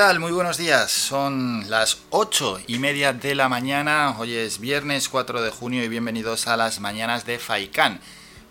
[0.00, 0.18] ¿Qué tal?
[0.18, 0.90] Muy buenos días.
[0.90, 4.16] Son las ocho y media de la mañana.
[4.18, 8.00] Hoy es viernes 4 de junio y bienvenidos a las mañanas de Faikán.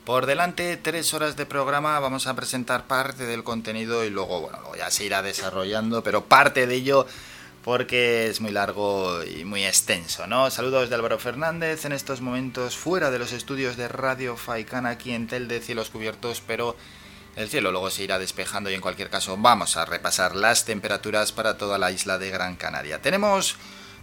[0.06, 2.00] Por delante, tres horas de programa.
[2.00, 6.68] Vamos a presentar parte del contenido y luego, bueno, ya se irá desarrollando, pero parte
[6.68, 7.08] de ello
[7.64, 10.52] porque es muy largo y muy extenso, ¿no?
[10.52, 15.14] Saludos de Álvaro Fernández en estos momentos fuera de los estudios de Radio Faikán aquí
[15.14, 16.76] en Tel de Cielos Cubiertos, pero
[17.40, 21.32] el cielo luego se irá despejando y en cualquier caso vamos a repasar las temperaturas
[21.32, 23.02] para toda la isla de Gran Canaria.
[23.02, 23.56] Tenemos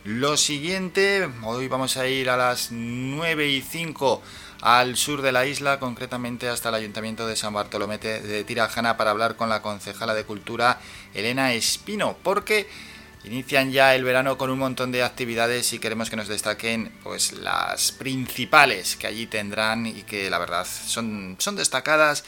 [0.05, 4.23] lo siguiente, hoy vamos a ir a las 9 y 5
[4.63, 9.11] al sur de la isla, concretamente hasta el Ayuntamiento de San Bartolomé de Tirajana para
[9.11, 10.81] hablar con la concejala de Cultura
[11.13, 12.67] Elena Espino, porque
[13.25, 17.33] inician ya el verano con un montón de actividades y queremos que nos destaquen pues
[17.33, 22.25] las principales que allí tendrán y que la verdad son, son destacadas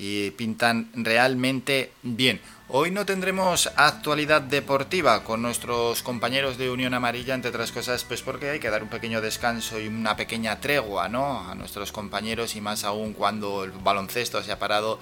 [0.00, 2.40] y pintan realmente bien.
[2.68, 8.22] Hoy no tendremos actualidad deportiva con nuestros compañeros de Unión Amarilla, entre otras cosas, pues
[8.22, 11.50] porque hay que dar un pequeño descanso y una pequeña tregua, ¿no?
[11.50, 15.00] A nuestros compañeros y más aún cuando el baloncesto se ha parado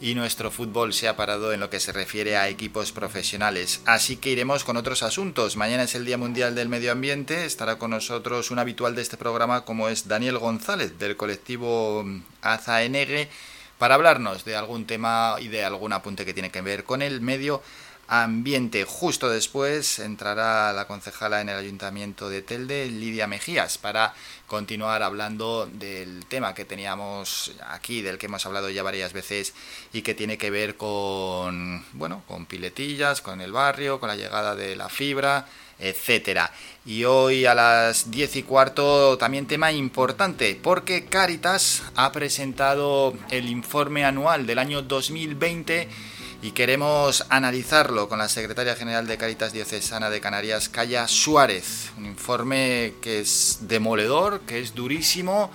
[0.00, 3.80] y nuestro fútbol se ha parado en lo que se refiere a equipos profesionales.
[3.86, 5.56] Así que iremos con otros asuntos.
[5.56, 7.46] Mañana es el Día Mundial del Medio Ambiente.
[7.46, 12.04] Estará con nosotros un habitual de este programa como es Daniel González del colectivo
[12.42, 13.28] AZANG
[13.78, 17.20] para hablarnos de algún tema y de algún apunte que tiene que ver con el
[17.20, 17.62] medio
[18.08, 18.84] ambiente.
[18.84, 24.14] Justo después entrará la concejala en el ayuntamiento de Telde, Lidia Mejías, para
[24.46, 29.54] continuar hablando del tema que teníamos aquí, del que hemos hablado ya varias veces
[29.92, 34.54] y que tiene que ver con, bueno, con piletillas, con el barrio, con la llegada
[34.54, 35.46] de la fibra,
[35.78, 36.52] etcétera.
[36.84, 43.48] Y hoy a las 10 y cuarto también tema importante, porque Caritas ha presentado el
[43.48, 45.88] informe anual del año 2020
[46.42, 51.90] y queremos analizarlo con la secretaria general de Caritas Diocesana de Canarias, Calla Suárez.
[51.98, 55.50] Un informe que es demoledor, que es durísimo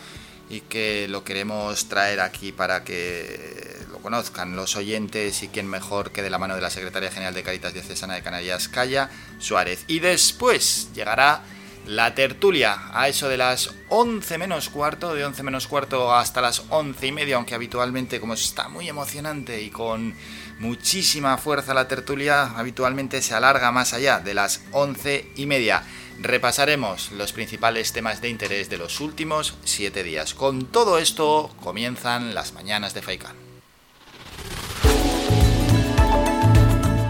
[0.49, 3.70] y que lo queremos traer aquí para que
[4.01, 7.43] conozcan los oyentes y quien mejor que de la mano de la secretaria general de
[7.43, 9.85] Caritas Diocesana de Canarias, Calla Suárez.
[9.87, 11.43] Y después llegará
[11.85, 16.63] la tertulia a eso de las 11 menos cuarto, de 11 menos cuarto hasta las
[16.69, 20.13] 11 y media, aunque habitualmente como está muy emocionante y con
[20.59, 25.83] muchísima fuerza la tertulia, habitualmente se alarga más allá de las 11 y media.
[26.19, 30.35] Repasaremos los principales temas de interés de los últimos 7 días.
[30.35, 33.40] Con todo esto comienzan las mañanas de Faikan.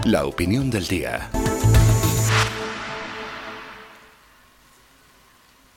[0.04, 1.30] La opinión del día.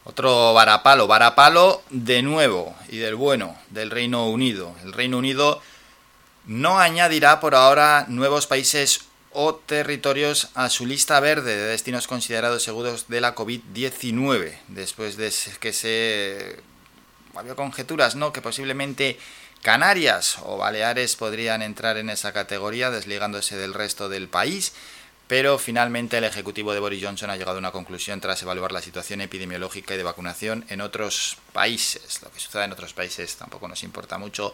[0.04, 4.76] Otro varapalo, varapalo de nuevo y del bueno del Reino Unido.
[4.84, 5.62] El Reino Unido
[6.48, 12.64] no añadirá por ahora nuevos países o territorios a su lista verde de destinos considerados
[12.64, 16.64] seguros de la COVID-19, después de que se
[17.36, 18.34] había conjeturas, ¿no?
[18.34, 19.20] que posiblemente
[19.66, 24.74] Canarias o Baleares podrían entrar en esa categoría desligándose del resto del país,
[25.28, 28.84] pero finalmente el ejecutivo de Boris Johnson ha llegado a una conclusión tras evaluar la
[28.84, 32.22] situación epidemiológica y de vacunación en otros países.
[32.22, 34.54] Lo que suceda en otros países tampoco nos importa mucho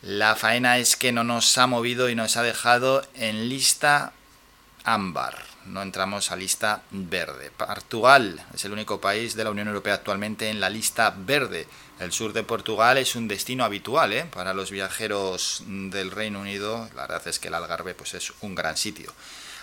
[0.00, 4.14] la faena es que no nos ha movido y nos ha dejado en lista
[4.82, 5.51] ámbar.
[5.66, 7.50] No entramos a lista verde.
[7.50, 11.66] Portugal es el único país de la Unión Europea actualmente en la lista verde.
[12.00, 14.24] El sur de Portugal es un destino habitual ¿eh?
[14.24, 16.88] para los viajeros del Reino Unido.
[16.96, 19.12] La verdad es que el Algarve pues, es un gran sitio.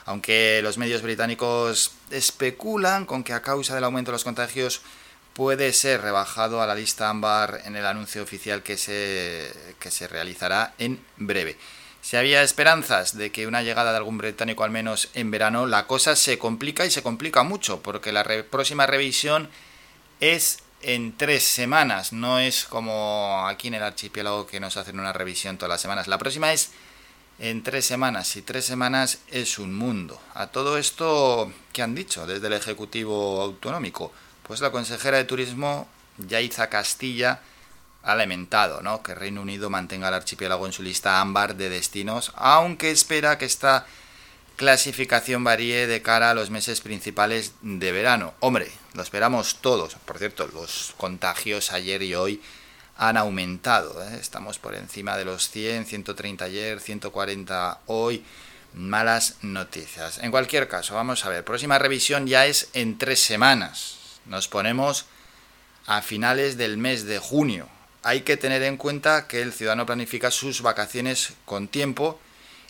[0.05, 4.81] Aunque los medios británicos especulan con que a causa del aumento de los contagios
[5.33, 10.07] puede ser rebajado a la lista ámbar en el anuncio oficial que se, que se
[10.07, 11.57] realizará en breve.
[12.09, 15.85] Si había esperanzas de que una llegada de algún británico al menos en verano, la
[15.85, 19.47] cosa se complica y se complica mucho, porque la próxima revisión
[20.19, 25.13] es en tres semanas, no es como aquí en el archipiélago que nos hacen una
[25.13, 26.07] revisión todas las semanas.
[26.07, 26.71] La próxima es
[27.37, 30.19] en tres semanas y tres semanas es un mundo.
[30.33, 34.11] A todo esto, ¿qué han dicho desde el Ejecutivo Autonómico?
[34.41, 35.87] Pues la consejera de Turismo,
[36.17, 37.41] Yaiza Castilla,
[38.03, 39.03] ha lamentado ¿no?
[39.03, 43.45] que Reino Unido mantenga el archipiélago en su lista ámbar de destinos, aunque espera que
[43.45, 43.85] esta
[44.55, 48.33] clasificación varíe de cara a los meses principales de verano.
[48.41, 49.95] Hombre, lo esperamos todos.
[49.95, 52.41] Por cierto, los contagios ayer y hoy
[52.97, 54.03] han aumentado.
[54.03, 54.17] ¿eh?
[54.19, 58.25] Estamos por encima de los 100, 130 ayer, 140 hoy.
[58.73, 60.19] Malas noticias.
[60.19, 61.45] En cualquier caso, vamos a ver.
[61.45, 64.19] Próxima revisión ya es en tres semanas.
[64.25, 65.05] Nos ponemos
[65.87, 67.67] a finales del mes de junio.
[68.03, 72.19] Hay que tener en cuenta que el ciudadano planifica sus vacaciones con tiempo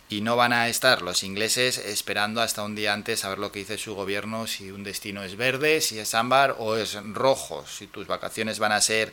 [0.08, 3.52] y no van a estar los ingleses esperando hasta un día antes a ver lo
[3.52, 7.64] que dice su gobierno, si un destino es verde, si es ámbar o es rojo.
[7.64, 9.12] Si tus vacaciones van a ser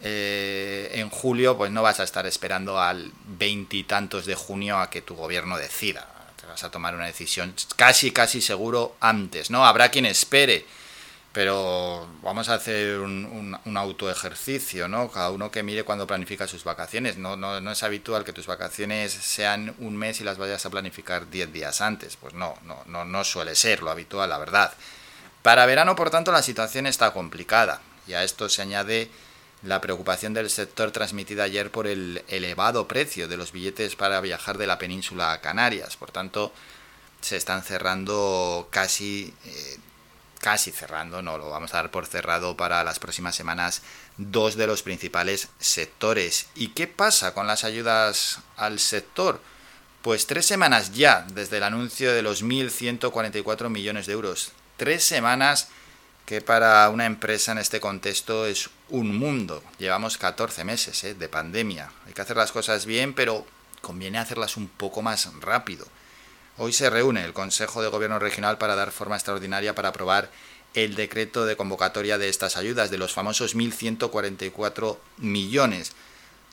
[0.00, 5.02] eh, en julio, pues no vas a estar esperando al veintitantos de junio a que
[5.02, 6.08] tu gobierno decida.
[6.40, 9.66] Te vas a tomar una decisión casi, casi seguro antes, ¿no?
[9.66, 10.64] Habrá quien espere
[11.36, 15.10] pero vamos a hacer un, un, autoejercicio, ¿no?
[15.10, 17.18] Cada uno que mire cuando planifica sus vacaciones.
[17.18, 20.70] No, no, no, es habitual que tus vacaciones sean un mes y las vayas a
[20.70, 22.16] planificar 10 días antes.
[22.16, 24.72] Pues no, no, no, no suele ser lo habitual, la verdad.
[25.42, 27.82] Para verano, por tanto, la situación está complicada.
[28.06, 29.10] Y a esto se añade
[29.62, 34.56] la preocupación del sector transmitida ayer por el elevado precio de los billetes para viajar
[34.56, 35.98] de la península a Canarias.
[35.98, 36.50] Por tanto,
[37.20, 39.76] se están cerrando casi eh,
[40.46, 43.82] casi cerrando, no lo vamos a dar por cerrado para las próximas semanas,
[44.16, 46.46] dos de los principales sectores.
[46.54, 49.40] ¿Y qué pasa con las ayudas al sector?
[50.02, 54.52] Pues tres semanas ya desde el anuncio de los 1.144 millones de euros.
[54.76, 55.66] Tres semanas
[56.26, 59.64] que para una empresa en este contexto es un mundo.
[59.80, 61.14] Llevamos 14 meses ¿eh?
[61.14, 61.90] de pandemia.
[62.06, 63.44] Hay que hacer las cosas bien, pero
[63.80, 65.88] conviene hacerlas un poco más rápido.
[66.58, 70.30] Hoy se reúne el Consejo de Gobierno Regional para dar forma extraordinaria para aprobar
[70.72, 75.92] el decreto de convocatoria de estas ayudas, de los famosos 1.144 millones.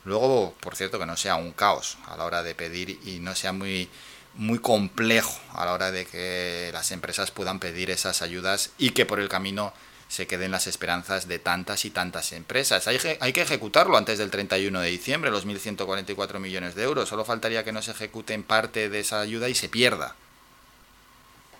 [0.04, 3.34] Luego, por cierto, que no sea un caos a la hora de pedir y no
[3.34, 3.88] sea muy,
[4.34, 9.06] muy complejo a la hora de que las empresas puedan pedir esas ayudas y que
[9.06, 9.72] por el camino
[10.08, 12.86] se queden las esperanzas de tantas y tantas empresas.
[12.86, 17.08] Hay, hay, que ejecutarlo antes del 31 de diciembre, los 1.144 millones de euros.
[17.08, 20.14] Solo faltaría que no se ejecute en parte de esa ayuda y se pierda.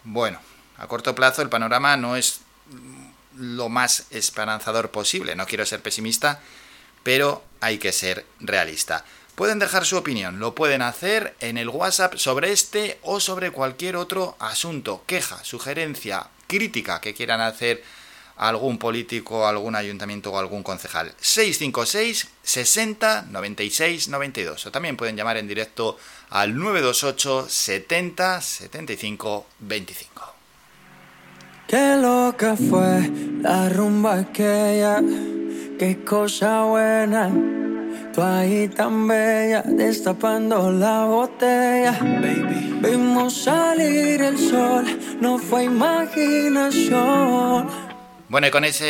[0.05, 0.39] Bueno,
[0.77, 2.41] a corto plazo el panorama no es
[3.37, 5.35] lo más esperanzador posible.
[5.35, 6.41] No quiero ser pesimista,
[7.03, 9.05] pero hay que ser realista.
[9.35, 13.97] Pueden dejar su opinión, lo pueden hacer en el WhatsApp sobre este o sobre cualquier
[13.97, 17.83] otro asunto, queja, sugerencia, crítica que quieran hacer
[18.37, 21.13] algún político, algún ayuntamiento o algún concejal.
[21.21, 24.67] 656 60 96 92.
[24.67, 25.99] O también pueden llamar en directo
[26.31, 30.35] al 928 70 75 25.
[31.67, 33.11] Qué loca fue
[33.41, 35.01] la rumba aquella,
[35.79, 37.33] qué cosa buena.
[38.15, 41.99] Tú ahí tan bella, destapando la botella.
[42.01, 42.79] Baby.
[42.81, 44.85] Vimos salir el sol,
[45.21, 47.67] no fue imaginación.
[48.29, 48.85] Bueno, y con esa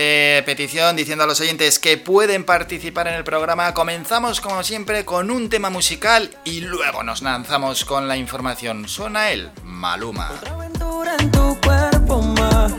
[0.47, 5.29] petición diciendo a los oyentes que pueden participar en el programa, comenzamos como siempre con
[5.31, 8.89] un tema musical y luego nos lanzamos con la información.
[8.89, 10.31] Suena el Maluma.
[10.31, 12.73] Otra aventura en tu cuerpo más,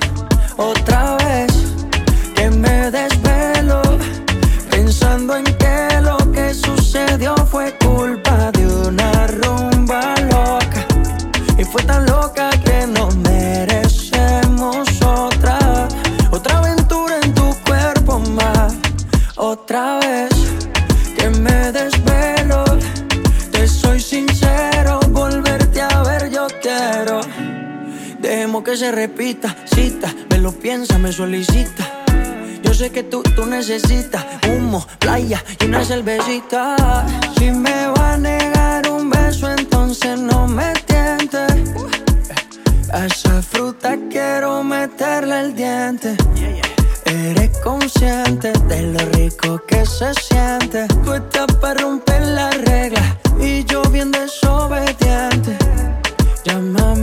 [0.55, 1.51] otra vez
[2.35, 3.81] que me desvelo,
[4.71, 10.85] pensando en que lo que sucedió fue culpa de una rumba loca.
[11.57, 12.44] Y fue tan loca
[28.75, 32.03] se repita, cita, me lo piensa, me solicita.
[32.61, 37.05] Yo sé que tú, tú necesitas humo, playa y una cervecita.
[37.37, 41.53] Si me va a negar un beso, entonces no me tientes.
[42.91, 46.17] A esa fruta quiero meterle el diente.
[47.05, 50.87] Eres consciente de lo rico que se siente.
[51.03, 55.57] Tú estás para romper la regla y yo bien desobediente.
[56.43, 56.95] Llama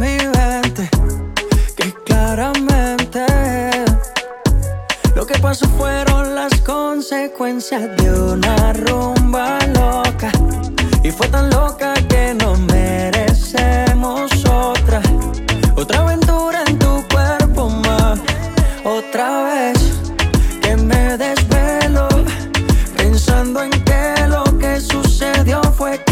[5.32, 10.30] que pasó fueron las consecuencias de una rumba loca.
[11.02, 15.00] Y fue tan loca que no merecemos otra.
[15.76, 18.18] Otra aventura en tu cuerpo más.
[18.84, 19.78] Otra vez
[20.60, 22.08] que me desvelo.
[22.96, 26.11] Pensando en que lo que sucedió fue culpa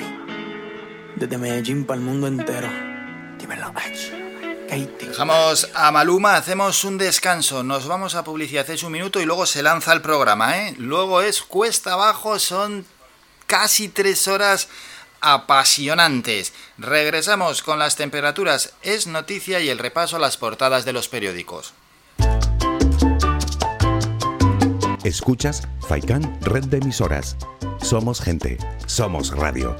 [1.21, 2.67] Desde Medellín para el mundo entero.
[3.37, 3.71] Dímelo.
[4.99, 9.45] Dejamos a Maluma, hacemos un descanso, nos vamos a publicidad, es un minuto y luego
[9.45, 10.73] se lanza el programa, ¿eh?
[10.79, 12.87] Luego es cuesta abajo, son
[13.45, 14.67] casi tres horas
[15.19, 16.53] apasionantes.
[16.79, 21.75] Regresamos con las temperaturas, es noticia y el repaso a las portadas de los periódicos.
[25.03, 27.37] Escuchas Faikan Red de Emisoras.
[27.79, 29.77] Somos gente, somos radio.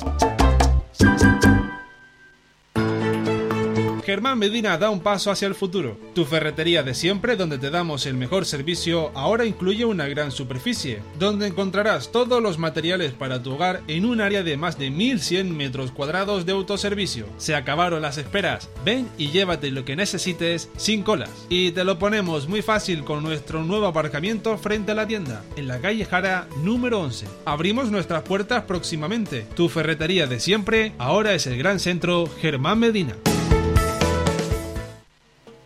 [4.12, 5.98] Germán Medina da un paso hacia el futuro.
[6.14, 11.00] Tu ferretería de siempre, donde te damos el mejor servicio, ahora incluye una gran superficie,
[11.18, 15.56] donde encontrarás todos los materiales para tu hogar en un área de más de 1100
[15.56, 17.26] metros cuadrados de autoservicio.
[17.38, 18.70] Se acabaron las esperas.
[18.84, 21.30] Ven y llévate lo que necesites sin colas.
[21.48, 25.70] Y te lo ponemos muy fácil con nuestro nuevo aparcamiento frente a la tienda, en
[25.70, 27.28] la calle Jara número 11.
[27.46, 29.46] Abrimos nuestras puertas próximamente.
[29.56, 33.16] Tu ferretería de siempre, ahora es el gran centro Germán Medina.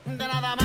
[0.05, 0.64] de nada más.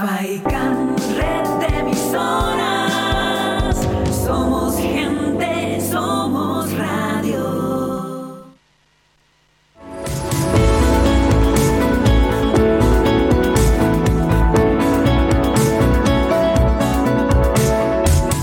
[0.00, 3.76] Faikan, red de emisoras.
[4.24, 7.44] Somos gente, somos radio.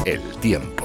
[0.05, 0.76] El tiempo.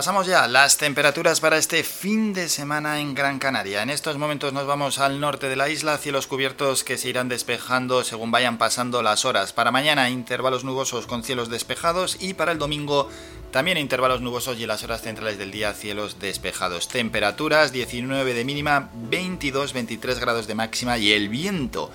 [0.00, 3.82] Repasamos ya las temperaturas para este fin de semana en Gran Canaria.
[3.82, 7.28] En estos momentos nos vamos al norte de la isla, cielos cubiertos que se irán
[7.28, 9.52] despejando según vayan pasando las horas.
[9.52, 13.10] Para mañana intervalos nubosos con cielos despejados y para el domingo
[13.50, 16.88] también intervalos nubosos y en las horas centrales del día cielos despejados.
[16.88, 21.90] Temperaturas 19 de mínima, 22-23 grados de máxima y el viento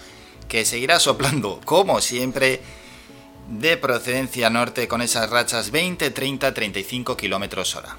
[0.47, 2.61] que seguirá soplando como siempre
[3.49, 7.97] de procedencia norte con esas rachas 20, 30, 35 kilómetros hora.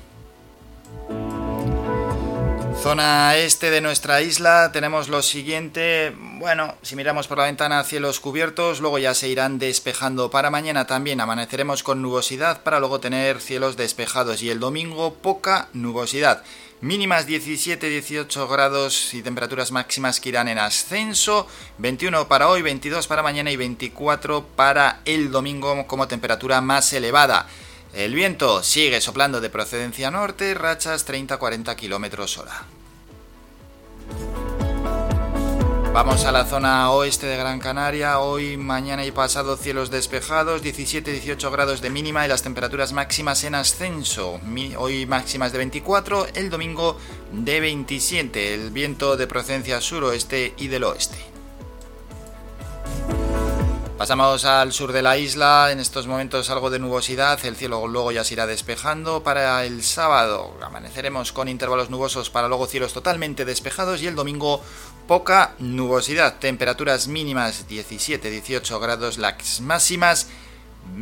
[2.82, 8.20] Zona este de nuestra isla tenemos lo siguiente, bueno, si miramos por la ventana cielos
[8.20, 13.40] cubiertos, luego ya se irán despejando para mañana también amaneceremos con nubosidad para luego tener
[13.40, 16.44] cielos despejados y el domingo poca nubosidad.
[16.82, 21.46] Mínimas 17-18 grados y temperaturas máximas que irán en ascenso.
[21.78, 27.46] 21 para hoy, 22 para mañana y 24 para el domingo como temperatura más elevada.
[27.94, 32.66] El viento sigue soplando de procedencia norte, rachas 30-40 kilómetros hora.
[35.96, 38.20] Vamos a la zona oeste de Gran Canaria.
[38.20, 43.54] Hoy, mañana y pasado cielos despejados, 17-18 grados de mínima y las temperaturas máximas en
[43.54, 44.38] ascenso.
[44.76, 46.98] Hoy máximas de 24, el domingo
[47.32, 48.52] de 27.
[48.52, 51.16] El viento de procedencia suroeste y del oeste.
[53.98, 58.12] Pasamos al sur de la isla, en estos momentos algo de nubosidad, el cielo luego
[58.12, 59.22] ya se irá despejando.
[59.22, 64.60] Para el sábado amaneceremos con intervalos nubosos para luego cielos totalmente despejados y el domingo
[65.08, 70.28] poca nubosidad, temperaturas mínimas 17-18 grados, las máximas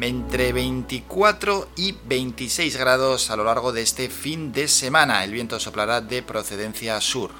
[0.00, 5.24] entre 24 y 26 grados a lo largo de este fin de semana.
[5.24, 7.32] El viento soplará de procedencia sur.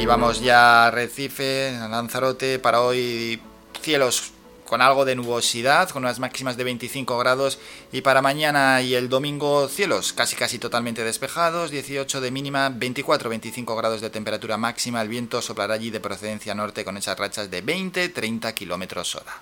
[0.00, 3.38] Y vamos ya a Recife, a Lanzarote, para hoy
[3.82, 4.32] cielos
[4.64, 7.58] con algo de nubosidad, con unas máximas de 25 grados.
[7.92, 13.76] Y para mañana y el domingo, cielos casi casi totalmente despejados, 18 de mínima, 24-25
[13.76, 15.02] grados de temperatura máxima.
[15.02, 19.34] El viento soplará allí de procedencia norte con esas rachas de 20-30 kilómetros hora.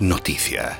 [0.00, 0.78] noticia.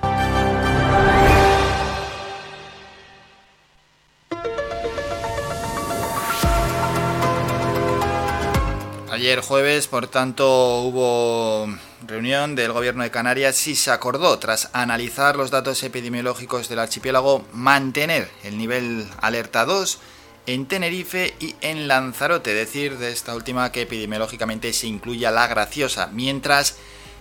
[9.10, 11.66] Ayer jueves, por tanto, hubo
[12.06, 17.44] reunión del Gobierno de Canarias y se acordó, tras analizar los datos epidemiológicos del archipiélago,
[17.52, 19.98] mantener el nivel alerta 2
[20.46, 26.08] en Tenerife y en Lanzarote, decir de esta última que epidemiológicamente se incluya la graciosa,
[26.12, 26.76] mientras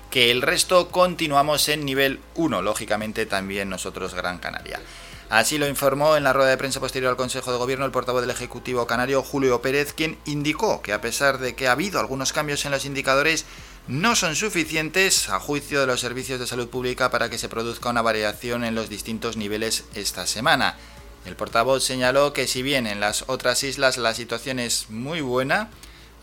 [0.09, 4.79] que el resto continuamos en nivel 1, lógicamente también nosotros Gran Canaria.
[5.29, 8.21] Así lo informó en la rueda de prensa posterior al Consejo de Gobierno el portavoz
[8.21, 12.31] del Ejecutivo Canario, Julio Pérez, quien indicó que a pesar de que ha habido algunos
[12.31, 13.45] cambios en los indicadores,
[13.87, 17.89] no son suficientes, a juicio de los servicios de salud pública, para que se produzca
[17.89, 20.77] una variación en los distintos niveles esta semana.
[21.25, 25.71] El portavoz señaló que si bien en las otras islas la situación es muy buena,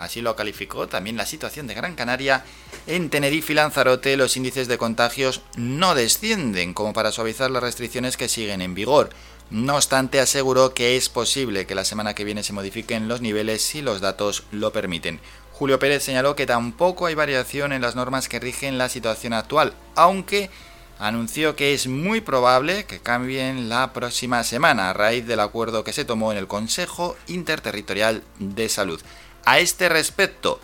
[0.02, 2.44] Así lo calificó también la situación de Gran Canaria.
[2.88, 8.16] En Tenerife y Lanzarote los índices de contagios no descienden como para suavizar las restricciones
[8.16, 9.11] que siguen en vigor.
[9.50, 13.62] No obstante, aseguró que es posible que la semana que viene se modifiquen los niveles
[13.62, 15.21] si los datos lo permiten.
[15.52, 19.73] Julio Pérez señaló que tampoco hay variación en las normas que rigen la situación actual,
[19.94, 20.50] aunque
[20.99, 25.92] anunció que es muy probable que cambien la próxima semana a raíz del acuerdo que
[25.92, 29.00] se tomó en el Consejo Interterritorial de Salud.
[29.45, 30.61] A este respecto,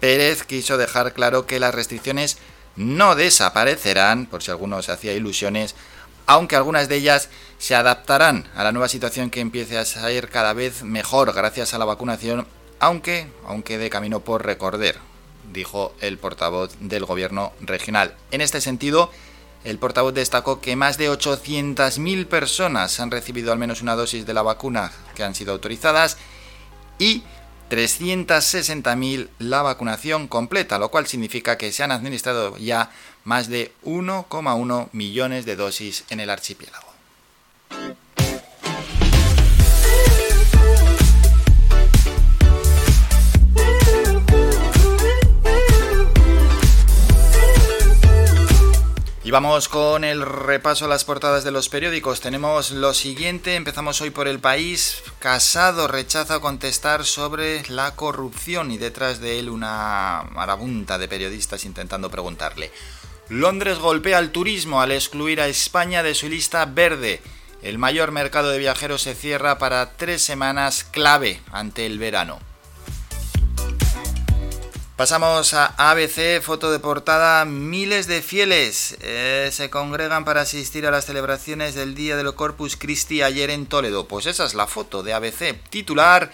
[0.00, 2.38] Pérez quiso dejar claro que las restricciones
[2.76, 5.74] no desaparecerán, por si alguno se hacía ilusiones,
[6.26, 7.28] aunque algunas de ellas
[7.58, 11.78] se adaptarán a la nueva situación que empiece a ser cada vez mejor gracias a
[11.78, 12.46] la vacunación,
[12.80, 14.98] aunque aunque de camino por recorrer,
[15.52, 18.14] dijo el portavoz del gobierno regional.
[18.30, 19.10] En este sentido,
[19.64, 24.34] el portavoz destacó que más de 800.000 personas han recibido al menos una dosis de
[24.34, 26.16] la vacuna que han sido autorizadas
[26.98, 27.22] y
[27.72, 32.90] 360.000 la vacunación completa, lo cual significa que se han administrado ya
[33.24, 36.92] más de 1,1 millones de dosis en el archipiélago.
[49.32, 52.20] Vamos con el repaso a las portadas de los periódicos.
[52.20, 55.02] Tenemos lo siguiente, empezamos hoy por el país.
[55.20, 62.10] Casado rechaza contestar sobre la corrupción y detrás de él una marabunta de periodistas intentando
[62.10, 62.70] preguntarle.
[63.30, 67.22] Londres golpea al turismo al excluir a España de su lista verde.
[67.62, 72.51] El mayor mercado de viajeros se cierra para tres semanas clave ante el verano.
[75.02, 77.44] Pasamos a ABC, foto de portada.
[77.44, 82.76] Miles de fieles eh, se congregan para asistir a las celebraciones del Día del Corpus
[82.76, 84.06] Christi ayer en Toledo.
[84.06, 85.60] Pues esa es la foto de ABC.
[85.70, 86.30] Titular,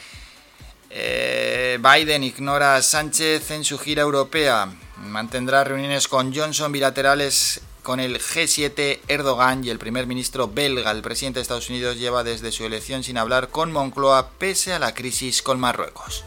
[0.90, 4.70] eh, Biden ignora a Sánchez en su gira europea.
[4.98, 10.90] Mantendrá reuniones con Johnson bilaterales con el G7, Erdogan y el primer ministro belga.
[10.90, 14.78] El presidente de Estados Unidos lleva desde su elección sin hablar con Moncloa pese a
[14.78, 16.22] la crisis con Marruecos.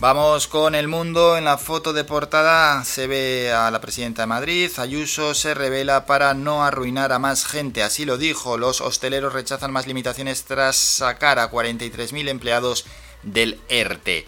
[0.00, 1.36] Vamos con el mundo.
[1.36, 4.70] En la foto de portada se ve a la presidenta de Madrid.
[4.78, 7.82] Ayuso se revela para no arruinar a más gente.
[7.82, 8.56] Así lo dijo.
[8.56, 12.86] Los hosteleros rechazan más limitaciones tras sacar a 43.000 empleados
[13.24, 14.24] del ERTE.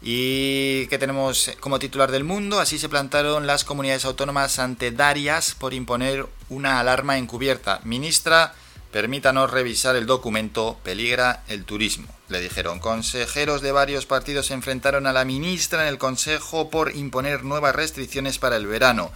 [0.00, 2.58] ¿Y qué tenemos como titular del mundo?
[2.58, 7.82] Así se plantaron las comunidades autónomas ante Darias por imponer una alarma encubierta.
[7.84, 8.54] Ministra
[8.92, 12.08] Permítanos revisar el documento, peligra el turismo.
[12.32, 16.96] Le dijeron, consejeros de varios partidos se enfrentaron a la ministra en el Consejo por
[16.96, 19.12] imponer nuevas restricciones para el verano.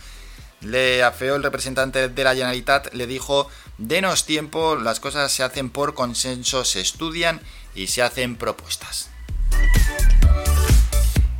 [0.61, 3.49] Le afeó el representante de la Generalitat, le dijo,
[3.79, 7.41] denos tiempo, las cosas se hacen por consenso, se estudian
[7.75, 9.09] y se hacen propuestas.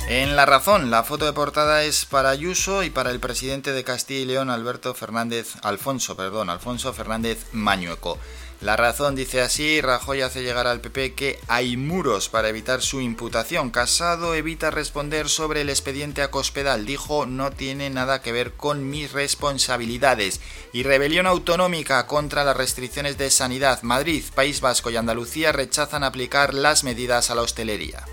[0.09, 3.83] En La Razón, la foto de portada es para Ayuso y para el presidente de
[3.83, 8.17] Castilla y León, Alberto Fernández, Alfonso, perdón, Alfonso Fernández Mañueco.
[8.59, 13.01] La razón dice así, Rajoy hace llegar al PP que hay muros para evitar su
[13.01, 13.69] imputación.
[13.69, 16.85] Casado evita responder sobre el expediente a Cospedal.
[16.87, 20.41] Dijo no tiene nada que ver con mis responsabilidades.
[20.73, 23.83] Y rebelión autonómica contra las restricciones de sanidad.
[23.83, 28.05] Madrid, País Vasco y Andalucía rechazan aplicar las medidas a la hostelería.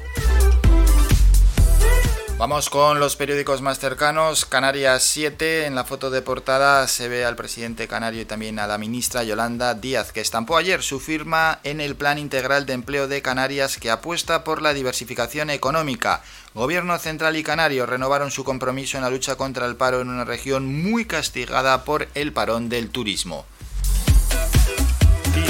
[2.36, 4.44] Vamos con los periódicos más cercanos.
[4.44, 8.66] Canarias 7, en la foto de portada se ve al presidente canario y también a
[8.66, 13.06] la ministra Yolanda Díaz, que estampó ayer su firma en el Plan Integral de Empleo
[13.06, 16.22] de Canarias que apuesta por la diversificación económica.
[16.54, 20.24] Gobierno central y canario renovaron su compromiso en la lucha contra el paro en una
[20.24, 23.46] región muy castigada por el parón del turismo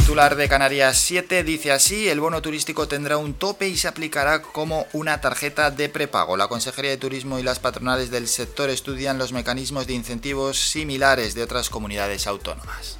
[0.04, 4.42] titular de Canarias 7 dice así, el bono turístico tendrá un tope y se aplicará
[4.42, 6.36] como una tarjeta de prepago.
[6.36, 11.34] La Consejería de Turismo y las patronales del sector estudian los mecanismos de incentivos similares
[11.34, 12.98] de otras comunidades autónomas.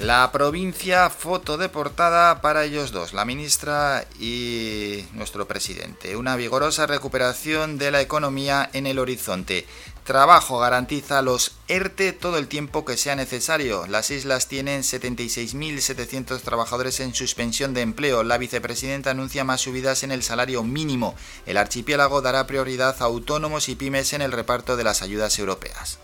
[0.00, 6.14] La provincia, foto de portada para ellos dos, la ministra y nuestro presidente.
[6.14, 9.66] Una vigorosa recuperación de la economía en el horizonte.
[10.04, 13.88] Trabajo garantiza los ERTE todo el tiempo que sea necesario.
[13.88, 18.22] Las islas tienen 76.700 trabajadores en suspensión de empleo.
[18.22, 21.16] La vicepresidenta anuncia más subidas en el salario mínimo.
[21.44, 25.98] El archipiélago dará prioridad a autónomos y pymes en el reparto de las ayudas europeas.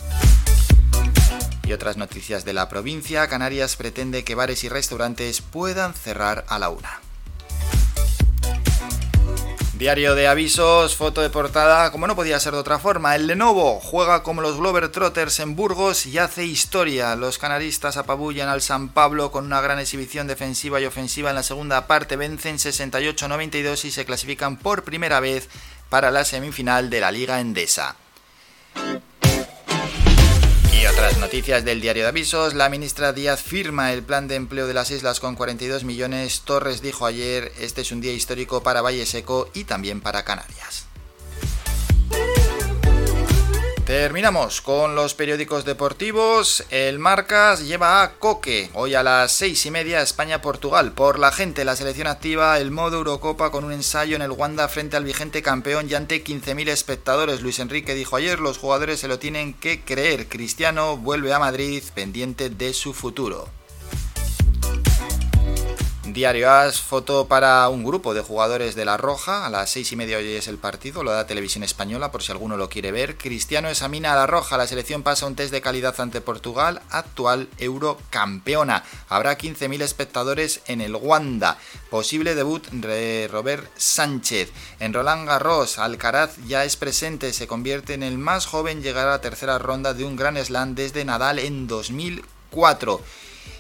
[1.66, 6.59] Y otras noticias de la provincia, Canarias pretende que bares y restaurantes puedan cerrar a
[6.59, 7.00] la una.
[9.72, 13.81] Diario de avisos, foto de portada, como no podía ser de otra forma, el Lenovo
[13.81, 14.57] juega como los
[14.92, 17.16] Trotters en Burgos y hace historia.
[17.16, 21.42] Los canaristas apabullan al San Pablo con una gran exhibición defensiva y ofensiva en la
[21.42, 25.48] segunda parte, vencen 68-92 y se clasifican por primera vez
[25.88, 27.96] para la semifinal de la Liga Endesa
[30.87, 34.75] otras noticias del diario de avisos, la ministra Díaz firma el plan de empleo de
[34.75, 36.43] las islas con 42 millones.
[36.43, 40.87] Torres dijo ayer, este es un día histórico para Valle Seco y también para Canarias.
[43.87, 46.64] Terminamos con los periódicos deportivos.
[46.70, 48.70] El Marcas lleva a Coque.
[48.73, 50.92] Hoy a las seis y media España-Portugal.
[50.92, 54.68] Por la gente, la selección activa el modo Eurocopa con un ensayo en el Wanda
[54.68, 57.42] frente al vigente campeón y ante 15.000 espectadores.
[57.42, 60.29] Luis Enrique dijo ayer, los jugadores se lo tienen que creer.
[60.29, 63.51] Cristiano vuelve a Madrid pendiente de su futuro.
[66.14, 69.46] Diario As, foto para un grupo de jugadores de La Roja.
[69.46, 72.31] A las seis y media hoy es el partido, lo da Televisión Española por si
[72.31, 73.18] alguno lo quiere ver.
[73.18, 74.57] Cristiano examina a La Roja.
[74.57, 78.85] La selección pasa un test de calidad ante Portugal, actual eurocampeona.
[79.09, 81.59] Habrá 15.000 espectadores en el Wanda.
[81.90, 84.53] Posible debut de Robert Sánchez.
[84.79, 89.12] En Roland Garros, Alcaraz ya es presente, se convierte en el más joven llegar a
[89.12, 93.00] la tercera ronda de un Gran Slam desde Nadal en 2004.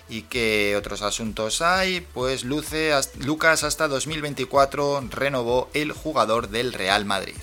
[0.08, 2.00] ¿Y qué otros asuntos hay?
[2.00, 7.36] Pues Luce, Lucas hasta 2024 renovó el jugador del Real Madrid.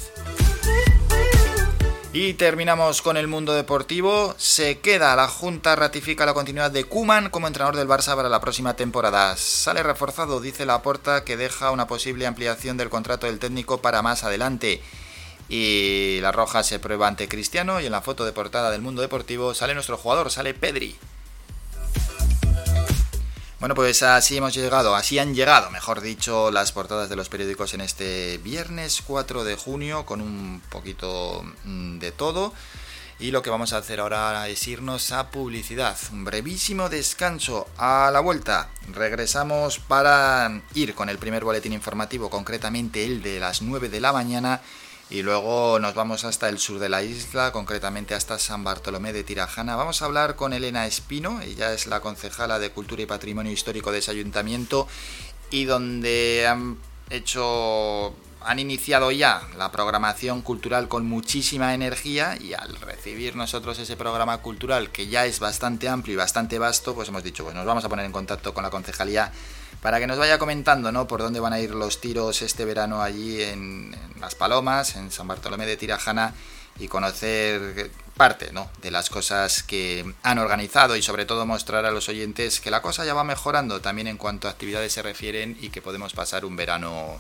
[2.14, 4.36] Y terminamos con el mundo deportivo.
[4.38, 8.42] Se queda, la Junta ratifica la continuidad de Kuman como entrenador del Barça para la
[8.42, 9.38] próxima temporada.
[9.38, 14.02] Sale reforzado, dice la porta, que deja una posible ampliación del contrato del técnico para
[14.02, 14.82] más adelante.
[15.48, 19.02] Y la roja se prueba ante Cristiano y en la foto de portada del mundo
[19.02, 20.98] deportivo sale nuestro jugador, sale Pedri.
[23.62, 27.76] Bueno, pues así hemos llegado, así han llegado, mejor dicho, las portadas de los periódicos
[27.76, 32.56] en este viernes 4 de junio con un poquito mm, de todo.
[33.20, 35.96] Y lo que vamos a hacer ahora es irnos a publicidad.
[36.12, 38.72] Un brevísimo descanso a la vuelta.
[38.96, 44.12] Regresamos para ir con el primer boletín informativo, concretamente el de las 9 de la
[44.12, 44.62] mañana
[45.12, 49.26] y luego nos vamos hasta el sur de la isla, concretamente hasta San Bartolomé de
[49.26, 49.76] Tirajana.
[49.76, 53.92] Vamos a hablar con Elena Espino, ella es la concejala de Cultura y Patrimonio Histórico
[53.92, 54.88] de ese ayuntamiento
[55.50, 56.78] y donde han
[57.10, 63.98] hecho han iniciado ya la programación cultural con muchísima energía y al recibir nosotros ese
[63.98, 67.66] programa cultural que ya es bastante amplio y bastante vasto, pues hemos dicho, pues nos
[67.66, 69.32] vamos a poner en contacto con la concejalía
[69.82, 71.08] para que nos vaya comentando ¿no?
[71.08, 75.28] por dónde van a ir los tiros este verano allí en, Las Palomas, en San
[75.28, 76.34] Bartolomé de Tirajana
[76.80, 78.70] y conocer parte ¿no?
[78.82, 82.82] de las cosas que han organizado y sobre todo mostrar a los oyentes que la
[82.82, 86.46] cosa ya va mejorando también en cuanto a actividades se refieren y que podemos pasar
[86.46, 87.20] un verano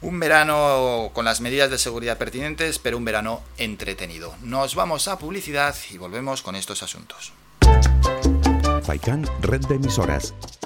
[0.00, 4.34] un verano con las medidas de seguridad pertinentes, pero un verano entretenido.
[4.42, 7.32] Nos vamos a publicidad y volvemos con estos asuntos.
[8.82, 10.34] Faikan, red de emisoras.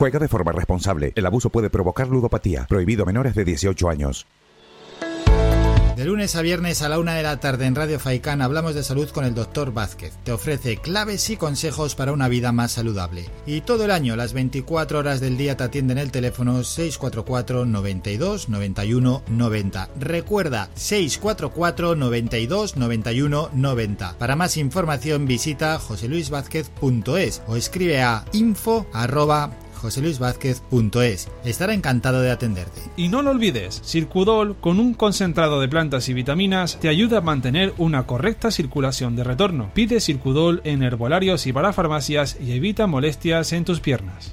[0.00, 1.12] Juega de forma responsable.
[1.14, 2.64] El abuso puede provocar ludopatía.
[2.66, 4.26] Prohibido a menores de 18 años.
[5.94, 8.82] De lunes a viernes a la una de la tarde en Radio Faicán hablamos de
[8.82, 10.14] salud con el doctor Vázquez.
[10.24, 13.28] Te ofrece claves y consejos para una vida más saludable.
[13.44, 18.48] Y todo el año, las 24 horas del día te atienden el teléfono 644 92
[18.48, 19.88] 91 90.
[19.98, 24.18] Recuerda 644 92 91 90.
[24.18, 28.86] Para más información visita joseluisvázquez.es o escribe a info
[29.80, 31.28] joseluisvázquez.es.
[31.44, 32.80] Estará encantado de atenderte.
[32.96, 37.22] Y no lo olvides, Circudol con un concentrado de plantas y vitaminas te ayuda a
[37.22, 39.70] mantener una correcta circulación de retorno.
[39.74, 44.32] Pide Circudol en herbolarios y para farmacias y evita molestias en tus piernas.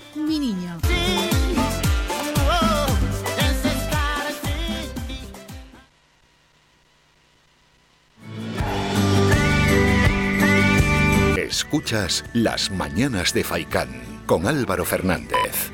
[0.15, 0.77] Mi Niño.
[11.37, 13.89] Escuchas Las Mañanas de Faicán
[14.25, 15.71] con Álvaro Fernández.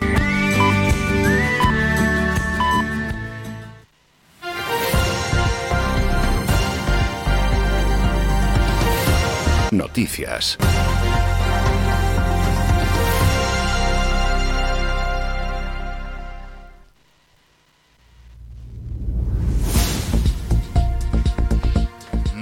[9.72, 10.58] Noticias.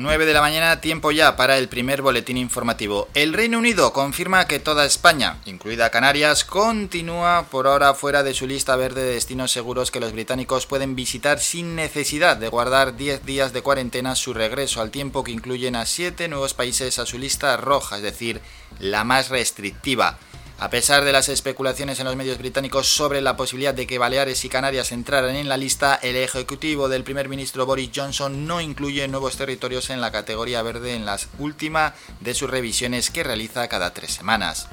[0.06, 3.10] 9 de la mañana, tiempo ya para el primer boletín informativo.
[3.16, 8.46] El Reino Unido confirma que toda España, incluida Canarias, continúa por ahora fuera de su
[8.46, 13.26] lista verde de destinos seguros que los británicos pueden visitar sin necesidad de guardar 10
[13.26, 17.18] días de cuarentena su regreso, al tiempo que incluyen a 7 nuevos países a su
[17.18, 18.42] lista roja, es decir,
[18.80, 20.20] la más restrictiva.
[20.58, 24.46] A pesar de las especulaciones en los medios británicos sobre la posibilidad de que Baleares
[24.46, 29.06] y Canarias entraran en la lista, el ejecutivo del primer ministro Boris Johnson no incluye
[29.10, 33.94] nuevos territorios en la categoría verde en la última de sus revisiones que realiza cada
[33.94, 34.70] tres semanas.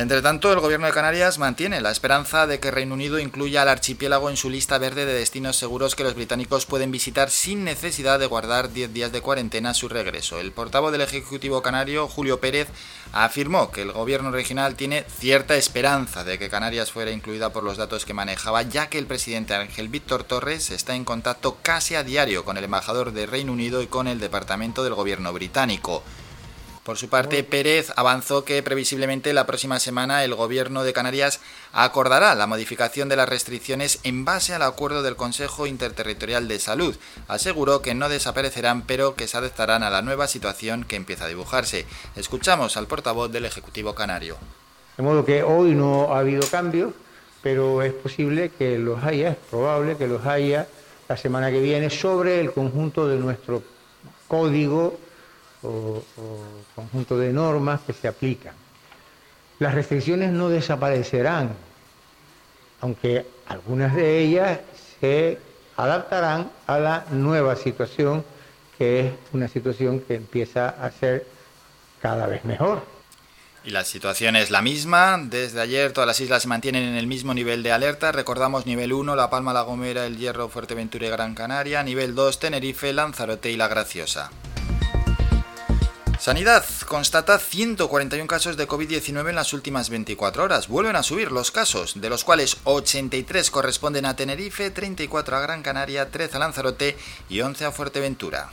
[0.00, 3.68] Entre tanto, el gobierno de Canarias mantiene la esperanza de que Reino Unido incluya al
[3.68, 8.18] archipiélago en su lista verde de destinos seguros que los británicos pueden visitar sin necesidad
[8.18, 10.40] de guardar 10 días de cuarentena a su regreso.
[10.40, 12.68] El portavoz del Ejecutivo canario, Julio Pérez,
[13.12, 17.76] afirmó que el gobierno regional tiene cierta esperanza de que Canarias fuera incluida por los
[17.76, 22.04] datos que manejaba, ya que el presidente Ángel Víctor Torres está en contacto casi a
[22.04, 26.02] diario con el embajador de Reino Unido y con el Departamento del Gobierno británico.
[26.84, 31.40] Por su parte, Pérez avanzó que previsiblemente la próxima semana el Gobierno de Canarias
[31.74, 36.96] acordará la modificación de las restricciones en base al acuerdo del Consejo Interterritorial de Salud.
[37.28, 41.28] Aseguró que no desaparecerán, pero que se adaptarán a la nueva situación que empieza a
[41.28, 41.84] dibujarse.
[42.16, 44.38] Escuchamos al portavoz del Ejecutivo Canario.
[44.96, 46.94] De modo que hoy no ha habido cambios,
[47.42, 50.66] pero es posible que los haya, es probable que los haya
[51.10, 53.62] la semana que viene sobre el conjunto de nuestro
[54.28, 54.98] código
[55.62, 56.02] o,
[56.74, 58.54] conjunto de normas que se aplican.
[59.58, 61.50] Las restricciones no desaparecerán,
[62.80, 64.60] aunque algunas de ellas
[65.00, 65.38] se
[65.76, 68.24] adaptarán a la nueva situación,
[68.78, 71.26] que es una situación que empieza a ser
[72.00, 72.82] cada vez mejor.
[73.62, 75.20] Y la situación es la misma.
[75.22, 78.10] Desde ayer todas las islas se mantienen en el mismo nivel de alerta.
[78.10, 81.82] Recordamos nivel 1, La Palma, La Gomera, El Hierro, Fuerteventura y Gran Canaria.
[81.82, 84.30] Nivel 2, Tenerife, Lanzarote y La Graciosa.
[86.20, 90.68] Sanidad constata 141 casos de COVID-19 en las últimas 24 horas.
[90.68, 95.62] Vuelven a subir los casos, de los cuales 83 corresponden a Tenerife, 34 a Gran
[95.62, 96.98] Canaria, 13 a Lanzarote
[97.30, 98.50] y 11 a Fuerteventura.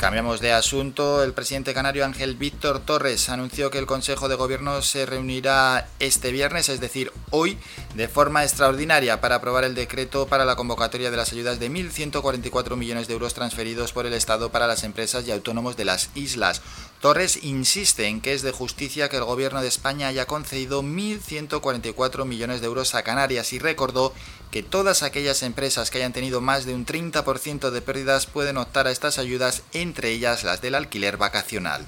[0.00, 1.24] Cambiamos de asunto.
[1.24, 6.32] El presidente canario Ángel Víctor Torres anunció que el Consejo de Gobierno se reunirá este
[6.32, 7.58] viernes, es decir, hoy,
[7.94, 12.76] de forma extraordinaria para aprobar el decreto para la convocatoria de las ayudas de 1.144
[12.76, 16.60] millones de euros transferidos por el Estado para las empresas y autónomos de las islas.
[17.06, 22.24] Torres insiste en que es de justicia que el Gobierno de España haya concedido 1.144
[22.24, 24.12] millones de euros a Canarias y recordó
[24.50, 28.88] que todas aquellas empresas que hayan tenido más de un 30% de pérdidas pueden optar
[28.88, 31.86] a estas ayudas, entre ellas las del alquiler vacacional.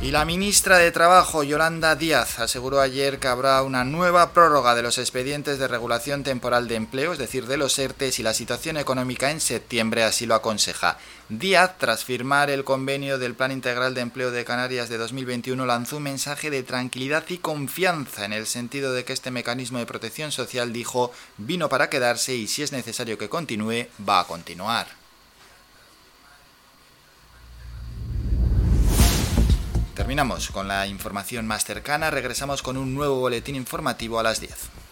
[0.00, 4.82] Y la ministra de Trabajo, Yolanda Díaz, aseguró ayer que habrá una nueva prórroga de
[4.82, 8.76] los expedientes de regulación temporal de empleo, es decir, de los ERTES y la situación
[8.76, 10.98] económica en septiembre así lo aconseja.
[11.28, 15.96] Díaz, tras firmar el convenio del Plan Integral de Empleo de Canarias de 2021, lanzó
[15.96, 20.30] un mensaje de tranquilidad y confianza en el sentido de que este mecanismo de protección
[20.30, 24.97] social, dijo, vino para quedarse y si es necesario que continúe, va a continuar.
[30.08, 34.87] Terminamos con la información más cercana, regresamos con un nuevo boletín informativo a las 10.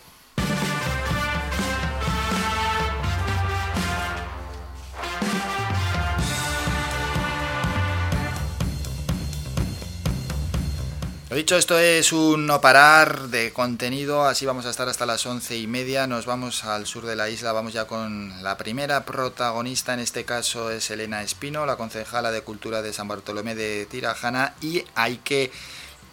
[11.35, 15.57] Dicho, esto es un no parar de contenido, así vamos a estar hasta las once
[15.57, 19.93] y media, nos vamos al sur de la isla, vamos ya con la primera protagonista,
[19.93, 24.55] en este caso es Elena Espino, la concejala de Cultura de San Bartolomé de Tirajana,
[24.61, 25.51] y hay que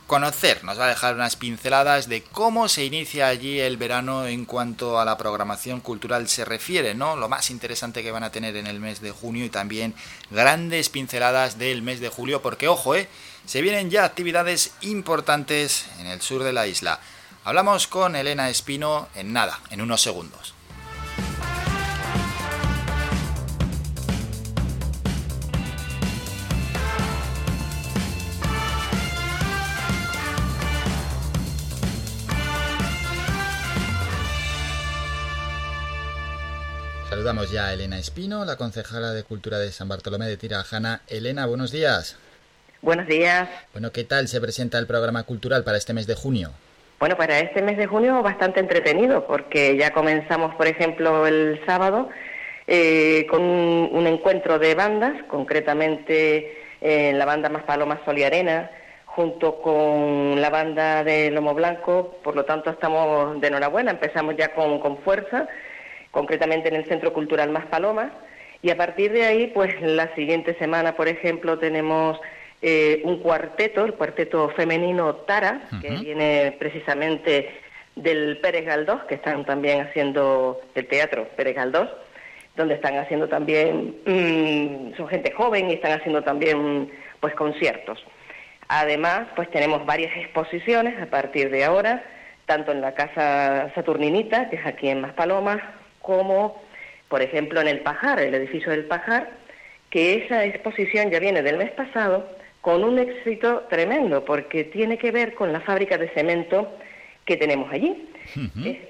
[0.08, 4.46] conocer, nos va a dejar unas pinceladas de cómo se inicia allí el verano en
[4.46, 7.16] cuanto a la programación cultural se refiere, ¿no?
[7.16, 9.94] Lo más interesante que van a tener en el mes de junio y también
[10.32, 13.08] grandes pinceladas del mes de julio, porque ojo, ¿eh?
[13.46, 17.00] Se vienen ya actividades importantes en el sur de la isla.
[17.44, 20.54] Hablamos con Elena Espino en nada, en unos segundos.
[37.10, 41.02] Saludamos ya a Elena Espino, la concejala de Cultura de San Bartolomé de Tirajana.
[41.08, 42.16] Elena, buenos días.
[42.84, 43.48] Buenos días.
[43.72, 46.50] Bueno, ¿qué tal se presenta el programa cultural para este mes de junio?
[47.00, 52.10] Bueno, para este mes de junio bastante entretenido, porque ya comenzamos, por ejemplo, el sábado
[52.68, 58.70] eh, con un, encuentro de bandas, concretamente en la banda Más Paloma Sol y Arena,
[59.06, 64.54] junto con la banda de Lomo Blanco, por lo tanto estamos de enhorabuena, empezamos ya
[64.54, 65.48] con, con fuerza
[66.12, 68.12] concretamente en el Centro Cultural Más Palomas.
[68.62, 72.20] Y a partir de ahí, pues la siguiente semana, por ejemplo, tenemos
[72.66, 77.50] eh, un cuarteto, el cuarteto femenino Tara, que viene precisamente
[77.94, 81.90] del Pérez Galdós, que están también haciendo el teatro Pérez Galdós,
[82.56, 88.02] donde están haciendo también, mm, son gente joven y están haciendo también pues conciertos.
[88.70, 92.02] Además, pues tenemos varias exposiciones a partir de ahora,
[92.46, 95.60] tanto en la Casa Saturninita, que es aquí en Maspalomas,
[96.02, 96.64] como,
[97.10, 99.32] por ejemplo, en el Pajar, el edificio del Pajar,
[99.90, 102.26] que esa exposición ya viene del mes pasado
[102.64, 106.72] con un éxito tremendo, porque tiene que ver con la fábrica de cemento
[107.26, 108.08] que tenemos allí.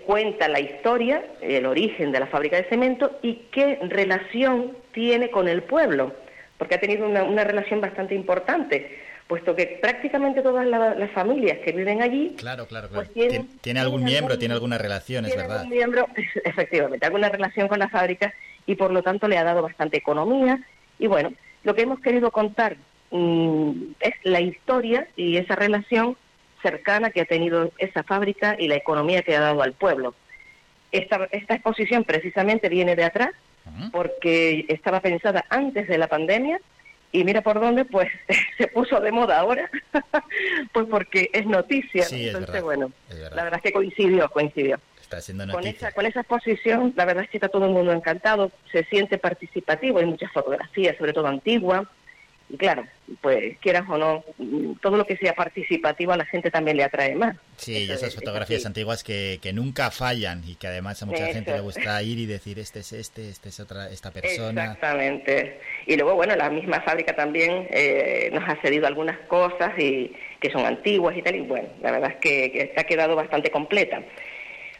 [0.06, 5.48] cuenta la historia, el origen de la fábrica de cemento y qué relación tiene con
[5.48, 6.14] el pueblo,
[6.60, 11.72] porque ha tenido una, una relación bastante importante puesto que prácticamente todas las familias que
[11.72, 12.36] viven allí...
[12.38, 15.62] Claro, claro, pues tiene, algún miembro, tiene alguna relación, es verdad.
[15.62, 16.08] Algún miembro,
[16.44, 18.32] efectivamente, alguna relación con la fábrica
[18.68, 20.60] y por lo tanto le ha dado bastante economía.
[21.00, 21.34] Y bueno,
[21.64, 22.76] lo que hemos querido contar
[24.00, 26.18] es la historia y esa relación
[26.62, 30.16] cercana que ha tenido esa fábrica y la economía que ha dado al pueblo.
[30.92, 33.32] Esta, esta exposición precisamente viene de atrás
[33.92, 36.60] porque estaba pensada antes de la pandemia
[37.12, 38.10] y mira por dónde, pues
[38.58, 39.70] se puso de moda ahora,
[40.74, 42.06] pues porque es noticia.
[42.12, 44.80] Entonces, bueno, la verdad es que coincidió, coincidió.
[45.00, 45.22] Está.
[45.52, 48.84] Con esa, con esa exposición, la verdad es que está todo el mundo encantado, se
[48.86, 51.88] siente participativo, hay muchas fotografías, sobre todo antiguas,
[52.54, 52.86] y claro,
[53.20, 54.24] pues quieras o no,
[54.80, 57.36] todo lo que sea participativo a la gente también le atrae más.
[57.58, 61.52] Sí, y esas fotografías antiguas que, que, nunca fallan y que además a mucha gente
[61.52, 64.66] le gusta ir y decir este es este, este es otra, esta persona.
[64.66, 65.62] Exactamente.
[65.88, 70.52] Y luego, bueno, la misma fábrica también eh, nos ha cedido algunas cosas y que
[70.52, 74.04] son antiguas y tal, y bueno, la verdad es que, que ha quedado bastante completa.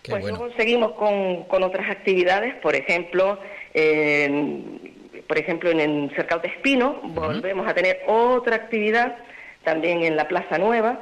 [0.08, 3.40] pues luego seguimos con, con otras actividades, por ejemplo,
[3.74, 4.92] eh,
[5.28, 9.16] por ejemplo, en el Cercado de Espino volvemos a tener otra actividad
[9.64, 11.02] también en la Plaza Nueva,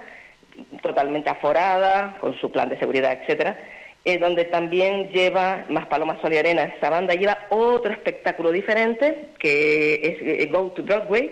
[0.82, 3.58] totalmente aforada, con su plan de seguridad, etcétera,
[4.04, 9.30] eh, donde también lleva más Palomas Sol y Arena, esa banda lleva otro espectáculo diferente,
[9.40, 11.32] que es eh, Go to Broadway,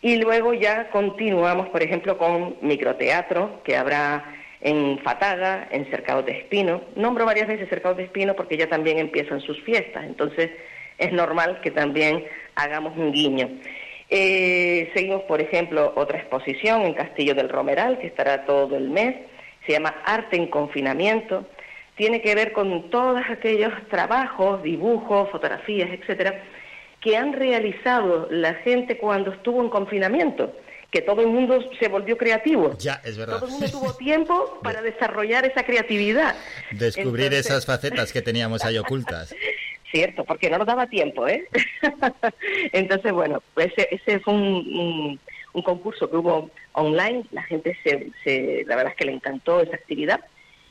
[0.00, 4.24] y luego ya continuamos, por ejemplo, con microteatro, que habrá
[4.60, 6.82] en Fataga, en Cercado de Espino.
[6.96, 10.50] Nombro varias veces Cercado de Espino porque ya también empiezan sus fiestas, entonces
[10.98, 12.24] es normal que también
[12.54, 13.48] hagamos un guiño.
[14.10, 19.16] Eh, seguimos, por ejemplo, otra exposición en Castillo del Romeral, que estará todo el mes,
[19.66, 21.46] se llama Arte en Confinamiento,
[21.96, 26.42] tiene que ver con todos aquellos trabajos, dibujos, fotografías, etcétera,
[27.00, 30.54] que han realizado la gente cuando estuvo en confinamiento,
[30.90, 32.76] que todo el mundo se volvió creativo.
[32.78, 33.36] Ya, es verdad.
[33.36, 36.34] Todo el mundo tuvo tiempo para desarrollar esa creatividad.
[36.70, 39.34] Descubrir esas facetas que teníamos ahí ocultas.
[39.92, 41.46] cierto, porque no nos daba tiempo, ¿eh?
[42.72, 45.20] Entonces, bueno, pues ese, fue un,
[45.62, 50.20] concurso que hubo online, la gente se, la verdad es que le encantó esa actividad,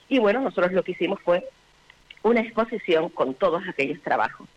[0.09, 1.47] y bueno, nosotros lo que hicimos fue
[2.23, 4.47] una exposición con todos aquellos trabajos.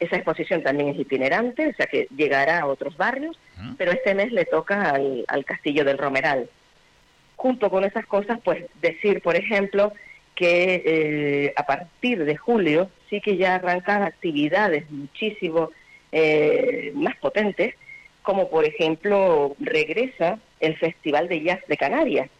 [0.00, 3.38] Esa exposición también es itinerante, o sea que llegará a otros barrios,
[3.76, 6.48] pero este mes le toca al, al Castillo del Romeral.
[7.36, 9.92] Junto con esas cosas, pues decir, por ejemplo,
[10.34, 15.70] que eh, a partir de julio sí que ya arrancan actividades muchísimo
[16.10, 17.74] eh, más potentes,
[18.22, 22.30] como por ejemplo regresa el Festival de Jazz de Canarias.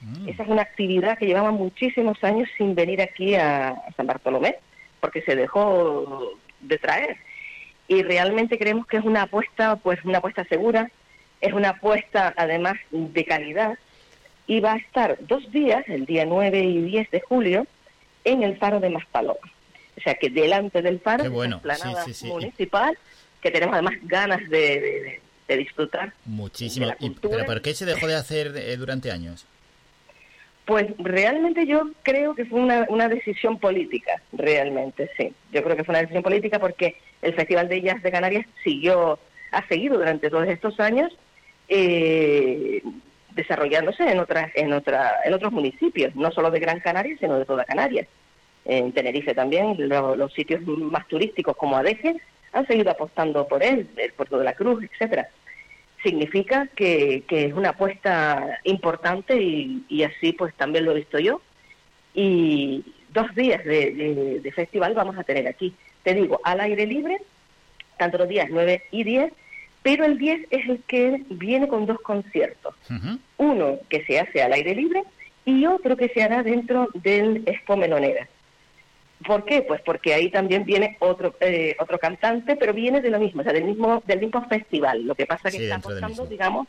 [0.00, 0.28] Mm.
[0.28, 4.56] Esa es una actividad que llevaba muchísimos años sin venir aquí a, San Bartolomé,
[5.00, 7.16] porque se dejó de traer.
[7.88, 10.90] Y realmente creemos que es una apuesta, pues una apuesta segura,
[11.40, 13.78] es una apuesta además de calidad,
[14.50, 17.68] y va a estar dos días, el día 9 y 10 de julio,
[18.24, 19.38] en el faro de Maspaloma.
[19.96, 21.56] O sea que delante del faro, Qué bueno.
[21.62, 22.26] la planada Sí, sí, sí.
[22.26, 22.98] municipal,
[23.40, 26.14] que tenemos además ganas de, de- de- de disfrutar.
[26.24, 26.86] Muchísimo.
[26.86, 27.34] de la Y- cultura.
[27.36, 29.46] ¿Pero por qué se dejó de hacer eh, durante años?
[30.64, 35.32] Pues realmente yo creo que fue una, una decisión política, realmente, sí.
[35.52, 39.18] Yo creo que fue una decisión política porque el Festival de Jazz de Canarias siguió,
[39.52, 41.12] ha seguido durante todos estos años
[41.68, 42.82] eh,
[43.42, 47.44] desarrollándose en otras, en otra, en otros municipios, no solo de Gran Canaria, sino de
[47.44, 48.06] toda Canarias.
[48.64, 52.16] En Tenerife también, lo- los sitios más turísticos como Adeje
[52.52, 55.28] han seguido apostando por él, el Puerto de la Cruz, etcétera
[56.02, 61.18] significa que, que es una apuesta importante y, y así pues también lo he visto
[61.18, 61.42] yo.
[62.14, 62.82] Y
[63.12, 65.74] dos días de, de- de festival vamos a tener aquí.
[66.02, 67.18] Te digo, al aire libre,
[67.98, 69.30] tanto los días 9 y 10,
[69.82, 72.74] pero el 10 es el que viene con dos conciertos.
[73.38, 75.02] Uno que se hace al aire libre
[75.44, 78.28] y otro que se hará dentro del Expo Melonera.
[79.26, 79.62] ¿Por qué?
[79.62, 83.44] Pues porque ahí también viene otro eh, otro cantante, pero viene de lo mismo, o
[83.44, 85.02] sea, del mismo del mismo festival.
[85.06, 86.68] Lo que pasa que Sí, está apostando, digamos,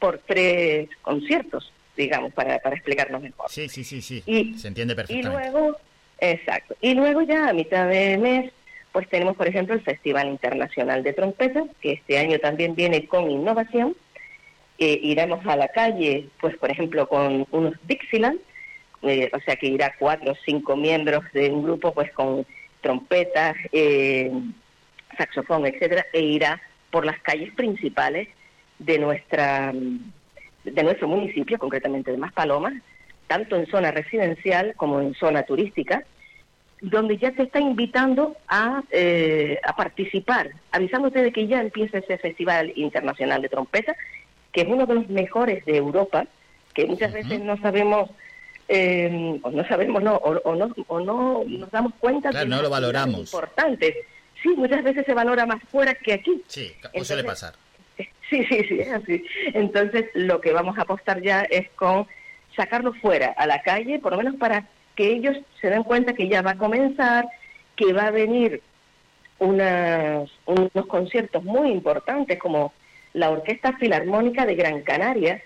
[0.00, 3.46] por tres conciertos, digamos, para, para explicarnos mejor.
[3.48, 4.22] Sí, sí, sí, sí.
[4.26, 5.50] Y- se entiende Y perfectamente.
[5.50, 5.76] luego,
[6.18, 6.74] exacto.
[6.80, 8.52] Y luego ya a mitad de mes,
[8.94, 13.28] pues tenemos, por ejemplo, el Festival Internacional de Trompetas, que este año también viene con
[13.28, 13.96] innovación.
[14.78, 18.38] Eh, iremos a la calle, pues, por ejemplo, con unos Dixieland,
[19.02, 22.46] eh, o sea que irá cuatro o cinco miembros de un grupo, pues, con
[22.82, 24.30] trompetas, eh,
[25.18, 28.28] saxofón, etcétera, e irá por las calles principales
[28.78, 32.74] de nuestra de nuestro municipio, concretamente de Maspalomas,
[33.26, 36.04] tanto en zona residencial como en zona turística,
[36.90, 42.18] donde ya te está invitando a, eh, a participar, avisándote de que ya empieza ese
[42.18, 43.96] Festival Internacional de Trompeta,
[44.52, 46.26] que es uno de los mejores de Europa,
[46.74, 48.10] que muchas veces no sabemos,
[48.68, 52.50] eh, o no sabemos, no, o, o no, o no nos damos cuenta Claro, de
[52.56, 53.32] no lo valoramos.
[53.32, 53.94] importantes.
[54.42, 56.42] Sí, muchas veces se valora más fuera que aquí.
[56.48, 57.54] Sí, o Entonces, suele pasar.
[58.30, 59.24] Sí, sí, sí, es así.
[59.52, 62.06] Entonces, lo que vamos a apostar ya es con
[62.56, 64.64] sacarlos fuera, a la calle, por lo menos para
[64.94, 67.26] que ellos se den cuenta que ya va a comenzar,
[67.76, 68.62] que va a venir
[69.38, 72.72] unas, unos conciertos muy importantes como
[73.12, 75.42] la Orquesta Filarmónica de Gran Canaria,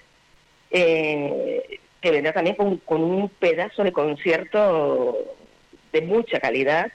[0.71, 5.17] eh, que vendrá también con, un pedazo de concierto
[5.93, 6.93] de mucha calidad,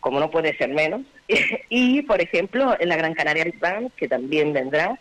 [0.00, 1.02] como no puede ser menos.
[1.68, 4.98] y, por ejemplo, en la Gran Canaria Band, que también vendrá.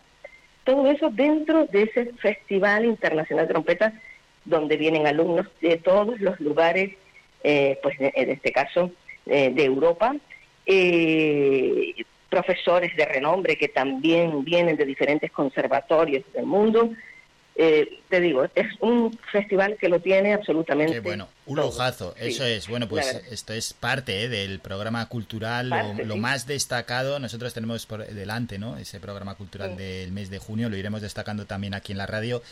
[0.63, 3.93] Todo eso dentro de ese Festival Internacional de Trompetas,
[4.47, 6.95] donde vienen alumnos de todos los lugares,
[7.43, 8.91] eh, pues en este caso
[9.25, 10.15] eh, de Europa,
[10.65, 11.93] eh,
[12.29, 16.91] profesores de renombre que también vienen de diferentes conservatorios del mundo.
[17.59, 20.93] Eh, te digo, es un festival que lo tiene absolutamente.
[20.93, 21.65] Qué bueno, un todo.
[21.65, 22.67] lujazo, Sí, eso es.
[22.67, 26.19] Bueno, pues esto es parte eh, del programa cultural, lo, Parte, lo sí.
[26.19, 27.17] más destacado.
[27.17, 28.77] Nosotros tenemos por delante, ¿no?
[28.77, 29.77] Ese programa cultural Sí.
[29.83, 32.43] del mes de junio, lo iremos destacando también aquí en la radio.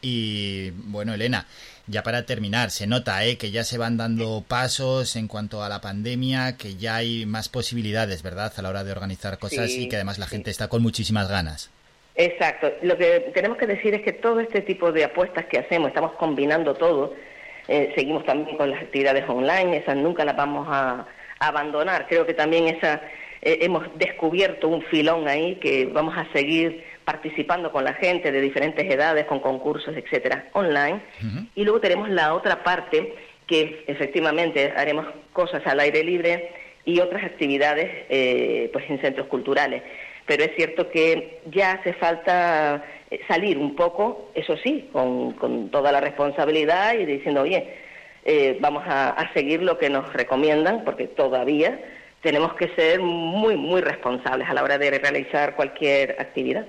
[0.00, 1.46] Y bueno, Elena,
[1.88, 3.36] ya para terminar, se nota ¿eh?
[3.38, 7.48] que ya se van dando pasos en cuanto a la pandemia, que ya hay más
[7.48, 8.52] posibilidades, ¿verdad?
[8.56, 11.70] A la hora de organizar cosas y que además la gente está con muchísimas ganas.
[12.14, 12.72] Exacto.
[12.82, 16.12] Lo que tenemos que decir es que todo este tipo de apuestas que hacemos, estamos
[16.12, 17.14] combinando todo.
[17.68, 21.06] Eh, seguimos también con las actividades online, esas nunca las vamos a,
[21.38, 22.06] a abandonar.
[22.08, 23.00] Creo que también esa
[23.42, 28.40] eh, hemos descubierto un filón ahí que vamos a seguir participando con la gente de
[28.40, 31.00] diferentes edades, con concursos, etcétera, online.
[31.56, 33.14] Y luego tenemos la otra parte
[33.48, 36.50] que efectivamente haremos cosas al aire libre
[36.84, 39.82] y otras actividades eh, pues en centros culturales.
[40.26, 45.70] Pero es cierto que ya hace falta eh, salir un poco, eso sí, con, con
[45.70, 47.74] toda la responsabilidad y diciendo, oye,
[48.24, 51.80] eh, vamos a, a seguir lo que nos recomiendan, porque todavía
[52.22, 56.66] tenemos que ser muy, muy responsables a la hora de realizar cualquier actividad.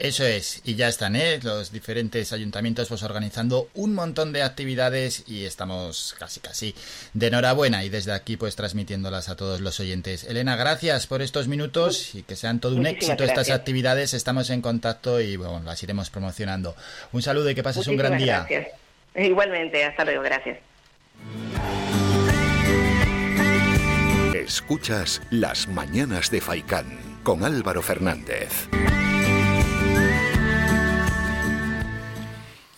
[0.00, 1.40] Eso es, y ya están, ¿eh?
[1.42, 6.74] Los diferentes ayuntamientos pues organizando un montón de actividades y estamos casi casi
[7.12, 10.24] de enhorabuena y desde aquí pues transmitiéndolas a todos los oyentes.
[10.24, 14.14] Elena, gracias por estos minutos y que sean todo un Muchísimas éxito estas actividades.
[14.14, 16.74] Estamos en contacto y bueno, las iremos promocionando.
[17.12, 18.46] Un saludo y que pases un gran día.
[18.48, 18.68] Gracias.
[19.16, 20.60] Igualmente, hasta luego, gracias.
[24.34, 28.70] Escuchas Las Mañanas de Faicán con Álvaro Fernández.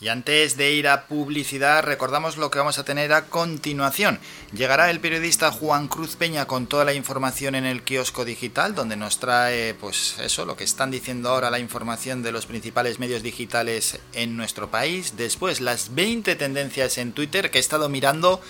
[0.02, 4.18] Y antes de ir a publicidad, recordamos lo que vamos a tener a continuación.
[4.52, 8.96] Llegará el periodista Juan Cruz Peña con toda la información en el kiosco digital, donde
[8.96, 13.22] nos trae, pues eso, lo que están diciendo ahora la información de los principales medios
[13.22, 15.14] digitales en nuestro país.
[15.16, 18.40] Después, las 20 tendencias en Twitter que he estado mirando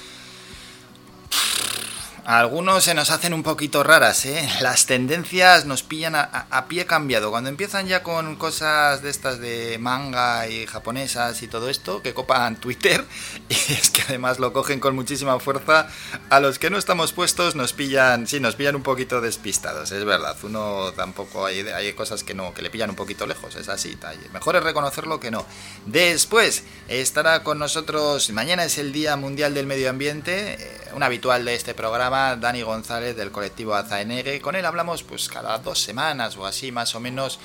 [2.24, 4.48] algunos se nos hacen un poquito raras, ¿eh?
[4.60, 7.30] Las tendencias nos pillan a, pie cambiado.
[7.30, 12.14] Cuando empiezan ya con cosas de estas de manga y japonesas y todo esto, que
[12.14, 13.04] copan Twitter,
[13.48, 15.88] y es que además lo cogen con muchísima fuerza,
[16.30, 20.04] a los que no estamos puestos nos pillan, sí, nos pillan un poquito despistados, es
[20.04, 20.36] verdad.
[20.44, 23.98] Uno tampoco, hay, hay cosas que no, que le pillan un poquito lejos, es así.
[24.32, 25.44] Mejor es reconocerlo que no.
[25.86, 31.44] Después estará con nosotros, mañana es el Día Mundial del Medio Ambiente, eh, un habitual
[31.44, 34.40] de este programa Dani González del colectivo Azaenegue.
[34.40, 37.38] Con él hablamos pues cada dos semanas o así más o menos.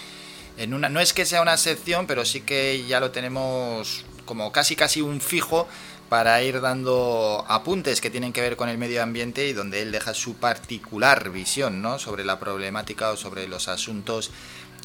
[0.58, 4.52] En una, no es que sea una sección, pero sí que ya lo tenemos como
[4.52, 5.68] casi casi un fijo
[6.10, 9.92] para ir dando apuntes que tienen que ver con el medio ambiente y donde él
[9.92, 12.00] deja su particular visión ¿no?
[12.00, 14.32] sobre la problemática o sobre los asuntos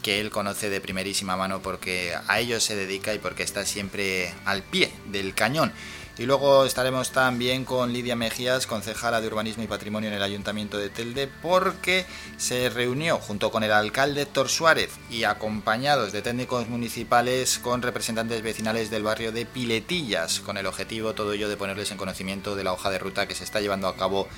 [0.03, 4.35] que él conoce de primerísima mano porque a ellos se dedica y porque está siempre
[4.45, 5.73] al pie del cañón.
[6.19, 10.77] Y luego estaremos también con Lidia Mejías, concejala de Urbanismo y Patrimonio en el Ayuntamiento
[10.77, 12.05] de Telde, porque
[12.37, 18.43] se reunió junto con el alcalde Héctor Suárez y acompañados de técnicos municipales con representantes
[18.43, 22.65] vecinales del barrio de Piletillas, con el objetivo todo ello de ponerles en conocimiento de
[22.65, 24.29] la hoja de ruta que se está llevando a cabo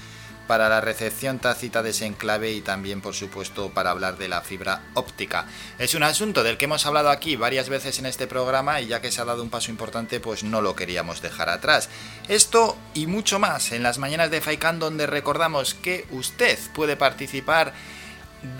[0.46, 4.42] para la recepción tácita de ese enclave y también, por supuesto, para hablar de la
[4.42, 5.46] fibra óptica.
[5.78, 9.00] Es un asunto del que hemos hablado aquí varias veces en este programa y ya
[9.00, 11.88] que se ha dado un paso importante, pues no lo queríamos dejar atrás.
[12.28, 17.72] Esto y mucho más en las mañanas de Faikan, donde recordamos que usted puede participar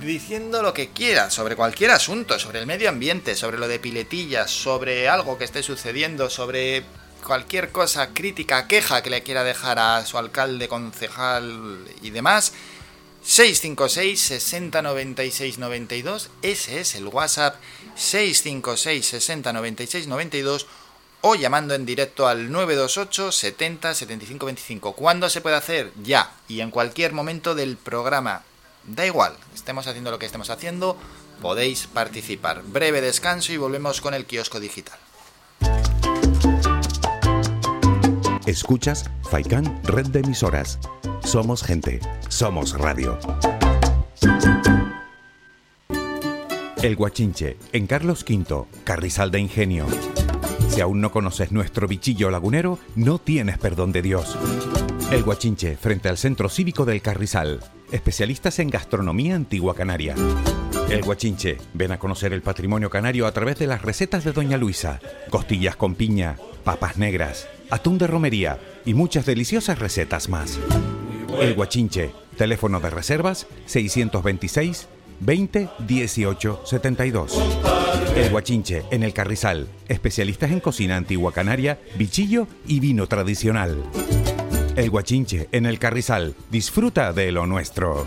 [0.01, 4.51] diciendo lo que quiera sobre cualquier asunto, sobre el medio ambiente, sobre lo de piletillas,
[4.51, 6.85] sobre algo que esté sucediendo, sobre
[7.25, 12.53] cualquier cosa, crítica, queja que le quiera dejar a su alcalde, concejal y demás,
[13.25, 17.57] 656 60 96 92, ese es el WhatsApp
[17.97, 20.66] 656 60 96 92
[21.22, 24.93] o llamando en directo al 928 70 75 25.
[24.93, 25.91] ¿Cuándo se puede hacer?
[26.03, 28.43] Ya y en cualquier momento del programa.
[28.85, 30.99] Da igual, estemos haciendo lo que estemos haciendo,
[31.41, 32.62] podéis participar.
[32.64, 34.99] Breve descanso y volvemos con el kiosco digital.
[38.47, 40.78] Escuchas Faikan Red de Emisoras.
[41.22, 43.18] Somos gente, somos radio.
[46.82, 49.86] El Guachinche, en Carlos V, Carrizal de Ingenio.
[50.68, 54.36] Si aún no conoces nuestro bichillo lagunero, no tienes perdón de Dios.
[55.11, 57.61] El Guachinche, frente al Centro Cívico del Carrizal.
[57.92, 60.14] Especialistas en gastronomía antigua canaria.
[60.90, 64.59] El Guachinche, ven a conocer el patrimonio canario a través de las recetas de Doña
[64.59, 65.01] Luisa.
[65.30, 70.58] Costillas con piña, papas negras, atún de romería y muchas deliciosas recetas más.
[71.40, 74.88] El Guachinche, teléfono de reservas 626
[75.20, 77.42] 20 18 72.
[78.16, 83.82] El Guachinche, en el Carrizal, especialistas en cocina antigua canaria, bichillo y vino tradicional.
[84.76, 88.06] El Guachinche, en el Carrizal, disfruta de lo nuestro.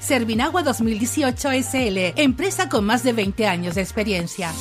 [0.00, 4.52] Servinagua 2018 SL, empresa con más de 20 años de experiencia.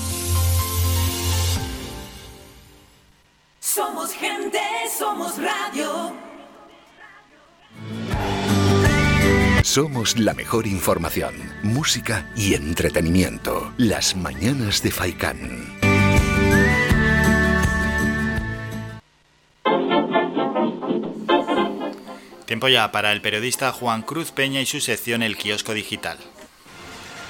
[3.59, 4.59] Somos gente,
[4.97, 6.13] somos radio.
[9.63, 13.71] Somos la mejor información, música y entretenimiento.
[13.77, 15.88] Las mañanas de Faikán.
[22.49, 26.17] Tiempo ya para el periodista Juan Cruz Peña y su sección El Kiosco Digital.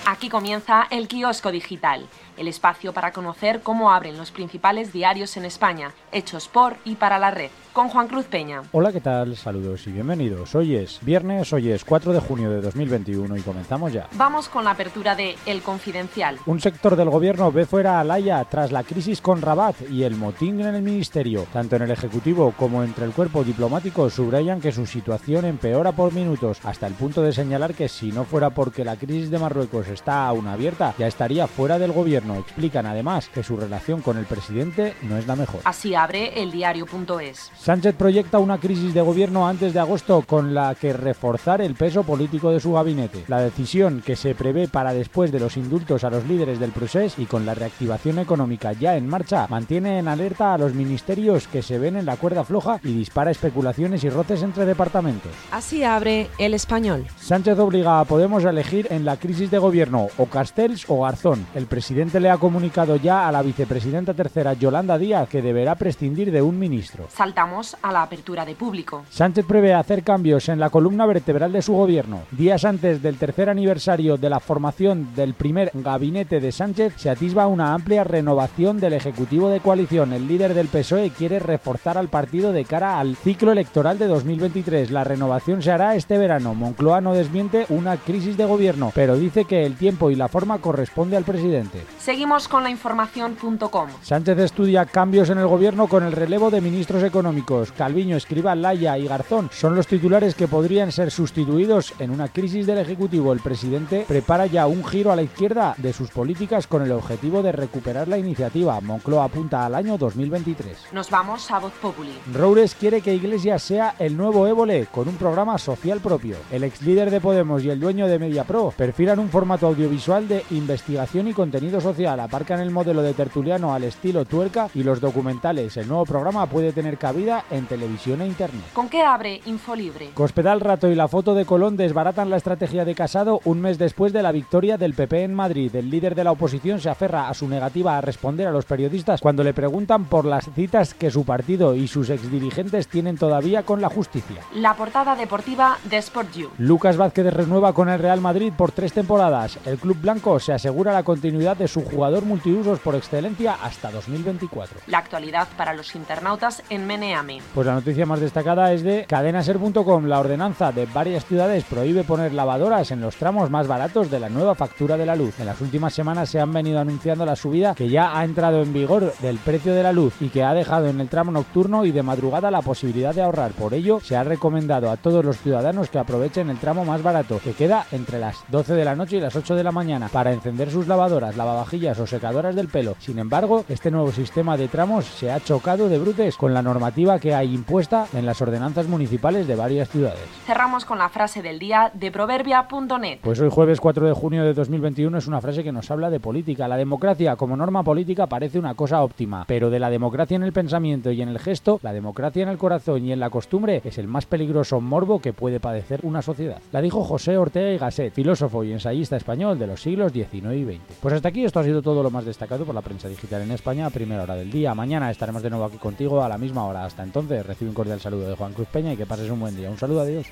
[0.05, 2.07] Aquí comienza el Kiosco Digital
[2.39, 7.19] el espacio para conocer cómo abren los principales diarios en España, hechos por y para
[7.19, 8.61] la red con Juan Cruz Peña.
[8.73, 9.37] Hola, ¿qué tal?
[9.37, 10.53] Saludos y bienvenidos.
[10.53, 14.09] Hoy es viernes, hoy es 4 de junio de 2021 y comenzamos ya.
[14.15, 16.39] Vamos con la apertura de El Confidencial.
[16.45, 20.17] Un sector del gobierno ve fuera a Laia tras la crisis con Rabat y el
[20.17, 21.47] motín en el ministerio.
[21.53, 26.11] Tanto en el Ejecutivo como entre el cuerpo diplomático subrayan que su situación empeora por
[26.11, 29.87] minutos, hasta el punto de señalar que si no fuera porque la crisis de Marruecos
[29.87, 32.35] está aún abierta, ya estaría fuera del gobierno.
[32.35, 35.61] Explican además que su relación con el presidente no es la mejor.
[35.63, 37.68] Así abre el diario.es.
[37.69, 42.01] Sánchez proyecta una crisis de gobierno antes de agosto con la que reforzar el peso
[42.01, 43.25] político de su gabinete.
[43.27, 47.21] La decisión que se prevé para después de los indultos a los líderes del proceso
[47.21, 51.61] y con la reactivación económica ya en marcha mantiene en alerta a los ministerios que
[51.61, 55.31] se ven en la cuerda floja y dispara especulaciones y roces entre departamentos.
[55.51, 57.05] Así abre el español.
[57.17, 61.45] Sánchez obliga a Podemos a elegir en la crisis de gobierno o Castells o Garzón.
[61.53, 66.31] El presidente le ha comunicado ya a la vicepresidenta tercera Yolanda Díaz que deberá prescindir
[66.31, 67.05] de un ministro.
[67.09, 67.48] Saltamos
[67.81, 69.03] a la apertura de público.
[69.09, 72.21] Sánchez prevé hacer cambios en la columna vertebral de su gobierno.
[72.31, 77.47] Días antes del tercer aniversario de la formación del primer gabinete de Sánchez, se atisba
[77.47, 80.13] una amplia renovación del Ejecutivo de coalición.
[80.13, 84.91] El líder del PSOE quiere reforzar al partido de cara al ciclo electoral de 2023.
[84.91, 86.53] La renovación se hará este verano.
[86.53, 90.59] Moncloa no desmiente una crisis de gobierno, pero dice que el tiempo y la forma
[90.59, 91.83] corresponde al presidente.
[91.97, 93.89] Seguimos con la información.com.
[94.03, 97.38] Sánchez estudia cambios en el gobierno con el relevo de ministros económicos.
[97.75, 102.67] Calviño, Escriba, Laya y Garzón son los titulares que podrían ser sustituidos en una crisis
[102.67, 103.33] del Ejecutivo.
[103.33, 107.41] El presidente prepara ya un giro a la izquierda de sus políticas con el objetivo
[107.41, 108.79] de recuperar la iniciativa.
[108.81, 110.77] Moncloa apunta al año 2023.
[110.91, 112.13] Nos vamos a Voz Populi.
[112.33, 116.37] Roures quiere que Iglesias sea el nuevo Évole con un programa social propio.
[116.51, 120.43] El ex líder de Podemos y el dueño de MediaPro perfilan un formato audiovisual de
[120.51, 122.19] investigación y contenido social.
[122.19, 125.77] Aparcan el modelo de tertuliano al estilo tuerca y los documentales.
[125.77, 128.65] El nuevo programa puede tener cabida en televisión e internet.
[128.73, 130.09] ¿Con qué abre Infolibre?
[130.13, 134.13] Cospedal Rato y la foto de Colón desbaratan la estrategia de Casado un mes después
[134.13, 135.75] de la victoria del PP en Madrid.
[135.75, 139.21] El líder de la oposición se aferra a su negativa a responder a los periodistas
[139.21, 143.81] cuando le preguntan por las citas que su partido y sus exdirigentes tienen todavía con
[143.81, 144.41] la justicia.
[144.55, 146.49] La portada deportiva de Sport You.
[146.57, 149.59] Lucas Vázquez renueva con el Real Madrid por tres temporadas.
[149.65, 154.79] El club blanco se asegura la continuidad de su jugador multiusos por excelencia hasta 2024.
[154.87, 157.18] La actualidad para los internautas en Menea
[157.53, 160.05] pues la noticia más destacada es de cadenaser.com.
[160.05, 164.29] La ordenanza de varias ciudades prohíbe poner lavadoras en los tramos más baratos de la
[164.29, 165.39] nueva factura de la luz.
[165.39, 168.73] En las últimas semanas se han venido anunciando la subida que ya ha entrado en
[168.73, 171.91] vigor del precio de la luz y que ha dejado en el tramo nocturno y
[171.91, 173.51] de madrugada la posibilidad de ahorrar.
[173.51, 177.39] Por ello, se ha recomendado a todos los ciudadanos que aprovechen el tramo más barato,
[177.43, 180.31] que queda entre las 12 de la noche y las 8 de la mañana, para
[180.31, 182.95] encender sus lavadoras, lavavajillas o secadoras del pelo.
[182.99, 187.08] Sin embargo, este nuevo sistema de tramos se ha chocado de brutes con la normativa
[187.17, 190.19] que hay impuesta en las ordenanzas municipales de varias ciudades.
[190.45, 193.19] Cerramos con la frase del día de proverbia.net.
[193.23, 196.19] Pues hoy jueves 4 de junio de 2021 es una frase que nos habla de
[196.19, 196.67] política.
[196.67, 200.53] La democracia como norma política parece una cosa óptima, pero de la democracia en el
[200.53, 203.97] pensamiento y en el gesto, la democracia en el corazón y en la costumbre es
[203.97, 206.61] el más peligroso morbo que puede padecer una sociedad.
[206.71, 210.65] La dijo José Ortega y Gasset, filósofo y ensayista español de los siglos XIX y
[210.65, 210.99] XX.
[211.01, 213.51] Pues hasta aquí esto ha sido todo lo más destacado por la prensa digital en
[213.51, 214.75] España a primera hora del día.
[214.75, 216.85] Mañana estaremos de nuevo aquí contigo a la misma hora.
[216.85, 219.55] Hasta entonces, recibe un cordial saludo de Juan Cruz Peña y que pases un buen
[219.55, 219.69] día.
[219.69, 220.27] Un saludo, adiós.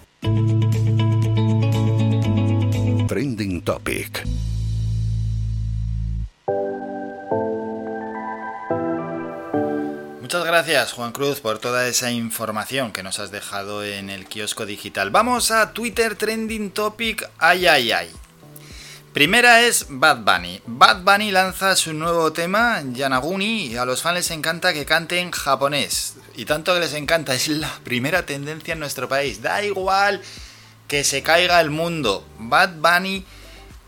[3.08, 4.26] Trending Topic.
[10.28, 14.66] Muchas gracias Juan Cruz por toda esa información que nos has dejado en el kiosco
[14.66, 15.10] digital.
[15.10, 18.10] Vamos a Twitter Trending Topic, ay ay ay.
[19.18, 20.62] Primera es Bad Bunny.
[20.68, 25.20] Bad Bunny lanza su nuevo tema, Yanaguni, y a los fans les encanta que cante
[25.20, 26.18] en japonés.
[26.36, 29.42] Y tanto que les encanta, es la primera tendencia en nuestro país.
[29.42, 30.22] Da igual
[30.88, 32.28] que se caiga el mundo.
[32.38, 33.26] Bad Bunny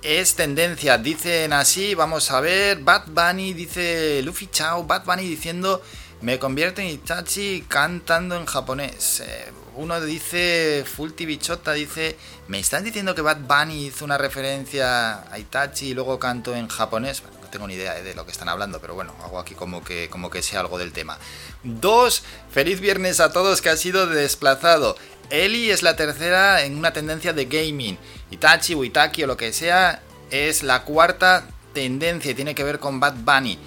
[0.02, 2.80] es tendencia, dicen así, vamos a ver.
[2.80, 5.84] Bad Bunny dice Luffy Chao, Bad Bunny diciendo
[6.22, 9.20] me convierto en Itachi cantando en japonés.
[9.20, 12.18] Eh, uno dice, Full Bichota dice,
[12.48, 16.68] me están diciendo que Bad Bunny hizo una referencia a Itachi y luego canto en
[16.68, 17.24] japonés.
[17.24, 20.10] no tengo ni idea de lo que están hablando, pero bueno, hago aquí como que,
[20.10, 21.18] como que algo del tema.
[21.64, 24.96] Dos, feliz viernes a todos que ha sido desplazado.
[25.30, 27.98] Eli es la tercera en una tendencia de gaming.
[28.32, 30.02] Itachi o Itaki o lo que sea
[30.32, 33.60] es la cuarta tendencia y tiene que ver con Bad Bunny.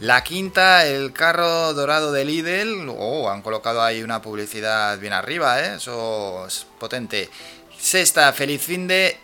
[0.00, 2.88] La quinta, el carro dorado de Lidl.
[2.88, 5.74] Oh, han colocado ahí una publicidad bien arriba, ¿eh?
[5.76, 7.28] Eso es potente.
[7.78, 9.18] Sexta, feliz fin de...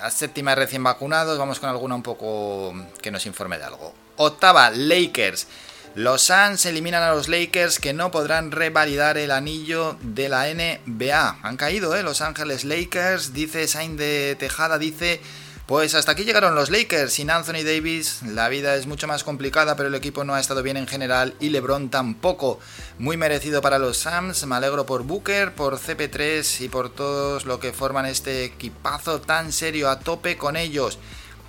[0.00, 3.92] La séptima recién vacunados, vamos con alguna un poco que nos informe de algo.
[4.16, 5.46] Octava, Lakers.
[5.94, 11.40] Los Suns eliminan a los Lakers que no podrán revalidar el anillo de la NBA.
[11.42, 12.02] Han caído, ¿eh?
[12.02, 15.20] Los Ángeles Lakers, dice Sain de Tejada, dice...
[15.66, 17.12] Pues hasta aquí llegaron los Lakers.
[17.12, 20.62] Sin Anthony Davis, la vida es mucho más complicada, pero el equipo no ha estado
[20.62, 22.58] bien en general y LeBron tampoco.
[22.98, 24.44] Muy merecido para los Suns.
[24.44, 29.52] Me alegro por Booker, por CP3 y por todos lo que forman este equipazo tan
[29.52, 30.98] serio a tope con ellos.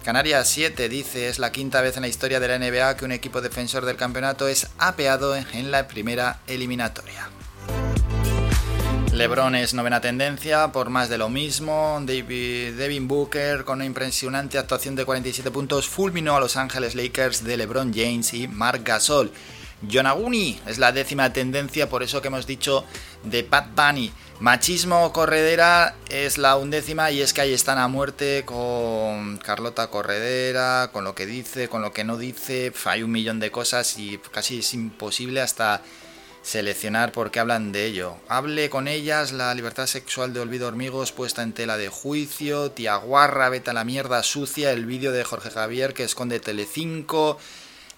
[0.05, 3.13] Canarias 7 dice es la quinta vez en la historia de la NBA que un
[3.13, 7.32] equipo defensor del campeonato es apeado en la primera eliminatoria.
[9.13, 12.01] LeBron es novena tendencia por más de lo mismo.
[12.03, 17.57] Devin Booker con una impresionante actuación de 47 puntos fulminó a Los Ángeles Lakers de
[17.57, 19.31] LeBron James y Mark Gasol.
[19.83, 22.85] Yonaguni es la décima tendencia, por eso que hemos dicho
[23.23, 24.11] de Pat Bunny.
[24.39, 30.89] Machismo Corredera es la undécima y es que ahí están a muerte con Carlota Corredera,
[30.91, 32.73] con lo que dice, con lo que no dice.
[32.85, 35.81] Hay un millón de cosas y casi es imposible hasta
[36.43, 38.17] seleccionar por qué hablan de ello.
[38.27, 42.97] Hable con ellas la libertad sexual de Olvido Hormigos puesta en tela de juicio, Tía
[42.97, 47.39] Guarra, vete a la mierda sucia, el vídeo de Jorge Javier que esconde Telecinco,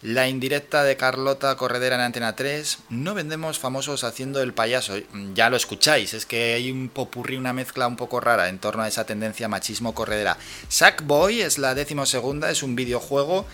[0.01, 2.77] la indirecta de Carlota Corredera en Antena 3.
[2.89, 4.93] No vendemos famosos haciendo el payaso.
[5.33, 8.83] Ya lo escucháis, es que hay un popurrí, una mezcla un poco rara en torno
[8.83, 10.37] a esa tendencia machismo corredera.
[10.69, 13.47] Sackboy es la décimo segunda, es un videojuego.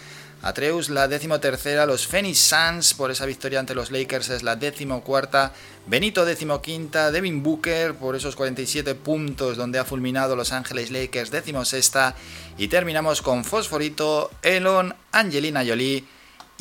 [0.44, 4.56] Atreus la décimo tercera, los Phoenix Suns por esa victoria ante los Lakers es la
[4.56, 5.54] décimo cuarta,
[5.86, 11.30] Benito décimo quinta, Devin Booker por esos 47 puntos donde ha fulminado Los Ángeles Lakers
[11.30, 12.16] décimo sexta
[12.58, 16.04] y terminamos con Fosforito, Elon, Angelina Jolie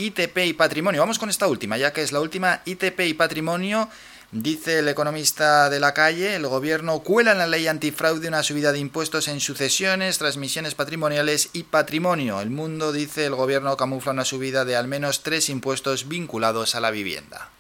[0.01, 1.01] ITP y patrimonio.
[1.01, 3.89] Vamos con esta última, ya que es la última ITP y patrimonio.
[4.33, 8.71] Dice el economista de la calle, el gobierno cuela en la ley antifraude una subida
[8.71, 12.41] de impuestos en sucesiones, transmisiones patrimoniales y patrimonio.
[12.41, 16.81] El mundo dice el gobierno camufla una subida de al menos tres impuestos vinculados a
[16.81, 17.51] la vivienda.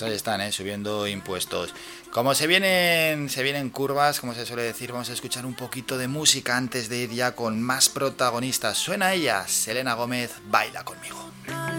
[0.00, 0.50] Pues ahí están, ¿eh?
[0.50, 1.74] subiendo impuestos.
[2.10, 5.98] Como se vienen, se vienen curvas, como se suele decir, vamos a escuchar un poquito
[5.98, 8.78] de música antes de ir ya con más protagonistas.
[8.78, 11.18] Suena ella, Selena Gómez, baila conmigo.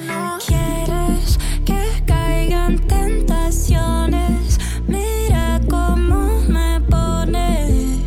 [0.05, 4.59] No quieres que caigan tentaciones.
[4.85, 8.03] Mira cómo me pone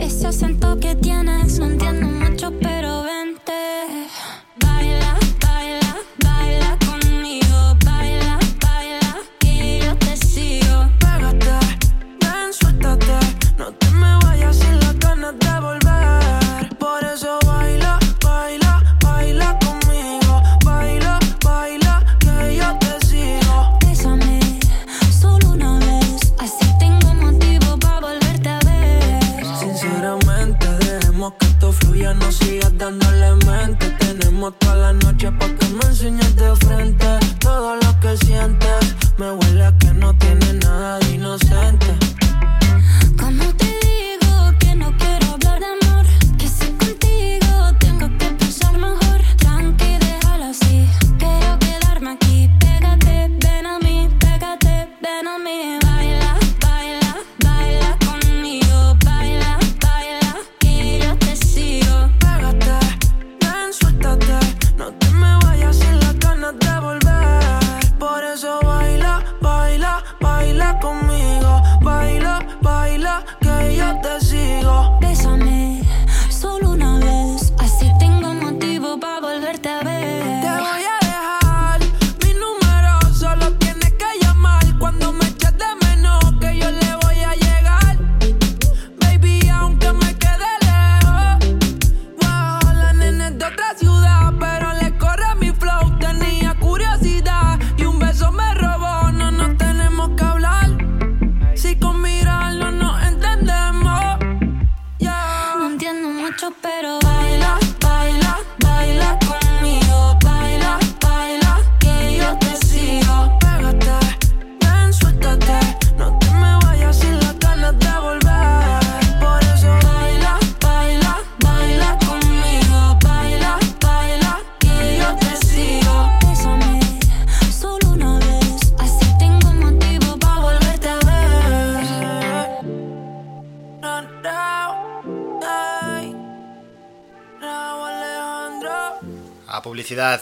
[0.00, 1.43] ese acento que tienes.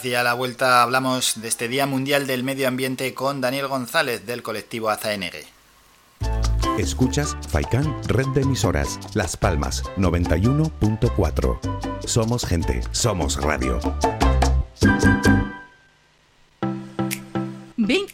[0.03, 3.67] Publicidad y a la vuelta hablamos de este Día Mundial del Medio Ambiente con Daniel
[3.67, 5.45] González del colectivo AZNG.
[6.77, 11.59] Escuchas Faikan Red de Emisoras, Las Palmas 91.4.
[12.05, 13.79] Somos gente, somos radio.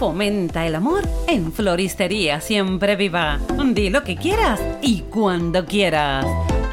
[0.00, 3.38] Fomenta el amor en Floristería Siempre Viva.
[3.74, 6.24] Di lo que quieras y cuando quieras.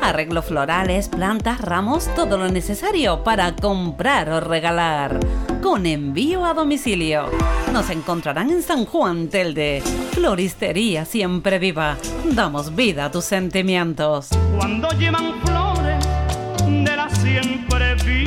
[0.02, 5.20] Arreglo florales, plantas, ramos, todo lo necesario para comprar o regalar.
[5.62, 7.30] Con envío a domicilio.
[7.74, 9.84] Nos encontrarán en San Juan Telde.
[10.14, 11.98] Floristería Siempre Viva.
[12.32, 14.30] Damos vida a tus sentimientos.
[14.56, 16.08] Cuando llevan flores
[16.66, 18.27] de la siempre viva.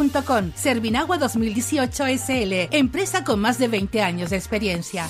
[0.55, 5.05] Servinagua 2018 SL, empresa con más de 20 años de experiencia.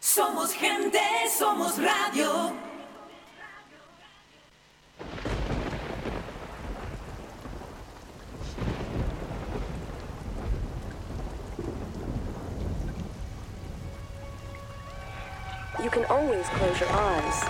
[0.00, 0.98] Somos gente,
[1.38, 2.52] somos radio.
[15.82, 17.44] You can always close your eyes,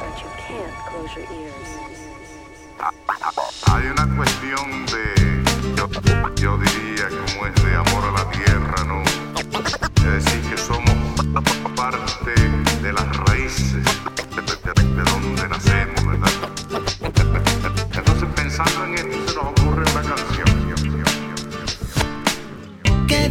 [0.00, 1.97] but you can't close your ears.
[2.80, 5.42] Hay una cuestión de,
[6.40, 9.02] yo, diría como es de amor a la tierra, ¿no?
[9.02, 10.94] Es decir, que somos
[11.76, 12.34] parte
[12.82, 14.42] de las raíces de,
[14.82, 16.30] de- de donde nacemos, ¿verdad?
[17.94, 20.37] Entonces pensando en esto se nos ocurre una canción.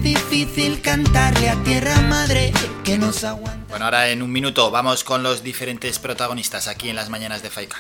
[0.02, 3.66] Difícil cantarle a tierra madre que nos aguanta.
[3.70, 7.50] Bueno, ahora en un minuto vamos con los diferentes protagonistas aquí en las mañanas de
[7.50, 7.78] Faika.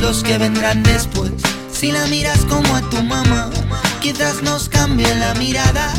[0.00, 1.32] los que vendrán después.
[1.70, 3.50] Si la miras como a tu mamá,
[4.00, 5.92] quizás nos cambie la mirada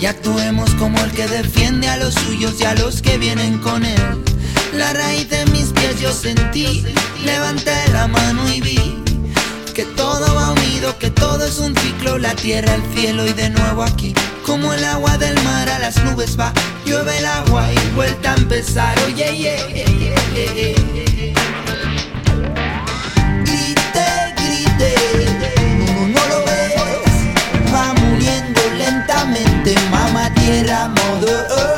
[0.00, 3.84] y actuemos como el que defiende a los suyos y a los que vienen con
[3.84, 4.24] él.
[4.72, 6.84] La raíz de mis pies yo sentí,
[7.24, 8.97] levanté la mano y vi
[9.78, 13.48] que todo va unido, que todo es un ciclo, la tierra, el cielo y de
[13.50, 14.12] nuevo aquí.
[14.44, 16.52] Como el agua del mar a las nubes va,
[16.84, 18.98] llueve el agua y vuelta a empezar.
[19.06, 19.86] Oye, yeah, yeah,
[20.34, 21.34] yeah, yeah.
[23.44, 24.08] Grite,
[24.38, 24.94] grite,
[25.86, 31.77] no, no lo ves, va muriendo lentamente, mamá tierra, modo.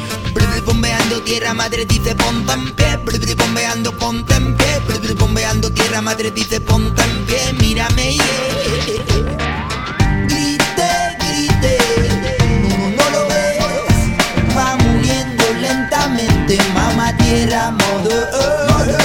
[0.65, 6.01] Bombeando tierra madre dice ponte en pie, bri, bombeando ponte en pie, bri, bombeando tierra
[6.01, 8.23] madre dice ponte en pie, mírame yeah.
[10.27, 11.77] Grite, grite,
[12.69, 19.00] no, no lo ves, va muriendo lentamente, mamá tierra, modo.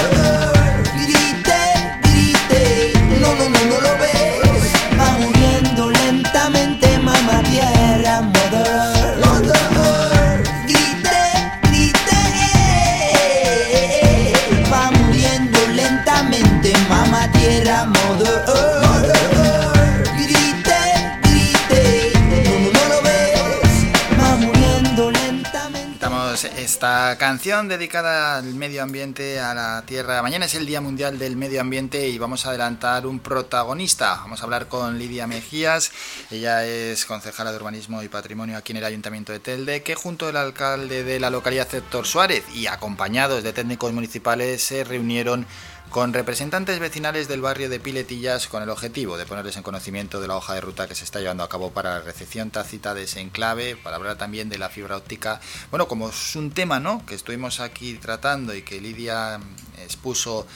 [27.17, 30.23] Canción dedicada al medio ambiente, a la tierra.
[30.23, 34.17] Mañana es el Día Mundial del Medio Ambiente y vamos a adelantar un protagonista.
[34.17, 35.93] Vamos a hablar con Lidia Mejías.
[36.31, 40.29] Ella es concejala de Urbanismo y Patrimonio aquí en el Ayuntamiento de Telde, que junto
[40.29, 45.47] al alcalde de la localidad, Héctor Suárez, y acompañados de técnicos municipales, se reunieron
[45.91, 50.29] con representantes vecinales del barrio de Piletillas con el objetivo de ponerles en conocimiento de
[50.29, 53.05] la hoja de ruta que se está llevando a cabo para la recepción tácita de
[53.05, 55.41] ese enclave, para hablar también de la fibra óptica.
[55.71, 57.05] Bueno, como es un tema ¿no?
[57.07, 59.41] que estuvimos aquí tratando y que Lidia
[59.79, 60.47] expuso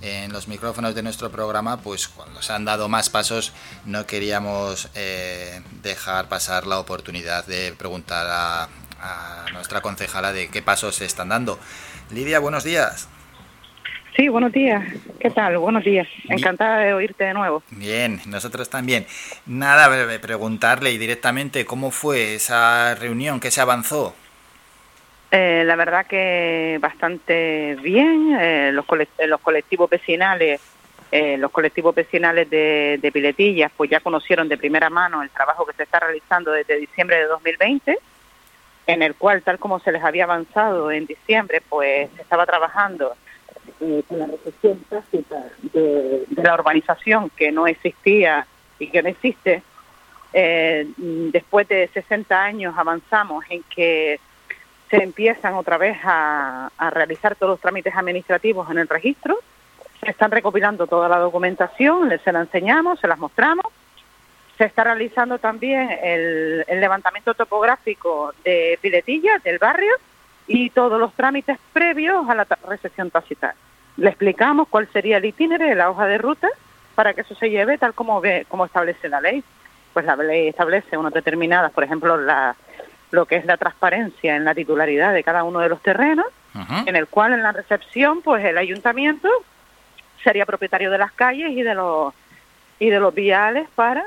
[0.00, 3.52] en los micrófonos de nuestro programa, pues cuando se han dado más pasos
[3.86, 8.68] no queríamos eh, dejar pasar la oportunidad de preguntar a,
[9.00, 11.58] a nuestra concejala de qué pasos se están dando.
[12.10, 13.08] Lidia, buenos días.
[14.16, 14.84] Sí, buenos días.
[15.18, 15.58] ¿Qué tal?
[15.58, 16.06] Buenos días.
[16.28, 17.64] Encantada de oírte de nuevo.
[17.70, 19.06] Bien, nosotros también.
[19.44, 19.90] Nada,
[20.20, 24.14] preguntarle y directamente cómo fue esa reunión, qué se avanzó.
[25.32, 28.36] Eh, la verdad que bastante bien.
[28.40, 28.84] Eh, los,
[29.18, 30.60] eh, los colectivos vecinales,
[31.10, 35.66] eh, los colectivos vecinales de, de Piletillas, pues ya conocieron de primera mano el trabajo
[35.66, 37.98] que se está realizando desde diciembre de 2020,
[38.86, 43.16] en el cual, tal como se les había avanzado en diciembre, pues se estaba trabajando
[43.80, 48.46] eh, con la recepción tácita de, la urbanización que no existía
[48.78, 49.62] y que no existe.
[50.32, 54.18] Eh, después de 60 años avanzamos en que
[54.90, 59.38] se empiezan otra vez a, a realizar todos los trámites administrativos en el registro,
[60.00, 63.66] se están recopilando toda la documentación, se la enseñamos, se las mostramos,
[64.58, 69.94] se está realizando también el, el levantamiento topográfico de Piletillas, del barrio,
[70.46, 73.54] y todos los trámites previos a la recepción tácita.
[73.96, 76.48] Le explicamos cuál sería el itinerario de la hoja de ruta
[76.94, 79.42] para que eso se lleve tal como, ve, como establece la ley.
[79.92, 82.56] Pues la ley establece unas determinadas, por ejemplo, la,
[83.10, 86.26] lo que es la transparencia en la titularidad de cada uno de los terrenos,
[86.86, 89.28] en el cual en la recepción, pues el ayuntamiento
[90.22, 92.14] sería propietario de las calles y de los
[92.78, 94.04] y de los viales para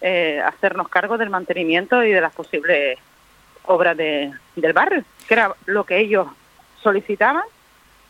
[0.00, 2.98] eh, hacernos cargo del mantenimiento y de las posibles
[3.64, 6.26] obras de, del barrio, que era lo que ellos
[6.82, 7.44] solicitaban,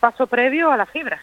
[0.01, 1.23] paso previo a la fibra.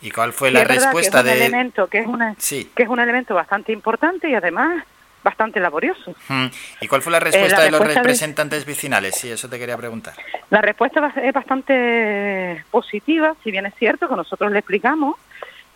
[0.00, 1.46] ¿Y cuál fue la respuesta que es un de...?
[1.46, 2.70] elemento que es una Sí.
[2.74, 4.84] que es un elemento bastante importante y además
[5.24, 6.14] bastante laborioso.
[6.28, 6.46] Mm.
[6.80, 9.16] ¿Y cuál fue la respuesta Eh, la de los respuesta de- representantes vecinales?
[9.16, 10.14] Sí, eso te quería preguntar.
[10.50, 15.16] La respuesta es bastante positiva, si bien es cierto que nosotros le explicamos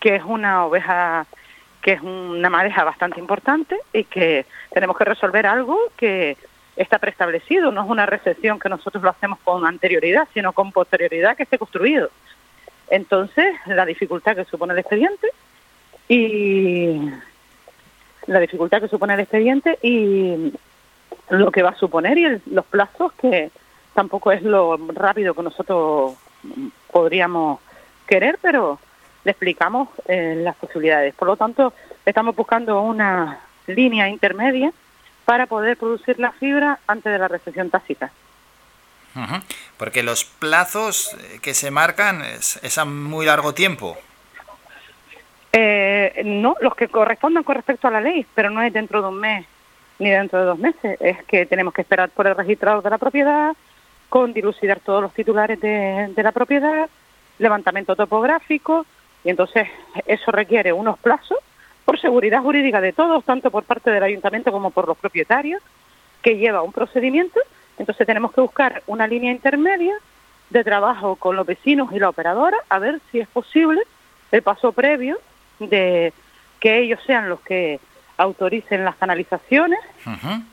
[0.01, 1.27] que es una oveja,
[1.83, 6.37] que es una madeja bastante importante y que tenemos que resolver algo que
[6.77, 11.37] está preestablecido, no es una recepción que nosotros lo hacemos con anterioridad, sino con posterioridad
[11.37, 12.11] que esté construido.
[12.89, 15.29] Entonces, la dificultad que supone el expediente
[16.09, 17.11] y
[18.27, 20.53] la dificultad que supone el expediente y
[21.31, 23.51] lo que va a suponer y el- los plazos que
[23.95, 26.15] tampoco es lo rápido que nosotros
[26.91, 27.61] podríamos
[28.07, 28.79] querer, pero
[29.25, 31.15] le explicamos eh, las posibilidades.
[31.15, 31.73] Por lo tanto,
[32.05, 34.73] estamos buscando una línea intermedia
[35.33, 38.11] para poder producir la fibra antes de la recepción tácita.
[39.79, 43.97] Porque los plazos eh, que se marcan es, es a muy largo tiempo.
[45.51, 49.09] Eh, no, los que correspondan con respecto a la ley, pero no es dentro de
[49.09, 49.47] un mes
[49.99, 50.99] ni dentro de dos meses.
[51.01, 53.57] Es que tenemos que esperar por el registrador de la propiedad,
[54.11, 56.91] con dilucidar todos los titulares de, de la propiedad,
[57.39, 58.85] levantamiento topográfico,
[59.25, 59.67] y entonces
[60.05, 61.39] eso requiere unos plazos
[61.93, 65.61] por seguridad jurídica de todos, tanto por parte del ayuntamiento como por los propietarios,
[66.23, 67.39] que lleva un procedimiento.
[67.77, 69.95] Entonces tenemos que buscar una línea intermedia
[70.49, 73.83] de trabajo con los vecinos y la operadora a ver si es posible
[74.31, 75.19] el paso previo
[75.59, 76.15] de
[76.61, 77.79] que ellos sean los que
[78.17, 79.81] autoricen las canalizaciones,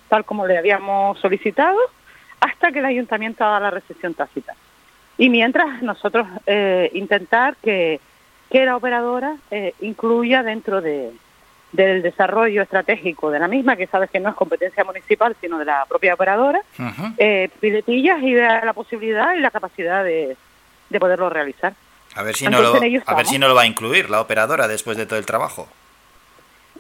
[0.09, 1.79] tal como le habíamos solicitado,
[2.41, 4.55] hasta que el ayuntamiento haga la recepción tácita.
[5.17, 8.01] Y mientras nosotros eh, intentar que,
[8.51, 11.13] que la operadora eh, incluya dentro de,
[11.72, 15.65] del desarrollo estratégico de la misma, que sabes que no es competencia municipal, sino de
[15.65, 16.61] la propia operadora,
[17.17, 20.36] eh, piletillas y vea la posibilidad y la capacidad de,
[20.89, 21.74] de poderlo realizar.
[22.15, 24.67] A ver si no lo, a ver si no lo va a incluir la operadora
[24.67, 25.67] después de todo el trabajo.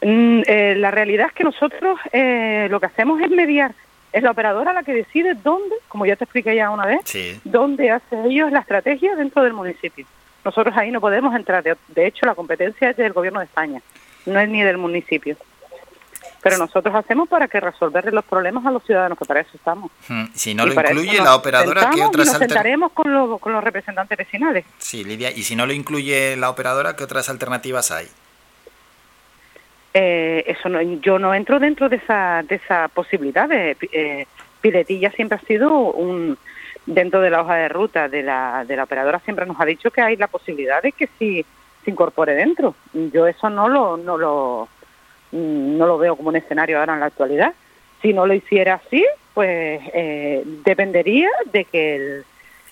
[0.01, 3.73] Mm, eh, la realidad es que nosotros eh, lo que hacemos es mediar.
[4.11, 7.39] Es la operadora la que decide dónde, como ya te expliqué ya una vez, Sí.
[7.43, 10.05] dónde hace ellos la estrategia dentro del municipio.
[10.43, 11.61] Nosotros ahí no podemos entrar.
[11.61, 13.81] De, de hecho, la competencia es del gobierno de España,
[14.25, 15.37] no es ni del municipio.
[16.41, 19.91] Pero nosotros hacemos para que resolverle los problemas a los ciudadanos, que para eso estamos.
[20.07, 23.39] Mm, Si no Y lo incluye la operadora, ¿qué y otras nos alter- sentaremos con,
[23.39, 24.65] con los representantes vecinales.
[24.77, 28.07] Sí, Lidia, y si no lo incluye la operadora, ¿qué otras alternativas hay?
[29.93, 33.49] Eh, eso no, yo no entro dentro de esa, de esa posibilidad.
[33.49, 34.25] De, eh,
[34.61, 36.37] Piletilla siempre ha sido un,
[36.85, 39.89] dentro de la hoja de ruta de la, de la operadora siempre nos ha dicho
[39.91, 41.45] que hay la posibilidad de que sí
[41.83, 42.75] se incorpore dentro.
[42.93, 44.67] Yo eso no lo, no lo,
[45.31, 47.53] no lo veo como un escenario ahora en la actualidad.
[48.01, 52.25] Si no lo hiciera así, pues eh, dependería de que el,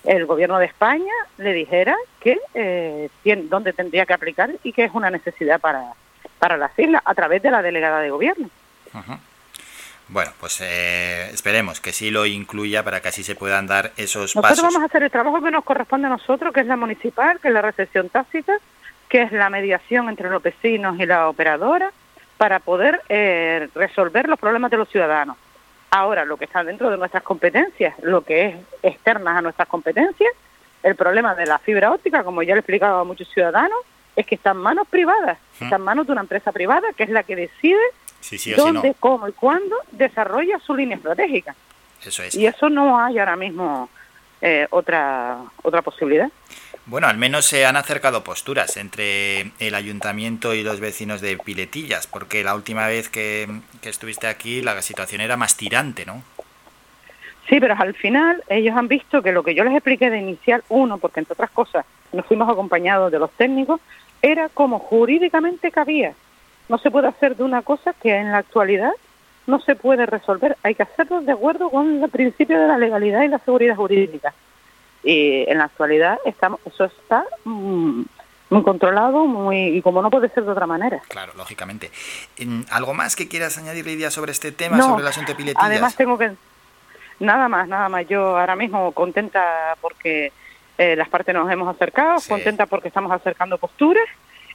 [0.04, 3.08] el gobierno de España le dijera que eh,
[3.44, 5.92] dónde tendría que aplicar y que es una necesidad para,
[6.38, 8.48] para las islas a través de la delegada de gobierno.
[10.10, 14.34] Bueno, pues eh, esperemos que sí lo incluya para que así se puedan dar esos
[14.34, 14.64] Nosotros pasos.
[14.64, 17.48] vamos a hacer el trabajo que nos corresponde a nosotros, que es la municipal, que
[17.48, 18.54] es la recepción tácita,
[19.08, 21.92] que es la mediación entre los vecinos y la operadora,
[22.36, 25.36] para poder eh, resolver los problemas de los ciudadanos.
[25.90, 30.30] Ahora, lo que está dentro de nuestras competencias, lo que es externas a nuestras competencias,
[30.82, 33.78] el problema de la fibra óptica, como ya le he explicado a muchos ciudadanos,
[34.14, 37.10] es que está en manos privadas, está en manos de una empresa privada que es
[37.10, 37.80] la que decide
[38.20, 38.72] Sí, sí o sí no.
[38.72, 41.54] dónde, cómo y cuándo desarrolla su línea estratégica.
[42.04, 42.34] Eso es.
[42.34, 43.88] Y eso no hay ahora mismo
[44.40, 46.28] eh, otra otra posibilidad.
[46.88, 52.06] Bueno, al menos se han acercado posturas entre el ayuntamiento y los vecinos de Piletillas,
[52.06, 53.46] porque la última vez que,
[53.82, 56.22] que estuviste aquí la situación era más tirante, ¿no?
[57.46, 60.64] Sí, pero al final ellos han visto que lo que yo les expliqué de inicial,
[60.70, 63.82] uno, porque entre otras cosas nos fuimos acompañados de los técnicos,
[64.22, 66.14] era como jurídicamente cabía.
[66.70, 68.92] No se puede hacer de una cosa que en la actualidad
[69.46, 70.56] no se puede resolver.
[70.62, 74.32] Hay que hacerlo de acuerdo con el principio de la legalidad y la seguridad jurídica.
[75.04, 78.02] Y en la actualidad estamos, eso está mm,
[78.50, 81.00] muy controlado muy y como no puede ser de otra manera.
[81.08, 81.90] Claro, lógicamente.
[82.38, 85.36] Mm, ¿Algo más que quieras añadir, Lidia, sobre este tema, No, sobre el asunto de
[85.36, 85.64] Piletillas?
[85.64, 86.32] Además tengo que
[87.20, 88.06] nada más, nada más.
[88.08, 90.32] Yo ahora mismo contenta porque
[90.76, 94.06] eh, las partes nos hemos acercado, contenta porque estamos acercando posturas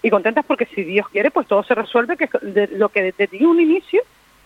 [0.02, 3.14] y contentas porque si Dios quiere, pues todo se resuelve, que es de lo que
[3.18, 4.02] desde un inicio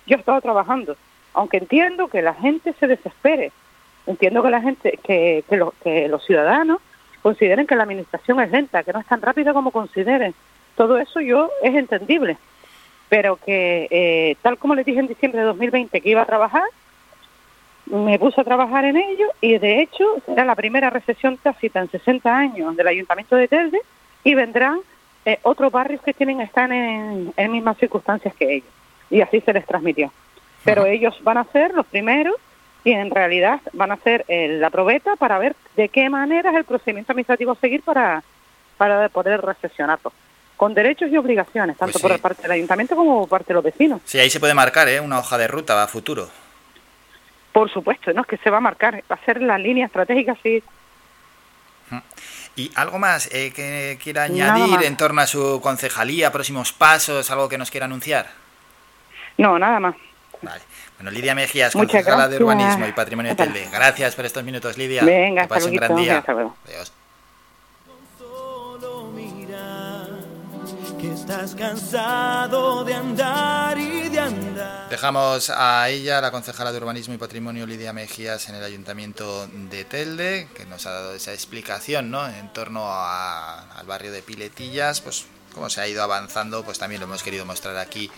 [0.06, 0.96] yo he estado trabajando.
[1.34, 3.52] Aunque entiendo que la gente se desespere,
[4.08, 6.80] entiendo que la gente, que, que, lo- que los ciudadanos
[7.22, 10.34] consideren que la administración es lenta, que no es tan rápida como consideren.
[10.76, 12.38] Todo eso yo es entendible
[13.10, 16.64] pero que eh, tal como les dije en diciembre de 2020 que iba a trabajar,
[17.86, 21.90] me puse a trabajar en ello y de hecho será la primera recesión tácita en
[21.90, 23.80] 60 años del Ayuntamiento de Telde
[24.26, 24.80] y vendrán
[25.26, 28.70] eh, otros barrios que tienen están en, en mismas circunstancias que ellos
[29.10, 30.12] y así se les transmitió.
[30.66, 32.36] Pero ellos van a ser los primeros
[32.88, 36.56] y en realidad van a hacer eh, la probeta para ver de qué manera es
[36.56, 38.24] el procedimiento administrativo a seguir para,
[38.78, 40.14] para poder recesionarlo.
[40.56, 43.64] Con derechos y obligaciones, tanto Pues por parte del ayuntamiento como por parte de los
[43.66, 44.00] vecinos.
[44.06, 45.02] Sí, ahí se puede marcar ¿eh?
[45.02, 46.30] una hoja de ruta a futuro.
[47.52, 50.38] Por supuesto, no es que se va a marcar, va a ser la línea estratégica,
[50.42, 50.64] sí.
[52.56, 57.50] ¿Y algo más eh, que quiera añadir en torno a su concejalía, próximos pasos, algo
[57.50, 58.28] que nos quiera anunciar?
[59.38, 59.96] No, nada más.
[60.98, 62.38] Bueno, Lidia Mejías, concejala de.
[62.44, 63.68] Urbanismo y Patrimonio de Telde.
[63.72, 65.04] Gracias por estos minutos, Lidia.
[65.04, 66.18] Venga, que hasta pase un gran día.
[66.20, 66.56] Hasta luego.
[66.68, 66.92] Adiós.
[71.00, 74.90] que estás cansado de andar y de andar.
[74.90, 79.86] Dejamos a ella, la concejala de Urbanismo y Patrimonio, Lidia Mejías, en el Ayuntamiento de
[79.86, 82.28] Telde, que nos ha dado esa explicación ¿no?
[82.28, 87.00] en torno a- al barrio de Piletillas, pues cómo se ha ido avanzando, pues también
[87.02, 88.10] lo hemos querido mostrar aquí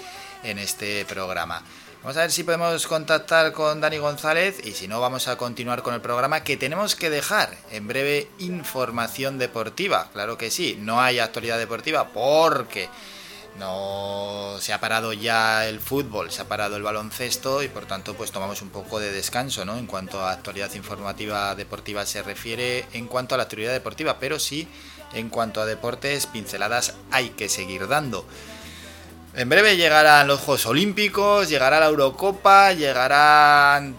[0.44, 1.62] en este programa.
[2.02, 5.84] Vamos a ver si podemos contactar con Dani González y si no vamos a continuar
[5.84, 10.10] con el programa que tenemos que dejar en breve información deportiva.
[10.14, 12.88] Claro que sí, no hay actualidad deportiva porque
[13.60, 18.14] no se ha parado ya el fútbol, se ha parado el baloncesto y por tanto
[18.14, 19.78] pues tomamos un poco de descanso, ¿no?
[19.78, 24.40] En cuanto a actualidad informativa deportiva se refiere, en cuanto a la actualidad deportiva, pero
[24.40, 24.70] sí
[25.14, 28.26] en cuanto a deportes pinceladas hay que seguir dando.
[29.36, 33.96] En breve llegarán los Juegos Olímpicos, llegará la Eurocopa, llegarán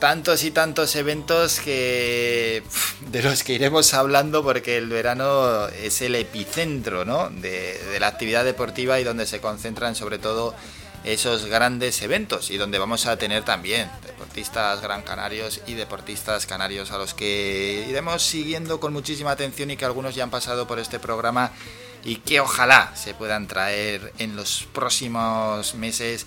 [0.00, 2.62] tantos y tantos eventos que
[3.10, 7.30] de los que iremos hablando porque el verano es el epicentro ¿no?
[7.30, 10.54] de, de la actividad deportiva y donde se concentran sobre todo
[11.04, 16.90] esos grandes eventos y donde vamos a tener también deportistas gran canarios y deportistas canarios
[16.90, 20.78] a los que iremos siguiendo con muchísima atención y que algunos ya han pasado por
[20.78, 21.52] este programa
[22.04, 26.26] y que ojalá se puedan traer en los próximos meses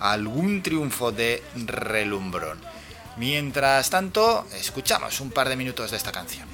[0.00, 2.60] algún triunfo de relumbrón.
[3.16, 6.48] Mientras tanto, escuchamos un par de minutos de esta canción.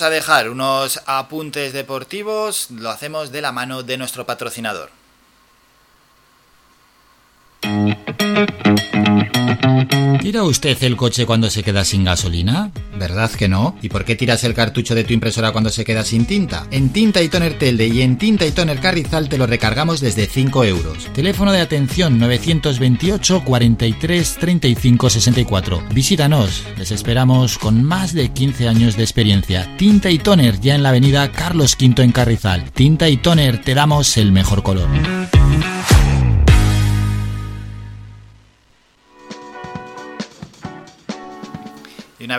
[0.00, 4.88] Vamos a dejar unos apuntes deportivos, lo hacemos de la mano de nuestro patrocinador.
[10.22, 12.72] ¿Tira usted el coche cuando se queda sin gasolina?
[13.00, 13.74] ¿Verdad que no?
[13.80, 16.66] ¿Y por qué tiras el cartucho de tu impresora cuando se queda sin tinta?
[16.70, 20.26] En Tinta y Toner Telde y en Tinta y Toner Carrizal te lo recargamos desde
[20.26, 21.08] 5 euros.
[21.14, 25.82] Teléfono de atención 928 43 35 64.
[25.94, 29.74] Visítanos, les esperamos con más de 15 años de experiencia.
[29.78, 32.70] Tinta y Toner ya en la avenida Carlos V en Carrizal.
[32.72, 34.90] Tinta y Toner te damos el mejor color.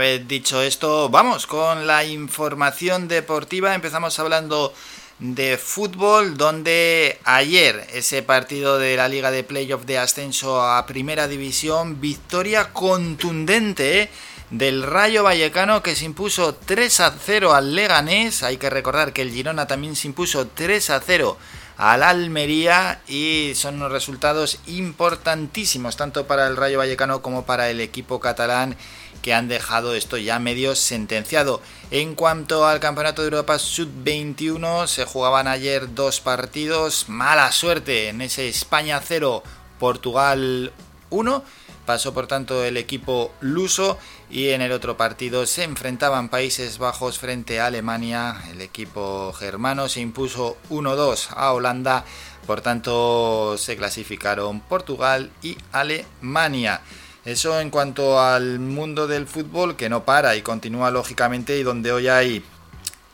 [0.02, 3.76] Dicho esto, vamos con la información deportiva.
[3.76, 4.74] Empezamos hablando
[5.20, 11.28] de fútbol, donde ayer ese partido de la Liga de Playoff de ascenso a Primera
[11.28, 14.10] División, victoria contundente ¿eh?
[14.50, 18.42] del Rayo Vallecano que se impuso 3 a 0 al Leganés.
[18.42, 21.38] Hay que recordar que el Girona también se impuso 3 a 0
[21.78, 27.80] al Almería y son unos resultados importantísimos tanto para el Rayo Vallecano como para el
[27.80, 28.76] equipo catalán
[29.22, 31.62] que han dejado esto ya medio sentenciado.
[31.92, 37.10] En cuanto al Campeonato de Europa Sub-21, se jugaban ayer dos partidos.
[37.10, 39.44] Mala suerte en ese España 0,
[39.80, 40.72] Portugal
[41.10, 41.44] 1.
[41.86, 43.98] Pasó por tanto el equipo luso
[44.30, 48.42] y en el otro partido se enfrentaban Países Bajos frente a Alemania.
[48.52, 52.06] El equipo germano se impuso 1-2 a Holanda.
[52.46, 56.82] Por tanto se clasificaron Portugal y Alemania.
[57.24, 61.92] Eso en cuanto al mundo del fútbol que no para y continúa lógicamente y donde
[61.92, 62.44] hoy hay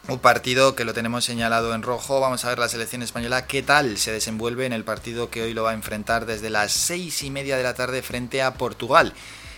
[0.08, 2.22] un partido que lo tenemos señalado en rojo.
[2.22, 5.54] Vamos a ver la selección española qué tal se desenvuelve en el partido que hoy
[5.54, 9.14] lo va a enfrentar desde las seis y media de la tarde frente a Portugal.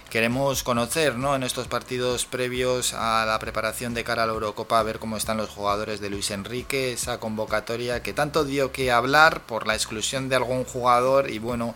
[0.09, 1.35] Queremos conocer ¿no?
[1.35, 5.15] en estos partidos previos a la preparación de cara a la Eurocopa, a ver cómo
[5.15, 9.75] están los jugadores de Luis Enrique, esa convocatoria que tanto dio que hablar por la
[9.75, 11.75] exclusión de algún jugador y bueno,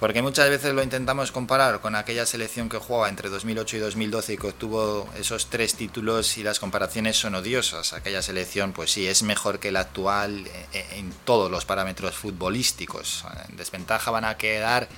[0.00, 4.32] porque muchas veces lo intentamos comparar con aquella selección que jugaba entre 2008 y 2012
[4.32, 7.92] y que obtuvo esos tres títulos y las comparaciones son odiosas.
[7.92, 13.26] Aquella selección, pues sí, es mejor que la actual en todos los parámetros futbolísticos.
[13.50, 14.88] En desventaja van a quedar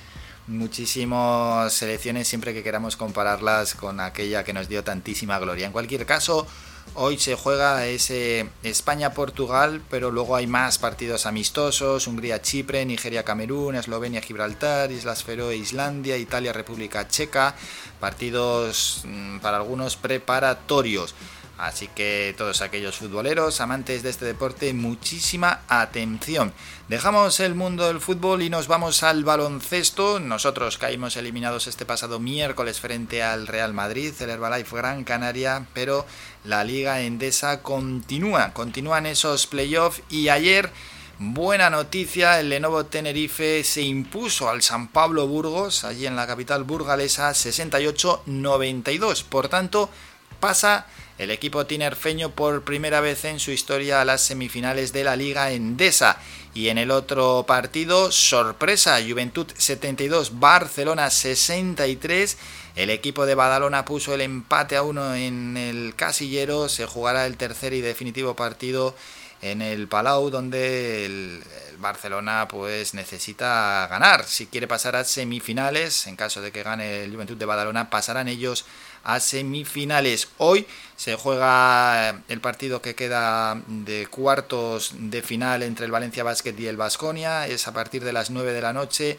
[0.47, 5.65] muchísimas selecciones siempre que queramos compararlas con aquella que nos dio tantísima gloria.
[5.65, 6.47] En cualquier caso,
[6.95, 15.23] Hoy se juega ese España-Portugal, pero luego hay más partidos amistosos, Hungría-Chipre, Nigeria-Camerún, Eslovenia-Gibraltar, Islas
[15.23, 17.55] Feroe, Islandia, Italia-República Checa,
[17.99, 21.15] partidos mm, para algunos preparatorios.
[21.57, 26.51] Así que todos aquellos futboleros, amantes de este deporte, muchísima atención.
[26.87, 30.19] Dejamos el mundo del fútbol y nos vamos al baloncesto.
[30.19, 36.07] Nosotros caímos eliminados este pasado miércoles frente al Real Madrid, el Herbalife Gran Canaria, pero
[36.43, 40.71] la Liga Endesa continúa, continúan esos playoffs y ayer...
[41.19, 46.63] Buena noticia, el Lenovo Tenerife se impuso al San Pablo Burgos, allí en la capital
[46.63, 49.23] burgalesa, 68-92.
[49.23, 49.91] Por tanto,
[50.39, 50.87] pasa
[51.17, 55.51] el equipo tinerfeño por primera vez en su historia a las semifinales de la Liga
[55.51, 56.17] Endesa.
[56.55, 62.37] Y en el otro partido, sorpresa, Juventud 72, Barcelona 63.
[62.75, 66.69] El equipo de Badalona puso el empate a uno en el casillero.
[66.69, 68.95] Se jugará el tercer y definitivo partido
[69.41, 74.23] en el Palau, donde el, el, Barcelona pues necesita ganar.
[74.25, 78.27] Si quiere pasar a semifinales, en caso de que gane el Juventud de Badalona, pasarán
[78.27, 78.65] ellos
[79.03, 80.29] a semifinales.
[80.37, 80.65] Hoy
[80.95, 86.67] se juega el partido que queda de cuartos de final entre el Valencia Basket y
[86.67, 87.47] el Vasconia.
[87.47, 89.17] Es a partir de las 9 de la noche.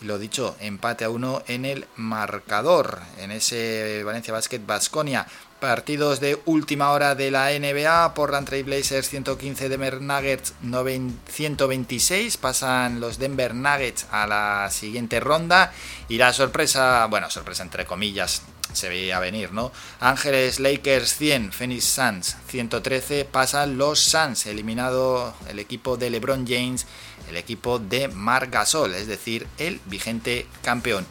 [0.00, 5.26] Lo dicho, empate a uno en el marcador, en ese Valencia Basket Vasconia.
[5.60, 12.98] Partidos de última hora de la NBA, Portland Trail Blazers 115, Denver Nuggets 126, pasan
[12.98, 15.70] los Denver Nuggets a la siguiente ronda
[16.08, 18.40] y la sorpresa, bueno, sorpresa entre comillas,
[18.72, 19.72] se veía venir, ¿no?
[20.00, 26.86] Ángeles Lakers 100, Phoenix Suns 113, pasan los Suns, eliminado el equipo de LeBron James,
[27.28, 31.06] el equipo de Marc Gasol, es decir, el vigente campeón.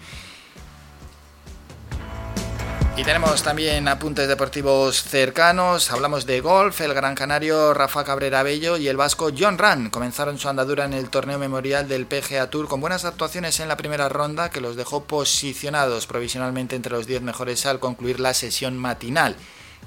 [2.99, 5.89] Y tenemos también apuntes deportivos cercanos.
[5.89, 6.81] Hablamos de golf.
[6.81, 10.91] El gran canario Rafa Cabrera Bello y el vasco John Ran comenzaron su andadura en
[10.91, 14.76] el torneo memorial del PGA Tour con buenas actuaciones en la primera ronda que los
[14.76, 19.38] dejó posicionados provisionalmente entre los 10 mejores al concluir la sesión matinal.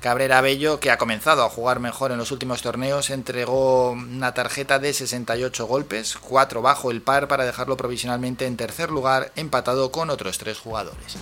[0.00, 4.78] Cabrera Bello, que ha comenzado a jugar mejor en los últimos torneos, entregó una tarjeta
[4.78, 10.08] de 68 golpes, 4 bajo el par para dejarlo provisionalmente en tercer lugar, empatado con
[10.08, 11.18] otros tres jugadores.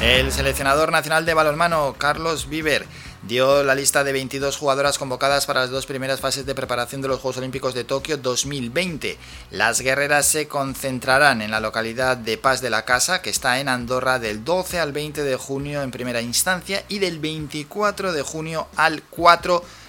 [0.00, 2.86] El seleccionador nacional de balonmano, Carlos Viver,
[3.22, 7.08] dio la lista de 22 jugadoras convocadas para las dos primeras fases de preparación de
[7.08, 9.18] los Juegos Olímpicos de Tokio 2020.
[9.50, 13.68] Las guerreras se concentrarán en la localidad de Paz de la Casa, que está en
[13.68, 18.68] Andorra, del 12 al 20 de junio en primera instancia y del 24 de junio
[18.76, 19.79] al 4 de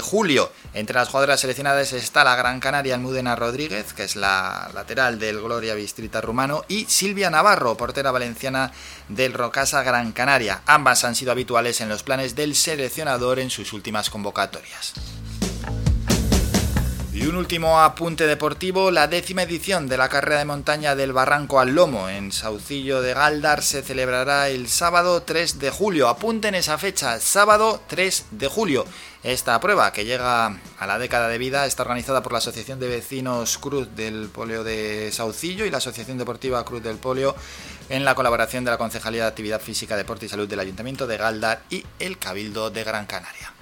[0.00, 0.50] julio.
[0.74, 5.40] Entre las jugadoras seleccionadas está la Gran Canaria Almudena Rodríguez, que es la lateral del
[5.40, 8.72] Gloria Bistrita rumano, y Silvia Navarro, portera valenciana
[9.08, 10.62] del Rocasa Gran Canaria.
[10.66, 14.94] Ambas han sido habituales en los planes del seleccionador en sus últimas convocatorias.
[17.18, 21.58] Y un último apunte deportivo, la décima edición de la carrera de montaña del Barranco
[21.58, 26.06] al Lomo en Saucillo de Galdar se celebrará el sábado 3 de julio.
[26.06, 28.84] Apunten esa fecha, sábado 3 de julio.
[29.24, 32.86] Esta prueba, que llega a la década de vida, está organizada por la Asociación de
[32.86, 37.34] Vecinos Cruz del Polio de Saucillo y la Asociación Deportiva Cruz del Polio
[37.88, 41.16] en la colaboración de la Concejalía de Actividad Física, Deporte y Salud del Ayuntamiento de
[41.16, 43.52] Galdar y el Cabildo de Gran Canaria.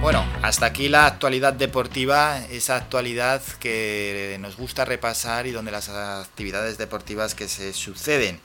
[0.00, 5.88] Bueno, hasta aquí la actualidad deportiva, esa actualidad que nos gusta repasar y donde las
[5.88, 8.40] actividades deportivas que se suceden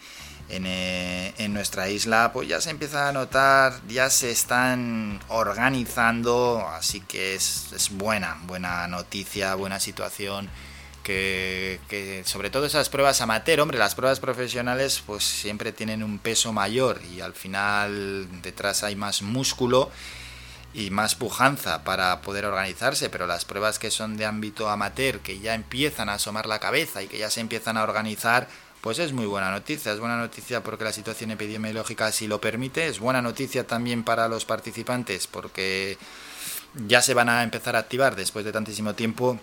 [0.49, 7.01] en, eh, nuestra isla pues ya se empieza a notar, ya se están organizando, así
[7.01, 10.49] que es, es buena, buena noticia, buena situación.
[11.03, 16.17] Que, que, sobre todo esas pruebas amateur, hombre, las pruebas profesionales pues siempre tienen un
[16.17, 19.91] peso mayor y al final detrás hay más músculo
[20.73, 25.39] y más pujanza para poder organizarse, pero las pruebas que son de ámbito amateur, que
[25.39, 28.47] ya empiezan a asomar la cabeza y que ya se empiezan a organizar,
[28.81, 29.93] pues es muy buena noticia.
[29.93, 32.87] Es buena noticia porque la situación epidemiológica así lo permite.
[32.87, 35.97] Es buena noticia también para los participantes porque
[36.87, 39.39] ya se van a empezar a activar después de tantísimo tiempo.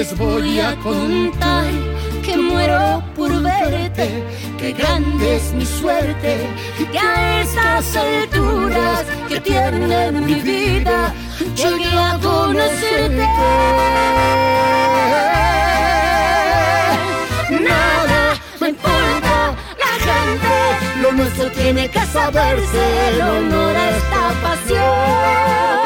[0.00, 1.70] Les voy a contar
[2.22, 4.08] que muero por verte,
[4.58, 6.32] que grande es mi suerte,
[6.90, 11.12] que a estas alturas que tiene mi vida
[11.54, 13.26] llegué a conocerte.
[17.68, 18.22] Nada
[18.58, 19.36] me importa
[19.84, 20.54] la gente,
[21.02, 25.79] lo nuestro tiene que saberse, el honor a esta pasión.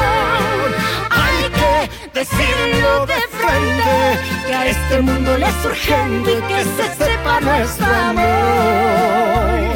[2.15, 3.97] Decirlo de frente,
[4.47, 9.75] que a este mundo le es urgente que se sepa nuestro amor.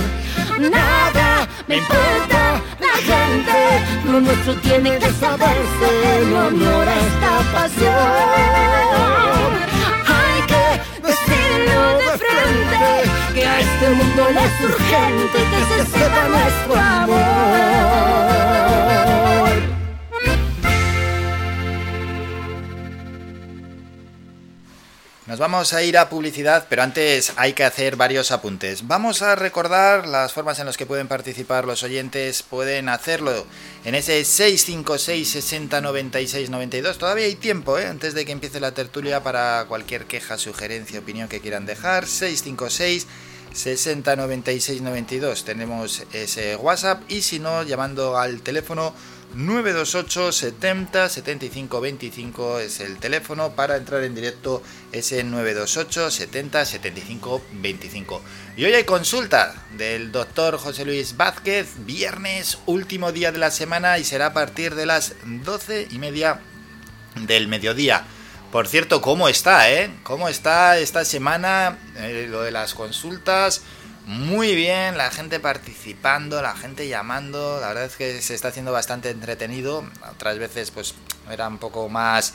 [0.58, 3.60] Nada me importa la gente,
[4.06, 5.88] lo nuestro tiene que saberse
[6.22, 7.92] en honor a esta pasión.
[10.08, 10.66] Hay que
[11.10, 12.88] decirlo de frente,
[13.34, 17.90] que a este mundo le es urgente que se sepa nuestro amor.
[25.30, 28.88] Nos vamos a ir a publicidad, pero antes hay que hacer varios apuntes.
[28.88, 32.42] Vamos a recordar las formas en las que pueden participar los oyentes.
[32.42, 33.46] Pueden hacerlo
[33.86, 36.98] en ese 656 60 96 92.
[36.98, 37.86] Todavía hay tiempo, ¿eh?
[37.86, 42.08] antes de que empiece la tertulia, para cualquier queja, sugerencia, opinión que quieran dejar.
[42.08, 43.06] 656
[43.54, 45.46] 60 96 92.
[45.46, 48.96] Tenemos ese WhatsApp y si no, llamando al teléfono
[49.36, 57.42] 928 70 75 25 es el teléfono para entrar en directo ese 928 70 75
[57.54, 58.22] 25
[58.58, 64.00] y hoy hay consulta del doctor José Luis Vázquez viernes último día de la semana
[64.00, 66.42] y será a partir de las 12 y media
[67.16, 68.06] del mediodía.
[68.52, 73.62] Por cierto cómo está eh cómo está esta semana eh, lo de las consultas
[74.10, 78.72] muy bien, la gente participando, la gente llamando, la verdad es que se está haciendo
[78.72, 80.96] bastante entretenido, otras veces pues
[81.30, 82.34] era un poco más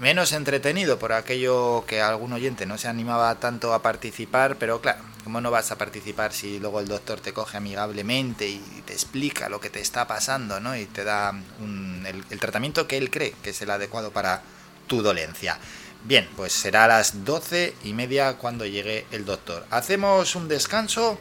[0.00, 5.02] menos entretenido por aquello que algún oyente no se animaba tanto a participar, pero claro,
[5.22, 9.50] ¿cómo no vas a participar si luego el doctor te coge amigablemente y te explica
[9.50, 10.74] lo que te está pasando, ¿no?
[10.74, 14.40] Y te da un, el, el tratamiento que él cree que es el adecuado para
[14.86, 15.58] tu dolencia.
[16.04, 19.66] Bien, pues será a las doce y media cuando llegue el doctor.
[19.70, 21.18] Hacemos un descanso,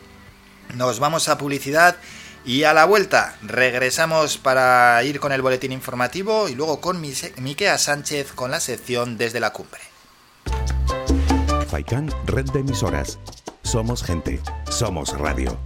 [0.76, 1.96] nos vamos a publicidad
[2.46, 7.78] y a la vuelta regresamos para ir con el boletín informativo y luego con Miquea
[7.78, 9.80] Sánchez con la sección desde la cumbre.
[11.70, 13.20] Faikan, red de emisoras.
[13.64, 15.58] Somos gente, somos radio.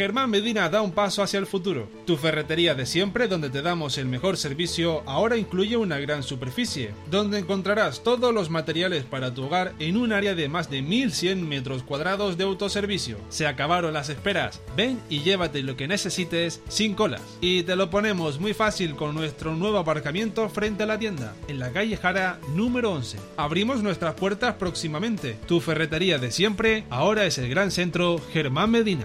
[0.00, 1.86] Germán Medina da un paso hacia el futuro.
[2.06, 6.94] Tu ferretería de siempre, donde te damos el mejor servicio, ahora incluye una gran superficie,
[7.10, 11.46] donde encontrarás todos los materiales para tu hogar en un área de más de 1100
[11.46, 13.18] metros cuadrados de autoservicio.
[13.28, 14.62] Se acabaron las esperas.
[14.74, 17.20] Ven y llévate lo que necesites sin colas.
[17.42, 21.58] Y te lo ponemos muy fácil con nuestro nuevo aparcamiento frente a la tienda, en
[21.58, 23.18] la calle Jara número 11.
[23.36, 25.36] Abrimos nuestras puertas próximamente.
[25.46, 29.04] Tu ferretería de siempre, ahora es el gran centro Germán Medina.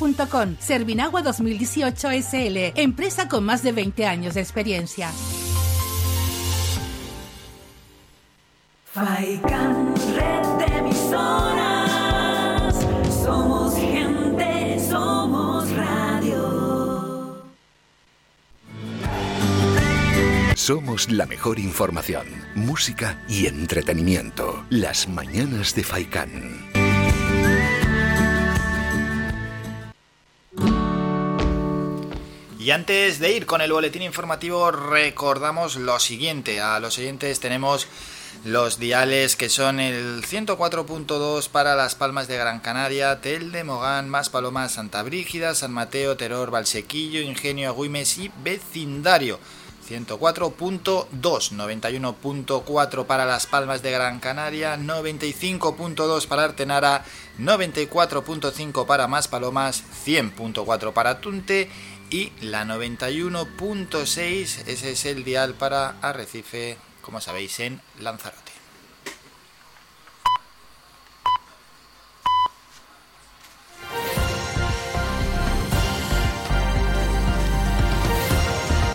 [0.59, 5.11] Servinagua 2018 SL, empresa con más de 20 años de experiencia.
[8.85, 12.75] Faikan, red de emisoras.
[13.23, 17.45] Somos gente, somos radio.
[20.55, 22.25] Somos la mejor información,
[22.55, 24.65] música y entretenimiento.
[24.71, 26.80] Las mañanas de Faikán.
[32.61, 36.61] Y antes de ir con el boletín informativo, recordamos lo siguiente.
[36.61, 37.87] A los oyentes tenemos
[38.45, 44.29] los diales que son el 104.2 para Las Palmas de Gran Canaria, Telde, Mogán, Más
[44.29, 49.39] Palomas, Santa Brígida, San Mateo, Teror, Valsequillo, Ingenio, Agüimes y Vecindario.
[49.89, 57.03] 104.2, 91.4 para Las Palmas de Gran Canaria, 95.2 para Artenara,
[57.39, 61.69] 94.5 para Más Palomas, 100.4 para Tunte
[62.11, 68.51] y la 91.6, ese es el dial para Arrecife, como sabéis, en Lanzarote.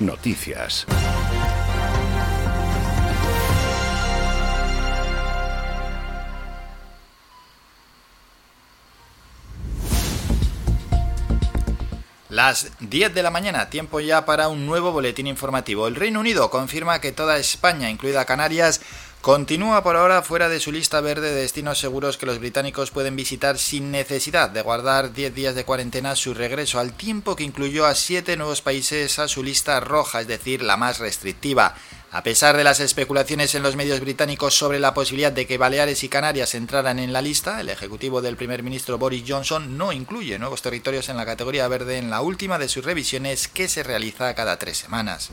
[0.01, 0.87] Noticias.
[12.37, 15.89] Las 10 de la mañana, tiempo ya para un nuevo boletín informativo.
[15.89, 18.83] El Reino Unido confirma que toda España, incluida Canarias,
[19.23, 23.17] Continúa por ahora fuera de su lista verde de destinos seguros que los británicos pueden
[23.17, 27.87] visitar sin necesidad de guardar 10 días de cuarentena su regreso, al tiempo que incluyó
[27.87, 31.75] a 7 nuevos países a su lista roja, es decir, la más restrictiva.
[32.17, 36.03] A pesar de las especulaciones en los medios británicos sobre la posibilidad de que Baleares
[36.03, 40.39] y Canarias entraran en la lista, el ejecutivo del primer ministro Boris Johnson no incluye
[40.39, 44.35] nuevos territorios en la categoría verde en la última de sus revisiones que se realiza
[44.35, 45.31] cada tres semanas.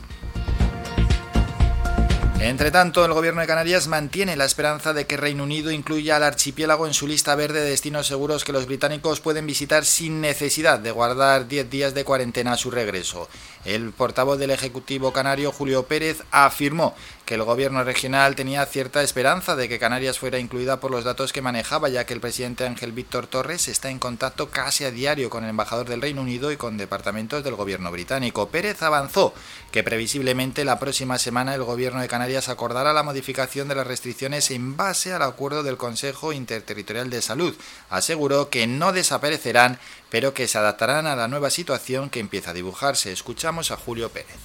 [2.40, 6.24] Entre tanto, el gobierno de Canarias mantiene la esperanza de que Reino Unido incluya al
[6.24, 10.78] archipiélago en su lista verde de destinos seguros que los británicos pueden visitar sin necesidad
[10.78, 13.28] de guardar 10 días de cuarentena a su regreso.
[13.64, 16.94] El portavoz del Ejecutivo canario, Julio Pérez, afirmó
[17.24, 21.32] que el gobierno regional tenía cierta esperanza de que Canarias fuera incluida por los datos
[21.32, 25.30] que manejaba, ya que el presidente Ángel Víctor Torres está en contacto casi a diario
[25.30, 28.48] con el embajador del Reino Unido y con departamentos del gobierno británico.
[28.48, 29.32] Pérez avanzó
[29.72, 34.50] que previsiblemente la próxima semana el gobierno de Canarias acordará la modificación de las restricciones
[34.50, 37.56] en base al acuerdo del Consejo Interterritorial de Salud.
[37.88, 39.78] Aseguró que no desaparecerán,
[40.10, 43.12] pero que se adaptarán a la nueva situación que empieza a dibujarse.
[43.12, 44.36] Escuchamos a Julio Pérez.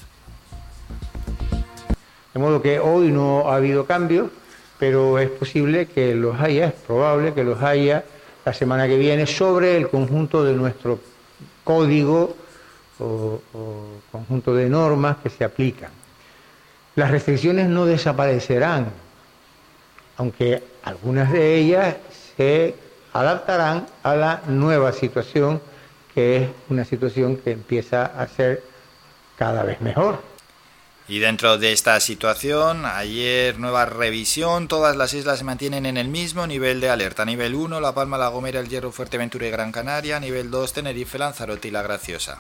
[2.34, 4.30] De modo que hoy no ha habido cambios,
[4.78, 8.06] pero es posible que los haya, es probable que los haya
[8.46, 11.00] la semana que viene sobre el conjunto de nuestro
[11.64, 12.36] código
[13.00, 13.42] o,
[14.12, 15.92] conjunto de normas que se aplican.
[16.96, 18.88] Las restricciones no desaparecerán,
[20.18, 21.96] aunque algunas de ellas
[22.36, 22.76] se
[23.14, 25.62] adaptarán a la nueva situación,
[26.14, 28.64] que es una situación que empieza a ser
[29.38, 30.29] cada vez mejor.
[31.10, 36.08] Y dentro de esta situación, ayer nueva revisión, todas las islas se mantienen en el
[36.08, 37.26] mismo nivel de alerta.
[37.26, 40.20] Nivel 1, La Palma, La Gomera, El Hierro, Fuerteventura y Gran Canaria.
[40.20, 42.38] Nivel 2, Tenerife, Lanzarote y La Graciosa.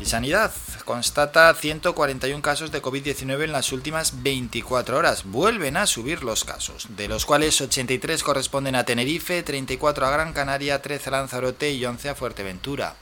[0.00, 0.52] Y Sanidad
[0.84, 5.22] constata 141 casos de COVID-19 en las últimas 24 horas.
[5.24, 10.32] Vuelven a subir los casos, de los cuales 83 corresponden a Tenerife, 34 a Gran
[10.32, 12.96] Canaria, 13 a Lanzarote y 11 a Fuerteventura.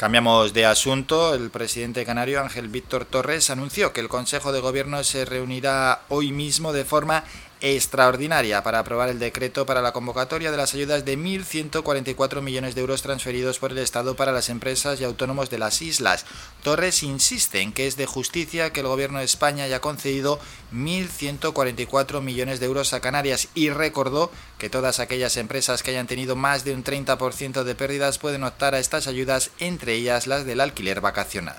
[0.00, 1.34] Cambiamos de asunto.
[1.34, 6.32] El presidente canario Ángel Víctor Torres anunció que el Consejo de Gobierno se reunirá hoy
[6.32, 7.22] mismo de forma
[7.60, 12.80] extraordinaria para aprobar el decreto para la convocatoria de las ayudas de 1.144 millones de
[12.80, 16.26] euros transferidos por el Estado para las empresas y autónomos de las islas.
[16.62, 20.40] Torres insiste en que es de justicia que el Gobierno de España haya concedido
[20.72, 26.36] 1.144 millones de euros a Canarias y recordó que todas aquellas empresas que hayan tenido
[26.36, 30.60] más de un 30% de pérdidas pueden optar a estas ayudas, entre ellas las del
[30.60, 31.56] alquiler vacacional.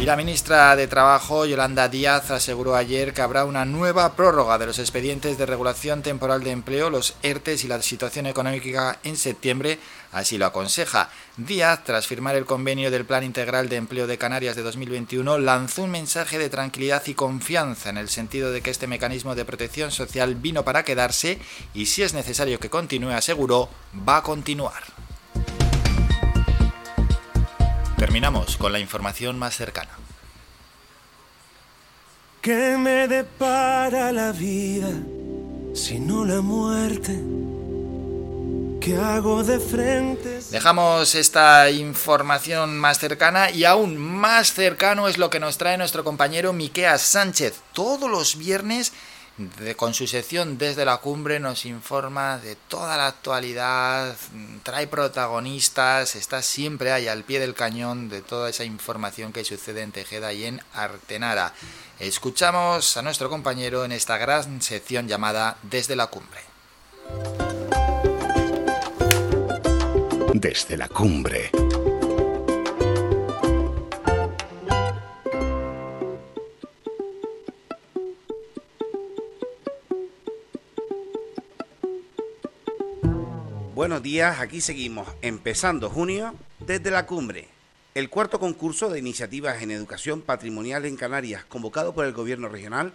[0.00, 4.64] Y la ministra de Trabajo, Yolanda Díaz, aseguró ayer que habrá una nueva prórroga de
[4.64, 9.78] los expedientes de regulación temporal de empleo, los ERTES y la situación económica en septiembre,
[10.10, 11.10] así lo aconseja.
[11.36, 15.82] Díaz, tras firmar el convenio del Plan Integral de Empleo de Canarias de 2021, lanzó
[15.82, 19.90] un mensaje de tranquilidad y confianza en el sentido de que este mecanismo de protección
[19.90, 21.38] social vino para quedarse
[21.74, 23.68] y si es necesario que continúe, aseguró,
[24.08, 24.82] va a continuar.
[28.00, 29.90] Terminamos con la información más cercana.
[32.40, 34.88] ¿Qué me depara la vida
[35.74, 37.20] si no la muerte?
[38.80, 40.40] ¿Qué hago de frente?
[40.50, 46.02] Dejamos esta información más cercana y aún más cercano es lo que nos trae nuestro
[46.02, 47.60] compañero Miqueas Sánchez.
[47.74, 48.94] Todos los viernes
[49.58, 54.14] de, con su sección desde la cumbre nos informa de toda la actualidad,
[54.62, 59.82] trae protagonistas, está siempre ahí al pie del cañón de toda esa información que sucede
[59.82, 61.54] en Tejeda y en Artenara.
[61.98, 66.40] Escuchamos a nuestro compañero en esta gran sección llamada Desde la cumbre.
[70.34, 71.50] Desde la cumbre.
[83.80, 87.48] Buenos días, aquí seguimos, empezando junio desde la cumbre.
[87.94, 92.92] El cuarto concurso de iniciativas en educación patrimonial en Canarias, convocado por el gobierno regional,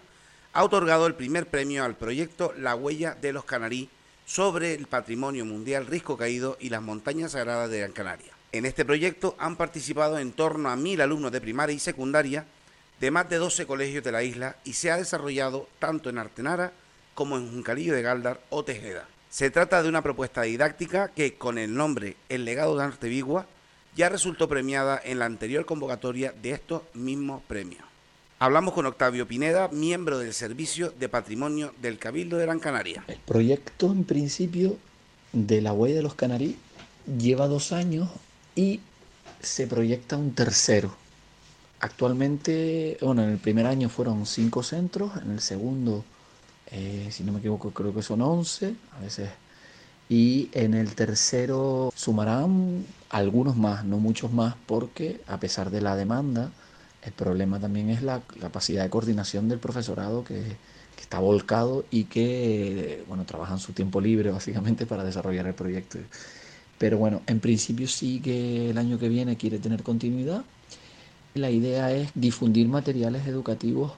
[0.54, 3.90] ha otorgado el primer premio al proyecto La huella de los canarí
[4.28, 8.34] sobre el patrimonio mundial risco caído y las montañas sagradas de Gran Canaria.
[8.52, 12.46] En este proyecto han participado en torno a mil alumnos de primaria y secundaria
[13.00, 16.74] de más de 12 colegios de la isla y se ha desarrollado tanto en Artenara
[17.16, 19.08] como en Juncalillo de Galdar o Tejeda.
[19.36, 23.48] Se trata de una propuesta didáctica que, con el nombre El legado de Artevigua,
[23.94, 27.84] ya resultó premiada en la anterior convocatoria de estos mismos premios.
[28.40, 33.04] Hablamos con Octavio Pineda, miembro del Servicio de Patrimonio del Cabildo de Gran Canaria.
[33.10, 34.78] El proyecto, en principio,
[35.34, 36.56] de la huella de los canarí
[37.06, 38.10] lleva dos años
[38.56, 38.80] y
[39.42, 40.96] se proyecta un tercero.
[41.82, 46.06] Actualmente, bueno, en el primer año fueron cinco centros, en el segundo,
[46.72, 49.30] eh, si no me equivoco, creo que son 11, a veces.
[50.10, 55.96] Y en el tercero sumarán algunos más, no muchos más, porque a pesar de la
[55.96, 56.52] demanda,
[57.04, 60.36] el problema también es la capacidad de coordinación del profesorado que,
[60.96, 65.54] que está volcado y que, bueno, trabaja en su tiempo libre básicamente para desarrollar el
[65.54, 66.00] proyecto.
[66.78, 70.44] Pero bueno, en principio sí que el año que viene quiere tener continuidad.
[71.34, 73.94] La idea es difundir materiales educativos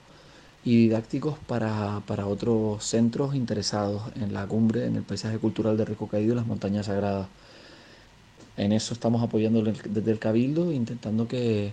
[0.64, 5.84] y didácticos para, para otros centros interesados en la cumbre, en el paisaje cultural de
[5.84, 7.28] Rico Caído y las montañas sagradas.
[8.56, 11.72] En eso estamos apoyando desde el Cabildo, intentando que,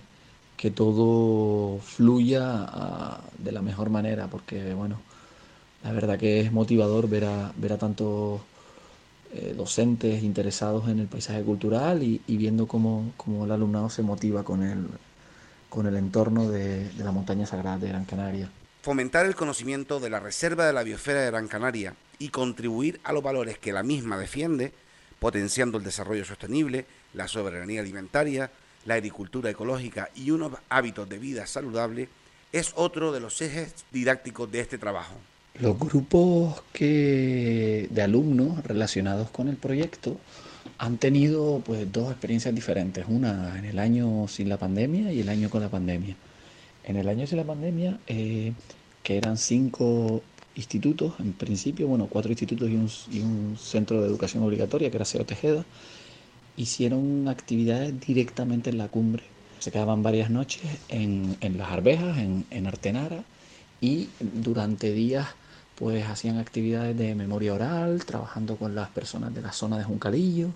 [0.56, 5.00] que todo fluya ah, de la mejor manera, porque bueno,
[5.84, 8.40] la verdad que es motivador ver a, ver a tantos
[9.32, 14.44] eh, docentes interesados en el paisaje cultural y, viendo cómo, cómo el alumnado se motiva
[14.44, 14.86] con el,
[15.68, 18.50] con el entorno de, de la montaña sagrada de Gran Canaria.
[18.86, 23.12] Fomentar el conocimiento de la reserva de la biosfera de Gran Canaria y contribuir a
[23.12, 24.72] los valores que la misma defiende,
[25.18, 28.48] potenciando el desarrollo sostenible, la soberanía alimentaria,
[28.84, 32.08] la agricultura ecológica y unos hábitos de vida saludable,
[32.52, 35.16] es otro de los ejes didácticos de este trabajo.
[35.58, 40.16] Los grupos que, de alumnos relacionados con el proyecto
[40.78, 45.28] han tenido pues, dos experiencias diferentes, una en el año sin la pandemia y el
[45.28, 46.14] año con la pandemia.
[46.84, 48.52] En el año sin la pandemia, eh,
[49.06, 50.20] que eran cinco
[50.56, 54.96] institutos, en principio, bueno, cuatro institutos y un, y un centro de educación obligatoria, que
[54.96, 55.64] era CEO Tejeda,
[56.56, 59.22] hicieron actividades directamente en la cumbre.
[59.60, 63.22] Se quedaban varias noches en, en las arvejas, en, en Artenara,
[63.80, 65.28] y durante días
[65.76, 70.48] pues hacían actividades de memoria oral, trabajando con las personas de la zona de Juncalillo.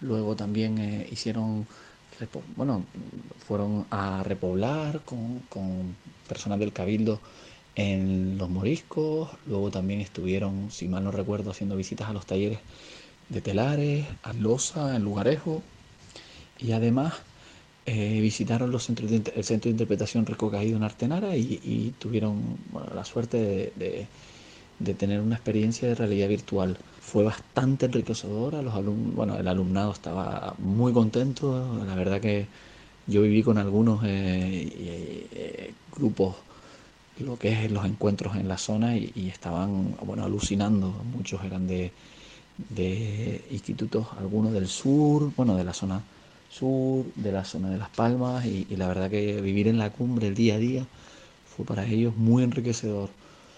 [0.00, 1.64] Luego también eh, hicieron,
[2.56, 2.86] bueno,
[3.46, 5.94] fueron a repoblar con, con
[6.26, 7.20] personas del Cabildo
[7.76, 9.30] en los moriscos.
[9.46, 12.58] Luego también estuvieron, si mal no recuerdo, haciendo visitas a los talleres
[13.30, 15.62] de telares, a Loza, en Lugarejo.
[16.58, 17.14] Y además
[17.86, 21.94] eh, visitaron los centros de el centro de interpretación Rico Caído en Artenara y, y
[21.98, 22.58] tuvieron
[22.94, 26.76] la suerte de, de- tener una experiencia de realidad virtual.
[27.00, 28.74] Fue bastante enriquecedora, los
[29.14, 32.46] bueno, el alumnado estaba muy contento, la verdad que
[33.06, 34.68] yo viví con algunos eh,
[35.32, 36.36] eh, grupos
[37.18, 41.66] lo que es los encuentros en la zona y, y estaban bueno alucinando, muchos eran
[41.66, 41.92] de,
[42.70, 46.02] de institutos, algunos del sur, bueno, de la zona
[46.50, 49.90] sur, de la zona de Las Palmas y, y la verdad que vivir en la
[49.90, 50.86] cumbre el día a día
[51.56, 53.10] fue para ellos muy enriquecedor.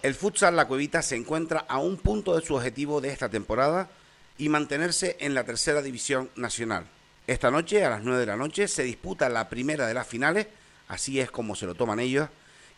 [0.03, 3.89] El futsal La Cuevita se encuentra a un punto de su objetivo de esta temporada
[4.37, 6.85] y mantenerse en la tercera división nacional.
[7.25, 10.47] Esta noche, a las 9 de la noche, se disputa la primera de las finales,
[10.87, 12.29] así es como se lo toman ellos,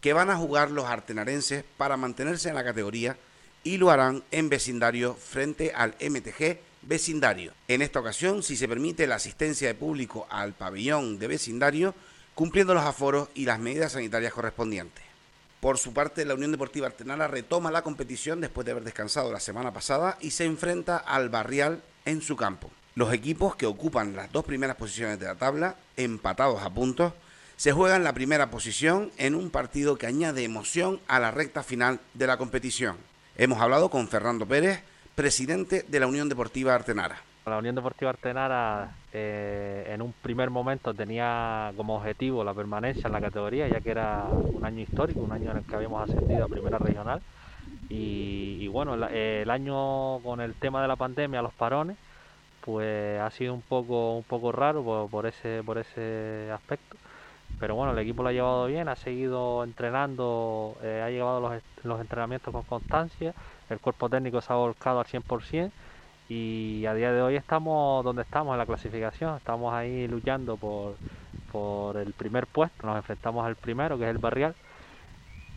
[0.02, 3.18] que van a jugar los artenarenses para mantenerse en la categoría
[3.64, 7.54] y lo harán en vecindario frente al MTG vecindario.
[7.68, 11.94] En esta ocasión, si se permite la asistencia de público al pabellón de vecindario,
[12.36, 15.04] cumpliendo los aforos y las medidas sanitarias correspondientes.
[15.60, 19.42] Por su parte, la Unión Deportiva Artenara retoma la competición después de haber descansado la
[19.42, 22.72] semana pasada y se enfrenta al Barrial en su campo.
[22.96, 27.14] Los equipos que ocupan las dos primeras posiciones de la tabla, empatados a puntos,
[27.60, 32.00] se juegan la primera posición en un partido que añade emoción a la recta final
[32.14, 32.96] de la competición.
[33.36, 34.82] Hemos hablado con Fernando Pérez,
[35.14, 37.18] presidente de la Unión Deportiva Artenara.
[37.46, 43.12] La Unión Deportiva Artenara eh, en un primer momento tenía como objetivo la permanencia en
[43.12, 46.46] la categoría, ya que era un año histórico, un año en el que habíamos ascendido
[46.46, 47.22] a Primera Regional.
[47.90, 51.98] Y, bueno, el, año con el tema de la pandemia, los parones,
[52.62, 56.96] pues ha sido un poco, un poco raro por ese, por ese aspecto.
[57.60, 61.62] Pero bueno, el equipo lo ha llevado bien, ha seguido entrenando, eh, ha llevado los,
[61.84, 63.34] los entrenamientos con constancia,
[63.70, 65.72] el cuerpo técnico se ha volcado al 100%
[66.30, 70.96] y a día de hoy estamos donde estamos en la clasificación, estamos ahí luchando por,
[71.52, 74.56] por el primer puesto, nos enfrentamos al primero que es el Barrial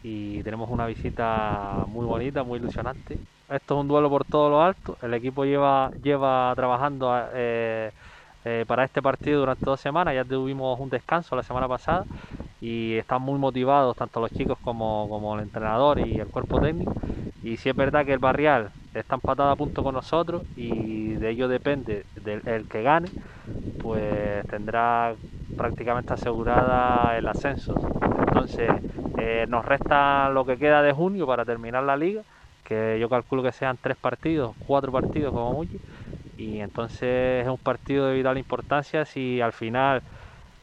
[0.02, 3.18] y tenemos una visita muy bonita, muy ilusionante.
[3.48, 7.92] Esto es un duelo por todo lo alto, el equipo lleva, lleva trabajando eh,
[8.44, 12.06] eh, para este partido durante dos semanas, ya tuvimos un descanso la semana pasada
[12.60, 16.94] y están muy motivados tanto los chicos como, el entrenador y el cuerpo técnico.
[17.42, 21.30] Y si es verdad que el Barrial está empatado a punto con nosotros y de
[21.30, 23.08] ello depende del el que gane,
[23.78, 25.14] pues tendrá
[25.56, 27.74] prácticamente asegurada el ascenso.
[28.28, 28.70] Entonces
[29.18, 32.22] eh, nos resta lo que queda de junio para terminar la liga,
[32.64, 35.78] que yo calculo que sean tres partidos, cuatro partidos como mucho,
[36.42, 40.02] y entonces es un partido de vital importancia si al final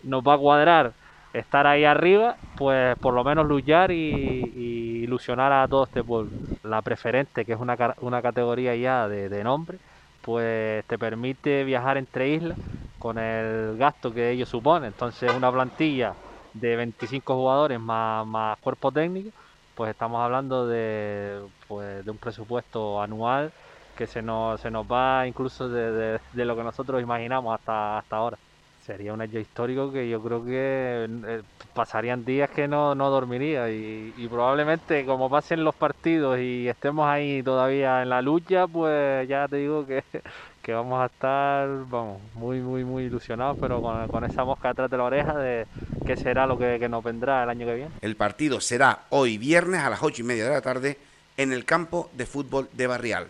[0.03, 0.95] nos va a cuadrar
[1.33, 6.31] estar ahí arriba, pues por lo menos luchar y, ilusionar a todo este pueblo.
[6.63, 9.79] La preferente, que es una, una categoría ya de, de nombre,
[10.21, 12.59] pues te permite viajar entre islas
[12.97, 14.87] con el gasto que ello supone.
[14.87, 16.17] Entonces una plantilla
[16.53, 19.31] de 25 jugadores más, más cuerpo técnico,
[19.73, 23.53] pues estamos hablando de, pues, de un presupuesto anual
[23.99, 28.15] que se nos, se nos va incluso de, de- lo que nosotros imaginamos hasta, hasta
[28.15, 28.37] ahora.
[28.85, 31.41] Sería un hecho histórico que yo creo que eh,
[31.75, 37.43] pasarían días que no, no dormiría y, probablemente como pasen los partidos y estemos ahí
[37.43, 40.01] todavía en la lucha, pues ya te digo que,
[40.63, 44.89] que vamos a estar vamos, muy, muy, muy ilusionados, pero con, con esa mosca atrás
[44.89, 45.67] de la oreja de
[46.05, 47.91] qué será lo que nos vendrá el año que viene.
[48.01, 50.97] El partido será hoy viernes a las ocho y media de la tarde
[51.35, 53.27] en el campo de fútbol de Barrial.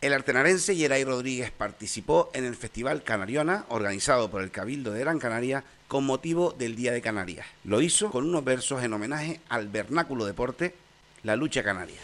[0.00, 5.18] El artenarense Yeray Rodríguez participó en el Festival Canariona organizado por el Cabildo de Gran
[5.18, 7.48] Canaria con motivo del Día de Canarias.
[7.64, 10.76] Lo hizo con unos versos en homenaje al vernáculo deporte,
[11.24, 11.98] la lucha canaria.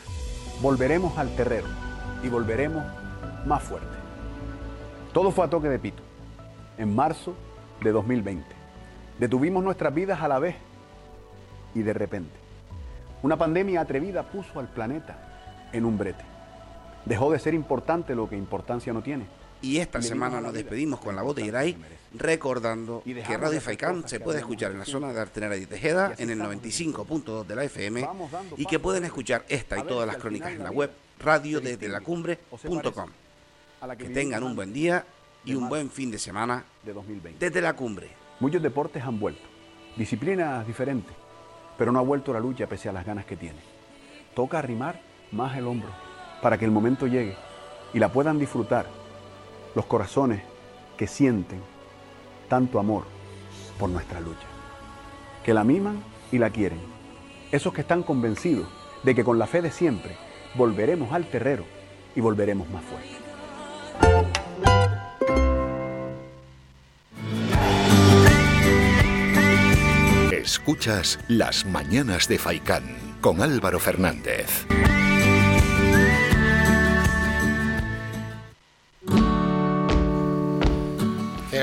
[0.61, 1.69] Volveremos al terrero
[2.25, 2.85] y volveremos
[3.47, 3.97] más fuerte.
[5.13, 6.03] Todo fue a toque de pito,
[6.79, 7.37] en marzo
[7.81, 8.45] de 2020.
[9.21, 10.57] Detuvimos nuestras vidas a la vez
[11.77, 12.35] y de repente,
[13.23, 16.34] una pandemia atrevida puso al planeta en un brete.
[17.05, 19.27] Dejó de ser importante lo que importancia no tiene.
[19.65, 21.77] Y esta semana nos despedimos con la bota de Yeray
[22.13, 26.15] recordando Y que Radio cosas se puede escuchar en la zona de Artenara y Tejeda
[26.19, 28.07] en el estamos 95.2 de la FM
[28.59, 32.01] y que pueden escuchar esta y todas las crónicas en la web radio desde la
[32.01, 33.11] cumbre.com.
[33.99, 35.07] Que tengan un buen día
[35.45, 37.45] y un buen fin de semana de 2020.
[37.45, 38.11] desde la cumbre.
[38.41, 39.43] Muchos deportes han vuelto,
[39.97, 41.15] disciplinas diferentes,
[41.79, 43.61] pero no ha vuelto la lucha pese a las ganas que tiene.
[44.35, 45.01] Toca arrimar
[45.33, 45.91] más el hombro
[46.45, 47.35] para que el momento llegue
[47.95, 48.85] y la puedan disfrutar
[49.75, 50.43] los corazones
[50.99, 51.59] que sienten
[52.51, 53.05] tanto amor
[53.79, 54.47] por nuestra lucha,
[55.43, 56.81] que la miman y la quieren,
[57.51, 58.69] esos que están convencidos
[59.05, 60.19] de que con la fe de siempre
[60.55, 61.65] volveremos al terrero
[62.15, 63.17] y volveremos más fuertes.
[70.31, 72.85] Escuchas Las Mañanas de Faicán
[73.23, 74.67] con Álvaro Fernández.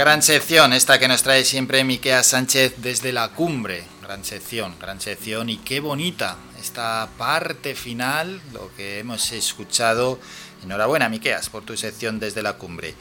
[0.02, 3.84] Gran sección esta que nos trae siempre Miquea Sánchez desde la cumbre.
[4.02, 10.18] Gran sección, gran sección y qué bonita esta parte final, lo que hemos escuchado.
[10.64, 12.96] Enhorabuena, Miqueas, por tu sección desde la cumbre.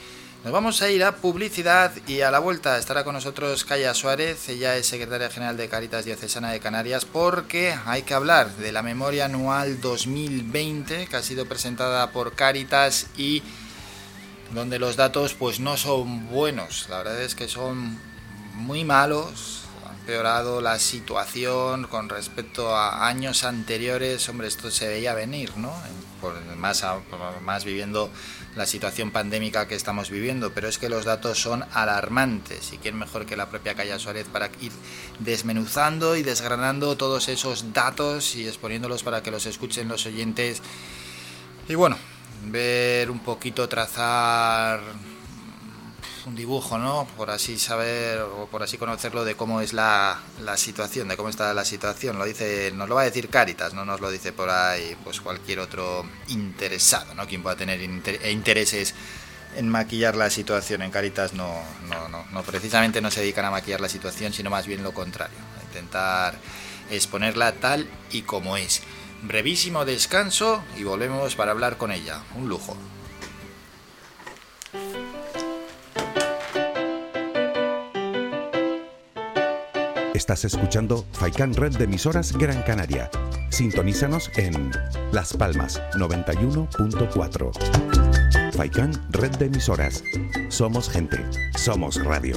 [0.45, 4.51] Nos vamos a ir a publicidad y a la vuelta estará con nosotros Calla Suárez,
[4.51, 8.83] ella es secretaria general de Caritas Diocesana de Canarias, porque hay que hablar de la
[8.83, 13.43] memoria anual 2020 que ha sido presentada por Caritas y
[14.55, 17.99] donde los datos pues no son buenos, la verdad es que son
[18.55, 25.15] muy malos, ha empeorado la situación con respecto a años anteriores, hombre, esto se veía
[25.15, 25.73] venir, ¿no?
[26.21, 26.85] Por, más,
[27.43, 28.11] más viviendo
[28.57, 32.75] la situación pandémica que estamos viviendo, pero es que los datos son alarmantes.
[32.75, 34.73] Y quién mejor que la propia Calla Suárez para ir
[35.21, 40.61] desmenuzando y desgranando todos esos datos y exponiéndolos para que los escuchen los oyentes
[41.71, 41.97] y bueno,
[42.45, 44.81] ver un poquito, trazar
[46.27, 47.07] un dibujo, ¿no?
[47.17, 51.29] Por así saber o por así conocerlo de cómo es la, la situación, de cómo
[51.31, 52.19] está la situación.
[52.19, 55.21] Lo dice, nos lo va a decir Caritas, no nos lo dice por ahí pues
[55.21, 57.27] cualquier otro interesado, ¿no?
[57.27, 58.95] Quien pueda tener inter- intereses
[59.57, 60.83] en maquillar la situación.
[60.83, 61.55] En Caritas no,
[61.89, 64.93] no, no, no, precisamente no se dedican a maquillar la situación, sino más bien lo
[64.93, 66.35] contrario, a intentar
[66.91, 68.83] exponerla tal y como es.
[69.23, 72.23] Brevísimo descanso y volvemos para hablar con ella.
[72.37, 72.75] Un lujo.
[80.15, 83.11] Estás escuchando Faikan Red de emisoras Gran Canaria.
[83.49, 84.71] Sintonízanos en
[85.13, 88.53] Las Palmas 91.4.
[88.53, 90.05] Faikan Red de emisoras.
[90.49, 91.19] Somos gente,
[91.57, 92.37] somos radio.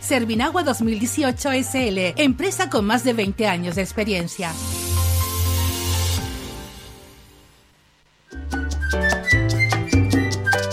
[0.00, 4.52] Servinagua 2018 SL, empresa con más de 20 años de experiencia.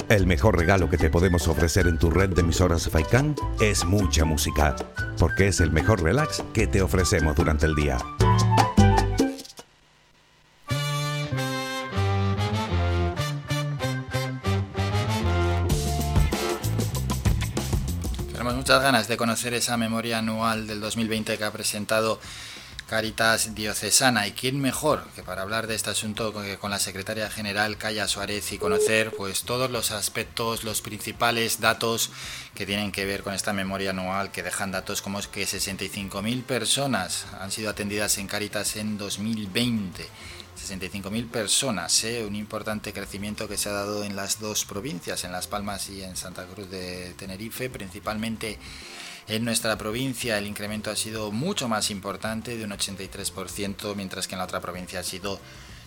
[0.09, 4.25] El mejor regalo que te podemos ofrecer en tu red de emisoras Faikan es mucha
[4.25, 4.75] música,
[5.17, 7.97] porque es el mejor relax que te ofrecemos durante el día.
[18.67, 22.19] Muchas ganas de conocer esa memoria anual del 2020 que ha presentado
[22.89, 24.27] Caritas Diocesana.
[24.27, 28.51] ¿Y quién mejor que para hablar de este asunto con la secretaria general Calla Suárez
[28.51, 32.11] y conocer pues todos los aspectos, los principales datos
[32.55, 37.25] que tienen que ver con esta memoria anual que dejan datos como que 65.000 personas
[37.39, 40.05] han sido atendidas en Caritas en 2020.
[40.67, 42.25] 65.000 personas, ¿eh?
[42.25, 46.03] un importante crecimiento que se ha dado en las dos provincias, en Las Palmas y
[46.03, 48.59] en Santa Cruz de Tenerife, principalmente
[49.27, 54.35] en nuestra provincia el incremento ha sido mucho más importante, de un 83%, mientras que
[54.35, 55.39] en la otra provincia ha sido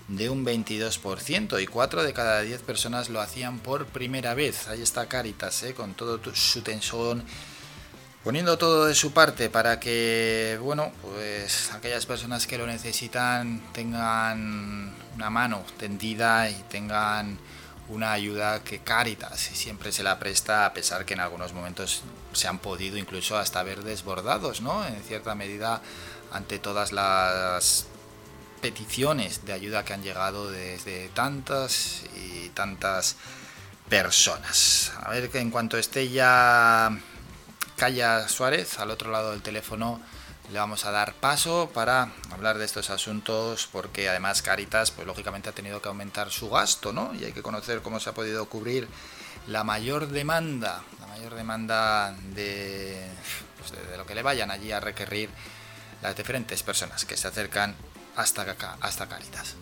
[0.09, 4.69] de un 22% y 4 de cada 10 personas lo hacían por primera vez.
[4.69, 5.75] Ahí está Caritas, ¿eh?
[5.75, 7.25] con todo su tensión,
[8.25, 14.95] poniendo todo de su parte para que, bueno, pues aquellas personas que lo necesitan tengan
[15.15, 17.39] una mano tendida y tengan
[17.89, 22.03] una ayuda que Caritas siempre se la presta, a pesar que en algunos momentos
[22.33, 24.87] se han podido incluso hasta ver desbordados, ¿no?
[24.87, 25.83] En cierta medida,
[26.31, 27.87] ante todas las
[28.61, 33.17] peticiones de ayuda que han llegado desde tantas y tantas
[33.89, 34.93] personas.
[35.03, 36.97] A ver que en cuanto esté ya
[37.81, 40.03] Calla Suárez al otro lado del teléfono
[40.53, 45.49] le vamos a dar paso para hablar de estos asuntos porque además Caritas pues lógicamente
[45.49, 47.15] ha tenido que aumentar su gasto, ¿no?
[47.15, 48.87] Y hay que conocer cómo se ha podido cubrir
[49.47, 53.03] la mayor demanda, la mayor demanda de,
[53.59, 55.31] pues, de, lo que le vayan allí a requerir
[56.03, 57.75] las diferentes personas que se acercan
[58.15, 58.45] hasta
[58.83, 59.57] hasta Caritas.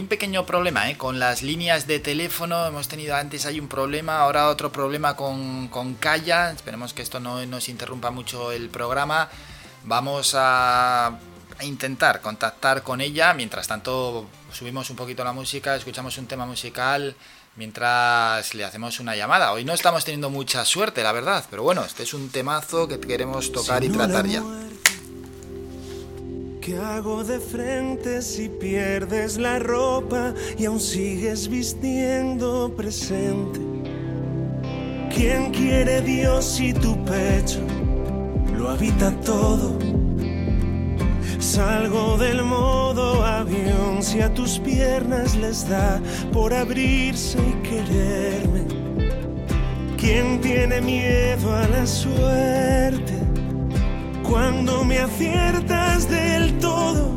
[0.00, 0.96] Hay un pequeño problema ¿eh?
[0.96, 2.64] con las líneas de teléfono.
[2.64, 6.52] Hemos tenido antes hay un problema, ahora otro problema con, con Calla.
[6.52, 9.28] Esperemos que esto no nos interrumpa mucho el programa.
[9.84, 11.18] Vamos a,
[11.60, 13.34] intentar contactar con ella.
[13.34, 17.14] Mientras tanto, subimos un poquito la música, escuchamos un tema musical
[17.56, 19.52] mientras le hacemos una llamada.
[19.52, 22.98] Hoy no estamos teniendo mucha suerte, la verdad, pero bueno, este es un temazo que
[22.98, 24.42] queremos tocar y tratar ya.
[26.60, 33.60] ¿Qué hago de frente si pierdes la ropa y aún sigues vistiendo presente?
[35.14, 37.60] ¿Quién quiere Dios si tu pecho
[38.58, 39.78] lo habita todo?
[41.38, 45.98] Salgo del modo avión si a tus piernas les da
[46.30, 48.66] por abrirse y quererme.
[49.96, 53.19] ¿Quién tiene miedo a la suerte?
[54.30, 57.16] Cuando me aciertas del todo,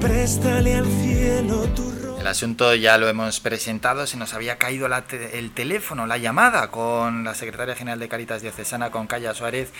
[0.00, 5.02] préstale al cielo tu El asunto ya lo hemos presentado, se nos había caído la
[5.02, 9.72] te- el teléfono, la llamada con la secretaria general de Caritas Diocesana, con Calla Suárez,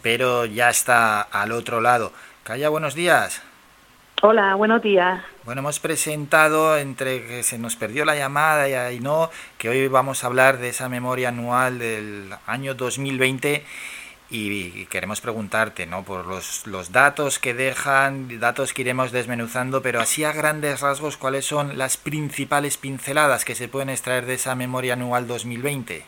[0.00, 2.12] pero ya está al otro lado.
[2.44, 3.42] Calla, buenos días.
[4.22, 5.20] Hola, buenos días.
[5.44, 9.28] Bueno, hemos presentado entre que se nos perdió la llamada y ahí no,
[9.58, 13.64] que hoy vamos a hablar de esa memoria anual del año 2020
[14.30, 16.04] y queremos preguntarte, ¿no?
[16.04, 21.16] Por los, los datos que dejan, datos que iremos desmenuzando, pero así a grandes rasgos,
[21.16, 26.04] ¿cuáles son las principales pinceladas que se pueden extraer de esa memoria anual 2020?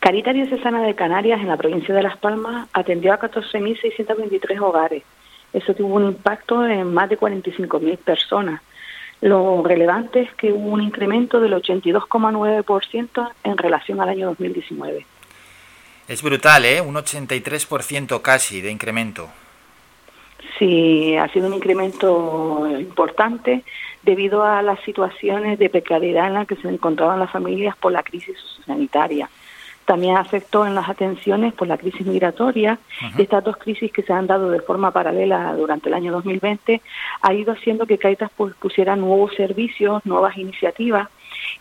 [0.00, 5.02] Caritas Diocesana de Canarias en la provincia de Las Palmas atendió a 14.623 hogares.
[5.52, 8.62] Eso tuvo un impacto en más de 45.000 personas.
[9.20, 15.04] Lo relevante es que hubo un incremento del 82,9% en relación al año 2019.
[16.10, 16.80] Es brutal, ¿eh?
[16.80, 19.28] Un 83% casi de incremento.
[20.58, 23.62] Sí, ha sido un incremento importante
[24.02, 28.02] debido a las situaciones de precariedad en las que se encontraban las familias por la
[28.02, 29.30] crisis sanitaria.
[29.84, 32.80] También afectó en las atenciones por la crisis migratoria
[33.16, 36.82] estas dos crisis que se han dado de forma paralela durante el año 2020
[37.22, 41.08] ha ido haciendo que Caritas pues, pusiera nuevos servicios, nuevas iniciativas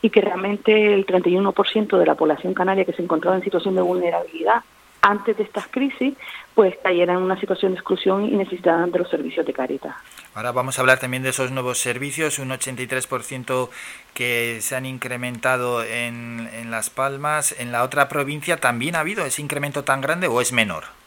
[0.01, 3.81] y que realmente el 31% de la población canaria que se encontraba en situación de
[3.81, 4.63] vulnerabilidad
[5.01, 6.13] antes de estas crisis,
[6.53, 9.95] pues cayera en una situación de exclusión y necesitaban de los servicios de Caritas.
[10.35, 13.69] Ahora vamos a hablar también de esos nuevos servicios, un 83%
[14.13, 17.55] que se han incrementado en, en Las Palmas.
[17.59, 20.98] ¿En la otra provincia también ha habido ese incremento tan grande o es menor?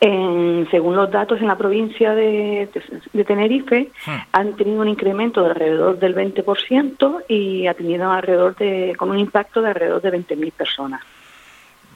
[0.00, 2.68] En- según los datos en la provincia de,
[3.12, 3.90] de Tenerife,
[4.32, 9.18] han tenido un incremento de alrededor del 20% y ha tenido alrededor de, con un
[9.18, 11.00] impacto de alrededor de 20.000 personas.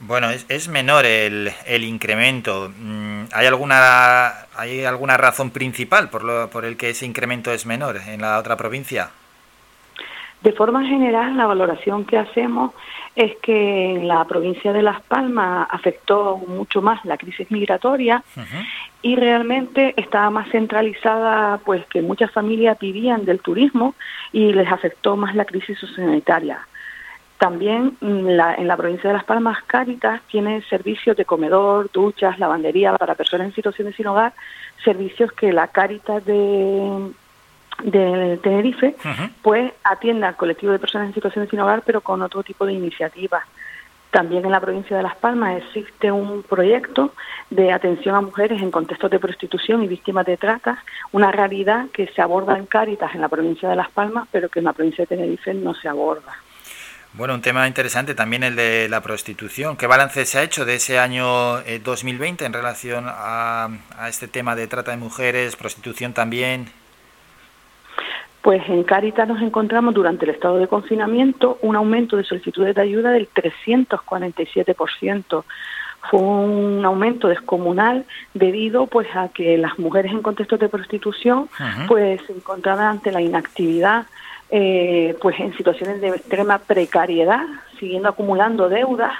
[0.01, 2.71] Bueno, es, es menor el, el incremento.
[2.75, 7.65] Mm, ¿Hay alguna, ¿Hay alguna razón principal por, lo, por el que ese incremento es
[7.65, 9.09] menor en la otra provincia?
[10.41, 12.71] De forma general, la valoración que hacemos
[13.15, 18.23] es que en la provincia de Las Palmas afectó mucho más la crisis migratoria
[19.01, 23.95] y realmente estaba más centralizada, pues que muchas familias vivían del turismo
[24.31, 26.59] y les afectó más la crisis sociosanitaria.
[27.37, 32.39] También mm, la- en la provincia de Las Palmas, Cáritas tiene servicios de comedor, duchas,
[32.39, 34.33] lavandería para personas en situaciones sin hogar,
[34.85, 37.11] servicios que la Cáritas de,
[37.83, 38.95] de Tenerife
[39.41, 42.73] pues atiende al colectivo de personas en situaciones sin hogar, pero con otro tipo de
[42.73, 43.43] iniciativas.
[44.11, 47.13] También en la provincia de Las Palmas existe un proyecto
[47.51, 52.07] de atención a mujeres en contextos de prostitución y víctimas de trata, una realidad que
[52.07, 55.03] se aborda en Cáritas en la provincia de Las Palmas, pero que en la provincia
[55.03, 56.33] de Tenerife no se aborda.
[57.13, 59.77] Bueno, un tema interesante también el de la prostitución.
[59.77, 64.27] ¿Qué balance se ha hecho de ese año eh, 2020 en relación a, a este
[64.27, 66.71] tema de trata de mujeres, prostitución también?
[68.41, 72.81] Pues en Cáritas nos encontramos durante el estado de confinamiento un aumento de solicitudes de
[72.81, 75.43] ayuda del 347%.
[76.09, 81.49] Fue un aumento descomunal debido pues a que las mujeres en contextos de prostitución
[81.87, 84.05] pues se encontraban ante la inactividad
[84.51, 87.45] eh, pues en situaciones de extrema precariedad,
[87.79, 89.13] siguiendo acumulando deudas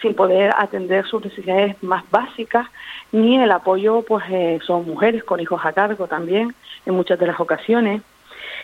[0.00, 2.66] sin poder atender sus necesidades más básicas,
[3.12, 6.54] ni el apoyo, pues eh, son mujeres con hijos a cargo también
[6.86, 8.00] en muchas de las ocasiones.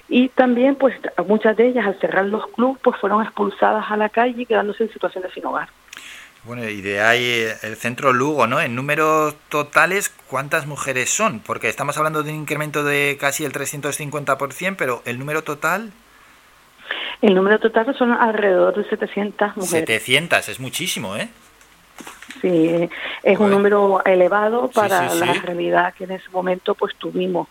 [0.09, 0.95] Y también, pues
[1.27, 4.93] muchas de ellas al cerrar los clubes, pues fueron expulsadas a la calle quedándose en
[4.93, 5.69] situaciones sin hogar.
[6.45, 8.61] Bueno, y de ahí eh, el centro Lugo, ¿no?
[8.61, 11.41] En números totales, ¿cuántas mujeres son?
[11.41, 15.93] Porque estamos hablando de un incremento de casi el 350%, pero el número total,
[17.21, 19.87] El número total son alrededor de 700 mujeres.
[19.89, 21.29] 700, es muchísimo, ¿eh?
[22.43, 22.89] Sí,
[23.23, 25.41] es un número elevado para sí, la sí.
[25.41, 27.49] realidad que en ese momento pues tuvimos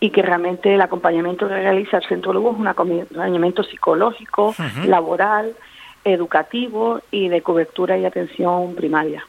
[0.00, 4.54] y que realmente el acompañamiento que realiza el Centro Lugo es un acompañamiento psicológico,
[4.86, 5.54] laboral,
[6.04, 9.24] educativo y de cobertura y atención primaria.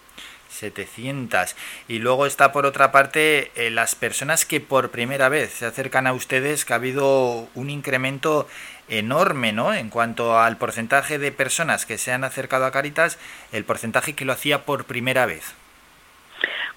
[0.50, 1.56] 700.
[1.88, 6.08] Y luego está por otra parte eh, las personas que por primera vez se acercan
[6.08, 8.48] a ustedes, que ha habido un incremento
[8.88, 9.74] enorme, ¿no?
[9.74, 13.18] En cuanto al porcentaje de personas que se han acercado a Caritas,
[13.52, 15.56] el porcentaje que lo hacía por primera vez.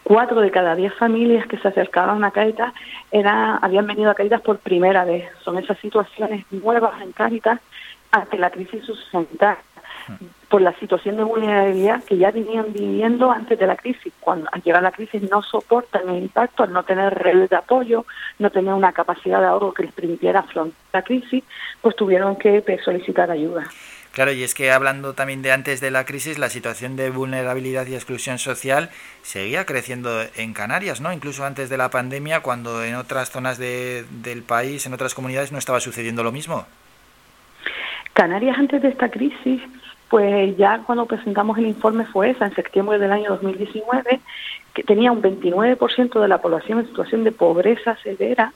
[0.09, 2.73] Cuatro de cada diez familias que se acercaban a Caritas
[3.11, 5.29] era, habían venido a Caritas por primera vez.
[5.45, 7.61] Son esas situaciones nuevas en Caritas
[8.11, 9.59] ante la crisis sociosanitaria
[10.49, 14.11] por la situación de vulnerabilidad que ya venían viviendo antes de la crisis.
[14.19, 18.07] Cuando al llegar la crisis no soportan el impacto al no tener redes de apoyo,
[18.39, 21.45] no tener una capacidad de ahorro que les permitiera afrontar la crisis,
[21.83, 23.69] pues tuvieron que pues, solicitar ayuda.
[24.19, 27.87] Claro, y es que hablando también de antes de la crisis, la situación de vulnerabilidad
[27.87, 28.91] y exclusión social
[29.23, 31.13] seguía creciendo en Canarias, ¿no?
[31.13, 35.53] Incluso antes de la pandemia, cuando en otras zonas de- del país, en otras comunidades,
[35.53, 36.67] no estaba sucediendo lo mismo.
[38.13, 39.63] Canarias antes de esta crisis
[40.09, 44.19] pues ya cuando presentamos el informe fue esa, en septiembre del año 2019,
[44.75, 48.53] que tenía un 29% de la población en situación de pobreza severa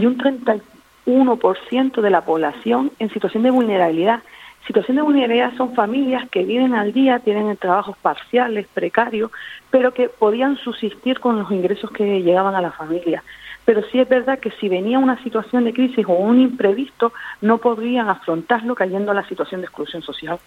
[0.00, 4.22] y un 31% de la población en situación de vulnerabilidad.
[4.66, 9.30] Situación de vulnerabilidad son familias que viven al día, tienen trabajos parciales, precarios,
[9.70, 13.22] pero que podían subsistir con los ingresos que llegaban a la familia.
[13.64, 17.58] Pero sí es verdad que si venía una situación de crisis o un imprevisto, no
[17.58, 20.38] podrían afrontarlo cayendo a la situación de exclusión social.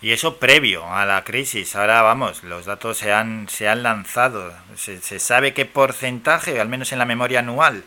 [0.00, 1.76] Y eso previo a la crisis.
[1.76, 4.52] Ahora vamos, los datos se han, se han lanzado.
[4.76, 7.84] Se, se sabe qué porcentaje, al menos en la memoria anual.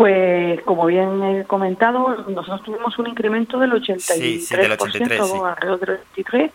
[0.00, 5.26] Pues, como bien he comentado, nosotros tuvimos un incremento del 83%, Sí, sí, del 83,
[5.26, 5.38] sí.
[5.44, 6.50] alrededor del 83%,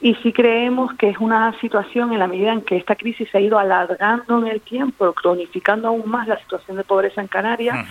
[0.00, 3.36] y sí creemos que es una situación en la medida en que esta crisis se
[3.36, 7.86] ha ido alargando en el tiempo, cronificando aún más la situación de pobreza en Canarias,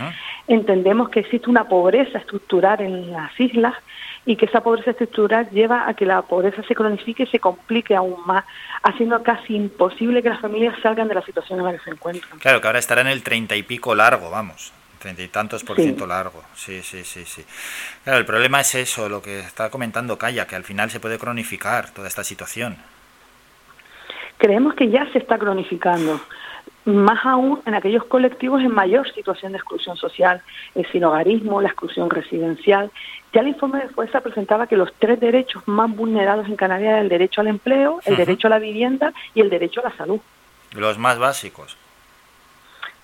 [0.47, 3.75] entendemos que existe una pobreza estructural en las islas
[4.25, 7.95] y que esa pobreza estructural lleva a que la pobreza se cronifique y se complique
[7.95, 8.43] aún más,
[8.81, 12.39] haciendo casi imposible que las familias salgan de la situación en la que se encuentran.
[12.39, 14.73] Claro, que ahora estará en el treinta y pico largo, vamos.
[15.05, 15.83] Treinta y tantos por Sí.
[15.83, 16.41] ciento largo.
[16.55, 17.45] Sí, sí, sí, sí.
[18.03, 21.19] Claro, el problema es eso, lo que está comentando Calla, que al final se puede
[21.19, 22.75] cronificar toda esta situación.
[24.39, 26.19] Creemos que ya se está cronificando,
[26.85, 30.41] más aún en aquellos colectivos en mayor situación de exclusión social,
[30.73, 32.89] el sinogarismo, la exclusión residencial.
[33.31, 37.03] Ya el informe de Fuerza presentaba que los tres derechos más vulnerados en Canarias eran
[37.03, 40.19] el derecho al empleo, el derecho a la vivienda y el derecho a la salud.
[40.71, 41.77] Los más básicos.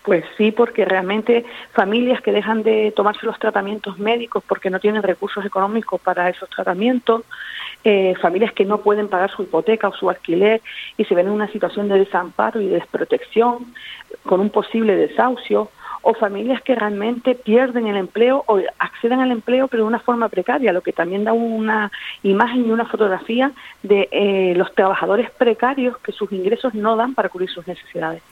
[0.03, 5.03] Pues sí, porque realmente familias que dejan de tomarse los tratamientos médicos porque no tienen
[5.03, 7.22] recursos económicos para esos tratamientos,
[7.84, 10.61] eh, familias que no pueden pagar su hipoteca o su alquiler
[10.98, 13.73] y se ven en una situación de desamparo y de desprotección
[14.26, 15.69] con un posible desahucio,
[16.02, 20.30] o familias que realmente pierden el empleo o acceden al empleo pero de una forma
[20.30, 21.91] precaria, lo que también da una
[22.23, 23.52] imagen y una fotografía
[23.84, 28.23] de eh, los trabajadores precarios que sus ingresos no dan para cubrir sus necesidades.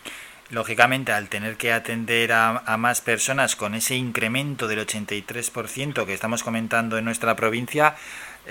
[0.51, 6.13] Lógicamente, al tener que atender a, a más personas con ese incremento del 83% que
[6.13, 7.95] estamos comentando en nuestra provincia,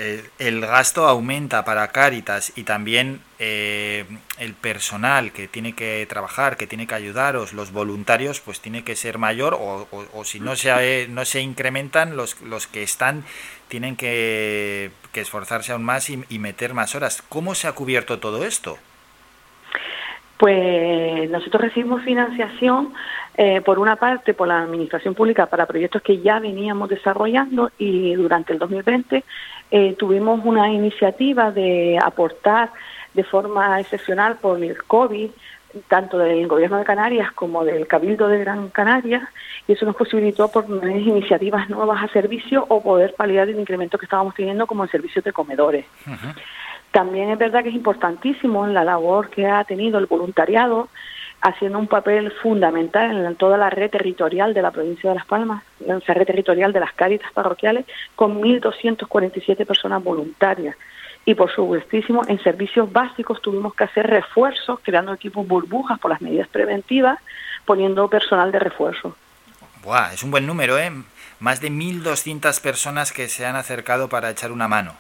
[0.01, 4.05] eh, el gasto aumenta para Cáritas y también eh,
[4.39, 8.95] el personal que tiene que trabajar, que tiene que ayudaros, los voluntarios, pues tiene que
[8.95, 9.89] ser mayor o,
[10.25, 13.25] si no se, no se incrementan, los, los que están
[13.67, 17.25] tienen que, que esforzarse aún más y meter más horas.
[17.29, 18.79] ¿Cómo se ha cubierto todo esto?
[20.39, 22.95] Pues nosotros recibimos financiación
[23.37, 28.15] eh, por una parte por la Administración Pública para proyectos que ya veníamos desarrollando y
[28.15, 29.25] durante el 2020
[29.71, 32.71] eh, tuvimos una iniciativa de aportar
[33.15, 35.31] de forma excepcional por el COVID
[35.89, 39.29] tanto del Gobierno de Canarias como del Cabildo de Gran Canaria
[39.67, 44.07] y eso nos posibilitó poner iniciativas nuevas a servicio o poder paliar el incremento que
[44.07, 45.85] estábamos teniendo como en servicios de comedores.
[46.99, 50.89] También es verdad que es importantísimo en la labor que ha tenido el voluntariado,
[51.41, 55.25] haciendo un papel fundamental en la- toda la red territorial de la provincia de Las
[55.25, 60.75] Palmas, en esa red territorial de las cáritas parroquiales, con 1.247 personas voluntarias.
[61.25, 66.21] Y por supuestísimo, en servicios básicos tuvimos que hacer refuerzos, creando equipos burbujas por las
[66.21, 67.21] medidas preventivas,
[67.65, 69.15] poniendo personal de refuerzo.
[69.85, 70.91] Buah, es un buen número, ¿eh?
[71.39, 74.95] Más de 1.200 personas que se han acercado para echar una mano.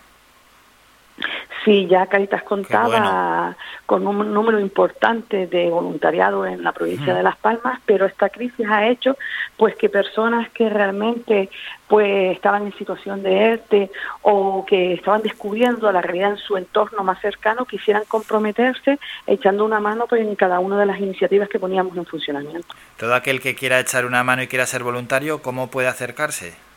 [1.65, 3.57] Sí, ya Caritas contaba bueno.
[3.85, 8.67] con un número importante de voluntariado en la provincia de Las Palmas, pero esta crisis
[8.69, 9.17] ha hecho
[9.57, 11.51] pues que personas que realmente
[11.89, 13.91] pues estaban en situación de ERTE
[14.23, 19.81] o que estaban descubriendo la realidad en su entorno más cercano quisieran comprometerse echando una
[19.81, 22.69] mano pues, en cada una de las iniciativas que poníamos en funcionamiento.
[22.99, 26.68] Todo aquel que quiera echar una mano y quiera ser voluntario, ¿cómo puede acercarse?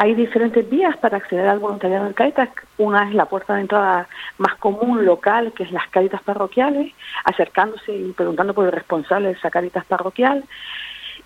[0.00, 2.50] Hay diferentes vías para acceder al voluntariado en Caritas.
[2.76, 4.08] Una es la puerta de entrada
[4.38, 6.92] más común local, que es las Caritas parroquiales,
[7.24, 10.44] acercándose y preguntando por el responsable de esa Caritas parroquial,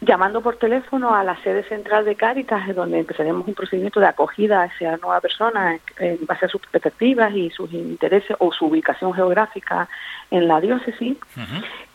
[0.01, 4.07] llamando por teléfono a la sede central de Caritas, es donde empezaremos un procedimiento de
[4.07, 8.65] acogida a esa nueva persona en base a sus perspectivas y sus intereses o su
[8.69, 9.87] ubicación geográfica
[10.31, 11.19] en la diócesis.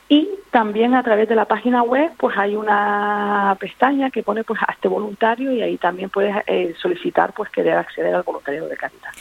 [0.10, 4.60] Y también a través de la página web pues hay una pestaña que pone pues
[4.66, 9.14] hazte voluntario y ahí también puedes eh, solicitar pues querer acceder al voluntariado de Caritas.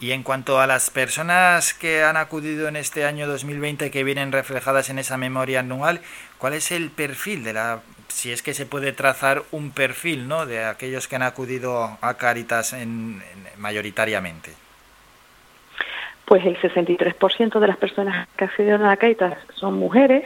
[0.00, 4.32] Y en cuanto a las personas que han acudido en este año 2020 que vienen
[4.32, 6.00] reflejadas en esa memoria anual,
[6.38, 10.46] ¿cuál es el perfil de la si es que se puede trazar un perfil, ¿no?
[10.46, 14.52] de aquellos que han acudido a Caritas en, en- mayoritariamente?
[16.30, 20.22] Pues el 63% de las personas que accedieron a la Caritas son mujeres.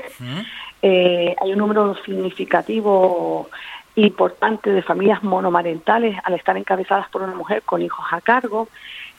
[0.83, 3.49] Eh, hay un número significativo
[3.95, 8.69] importante de familias monomarentales al estar encabezadas por una mujer con hijos a cargo,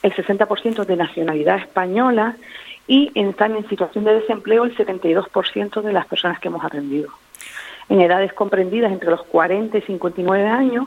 [0.04, 2.36] el 60% de nacionalidad española
[2.88, 7.10] y están en situación de desempleo el 72% de las personas que hemos atendido.
[7.90, 10.86] En edades comprendidas entre los 40 y 59 años,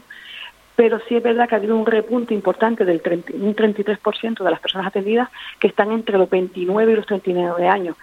[0.79, 4.51] pero sí es verdad que ha habido un repunte importante del 30 un 33% de
[4.51, 5.29] las personas atendidas
[5.59, 7.97] que están entre los 29 y los 39 años.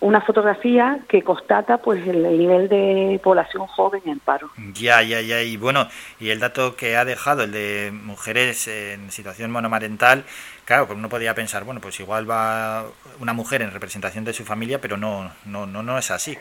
[0.00, 4.50] Una fotografía que constata pues el, el nivel de población joven en paro.
[4.74, 5.42] Ya, ya, ya.
[5.42, 5.86] Y bueno,
[6.18, 10.24] y el dato que ha dejado, el de mujeres en situación monomarental,
[10.64, 12.84] claro, pues uno podría pensar, bueno, pues igual va
[13.20, 16.36] una mujer en representación de su familia, pero no, no, no, no es así.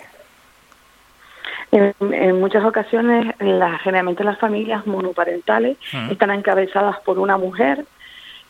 [1.72, 5.78] En, en muchas ocasiones, la- generalmente las familias monoparentales
[6.10, 7.86] están encabezadas por una mujer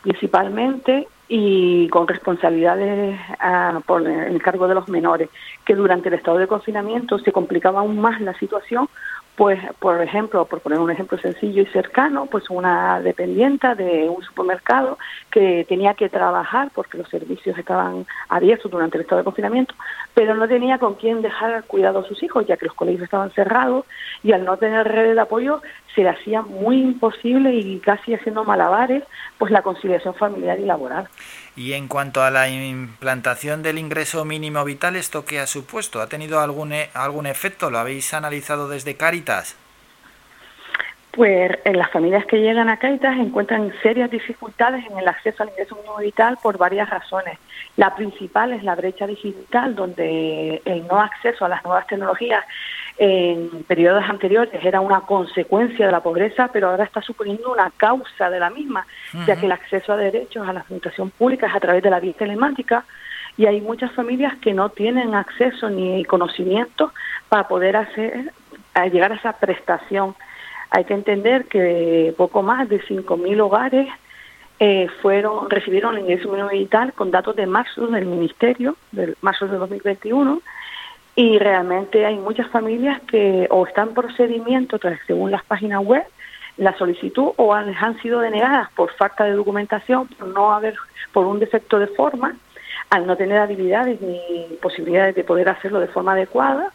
[0.04, 5.30] principalmente y con responsabilidades ah, por el cargo de los menores,
[5.66, 8.88] que durante el estado de confinamiento se complicaba aún más la situación,
[9.38, 14.24] pues por ejemplo, por poner un ejemplo sencillo y cercano, pues una dependienta de un
[14.24, 14.98] supermercado
[15.30, 19.76] que tenía que trabajar porque los servicios estaban abiertos durante el estado de confinamiento,
[20.16, 23.30] pero no tenía con quién dejar cuidado a sus hijos, ya que los colegios estaban
[23.30, 23.86] cerrados
[24.24, 25.62] y al no tener redes de apoyo
[25.98, 29.04] se hacía muy imposible y casi haciendo malabares
[29.40, 31.10] pues la conciliación familiar y laboral.
[31.56, 36.00] Y en cuanto a la implantación del ingreso mínimo vital, ¿esto qué ha supuesto?
[36.00, 37.72] ¿Ha tenido algún, e- algún efecto?
[37.72, 39.58] ¿Lo habéis analizado desde Cáritas?
[41.18, 45.50] Pues en las familias que llegan a Caritas encuentran serias dificultades en el acceso al
[45.50, 47.40] ingreso mínimo vital por varias razones.
[47.76, 52.46] La principal es la brecha digital, donde el no acceso a las nuevas tecnologías
[53.00, 58.30] en periodos anteriores era una consecuencia de la pobreza, pero ahora está suponiendo una causa
[58.30, 58.86] de la misma,
[59.26, 62.00] ya que el acceso a derechos a la administración pública es a través de la
[62.00, 62.86] vía telemática
[63.38, 66.94] y hay muchas familias que no tienen acceso ni conocimiento
[67.28, 68.32] para poder hacer
[68.76, 70.16] a llegar a esa prestación.
[70.70, 73.88] Hay que entender que poco más de 5.000 hogares
[74.60, 79.48] eh, fueron recibieron el ingreso mínimo vital con datos de marzo del Ministerio, del marzo
[79.48, 80.42] de 2021,
[81.16, 86.04] y realmente hay muchas familias que o están en procedimiento, según las páginas web,
[86.58, 90.76] la solicitud o han, han sido denegadas por falta de documentación, por no haber,
[91.14, 92.36] por un defecto de forma,
[92.90, 94.20] al no tener habilidades ni
[94.62, 96.72] posibilidades de poder hacerlo de forma adecuada,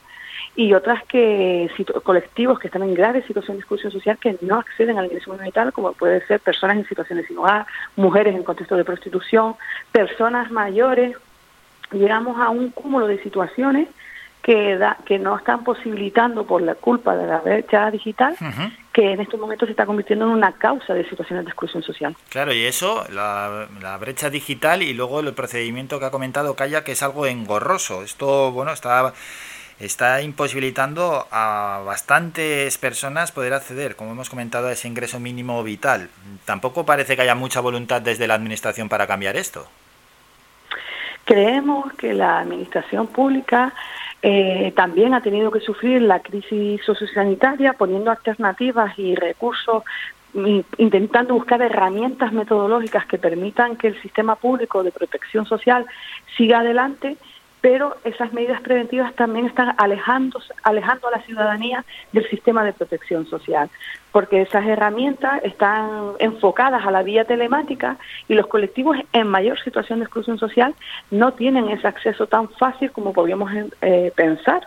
[0.55, 1.71] y otras que
[2.03, 5.47] colectivos que están en grave situación de exclusión social que no acceden al ingreso mínimo
[5.47, 7.67] vital, como puede ser personas en situaciones sin hogar,
[7.97, 9.55] mujeres en contexto de prostitución,
[9.93, 11.17] personas mayores.
[11.91, 13.89] Llegamos a un cúmulo de situaciones
[14.43, 18.35] que, da- que no están posibilitando por la culpa de la brecha digital,
[18.93, 22.15] que en estos momentos se está convirtiendo en una causa de situaciones de exclusión social.
[22.29, 26.83] Claro, y eso, la, la brecha digital y luego el procedimiento que ha comentado Calla,
[26.85, 28.03] que es algo engorroso.
[28.03, 29.15] Esto, bueno, está,
[29.81, 36.09] está imposibilitando a bastantes personas poder acceder, como hemos comentado, a ese ingreso mínimo vital.
[36.45, 39.67] Tampoco parece que haya mucha voluntad desde la Administración para cambiar esto.
[41.25, 43.73] Creemos que la administración pública
[44.23, 49.85] eh, también ha tenido que sufrir la crisis sociosanitaria poniendo alternativas y recursos,
[50.35, 55.87] in- intentando buscar herramientas metodológicas que permitan que el sistema público de protección social
[56.37, 57.17] siga adelante,
[57.63, 63.25] pero esas medidas preventivas también están alejando, alejando a la ciudadanía del sistema de protección
[63.27, 63.71] social,
[64.11, 67.99] porque esas herramientas están enfocadas a la vía telemática
[68.29, 70.75] y los colectivos en mayor situación de exclusión social
[71.13, 74.67] no tienen ese acceso tan fácil como podríamos eh, pensar.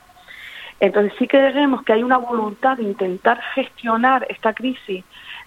[0.79, 5.03] Entonces sí creemos que hay una voluntad de intentar gestionar esta crisis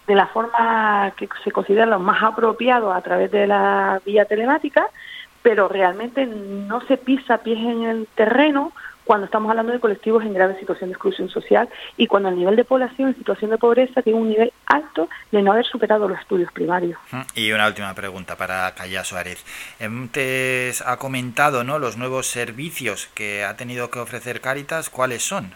[0.06, 4.88] de la forma que se considera lo más apropiado a través de la vía telemática,
[5.48, 8.70] pero realmente no se pisa pies en el terreno
[9.04, 12.54] cuando estamos hablando de colectivos en grave situación de exclusión social y cuando el nivel
[12.54, 16.20] de población en situación de pobreza tiene un nivel alto de no haber superado los
[16.20, 16.98] estudios primarios.
[17.34, 19.42] Y una última pregunta para Calla Suárez.
[19.80, 21.78] Antes ha comentado ¿no?
[21.78, 24.90] los nuevos servicios que ha tenido que ofrecer Cáritas.
[24.90, 25.54] ¿Cuáles son?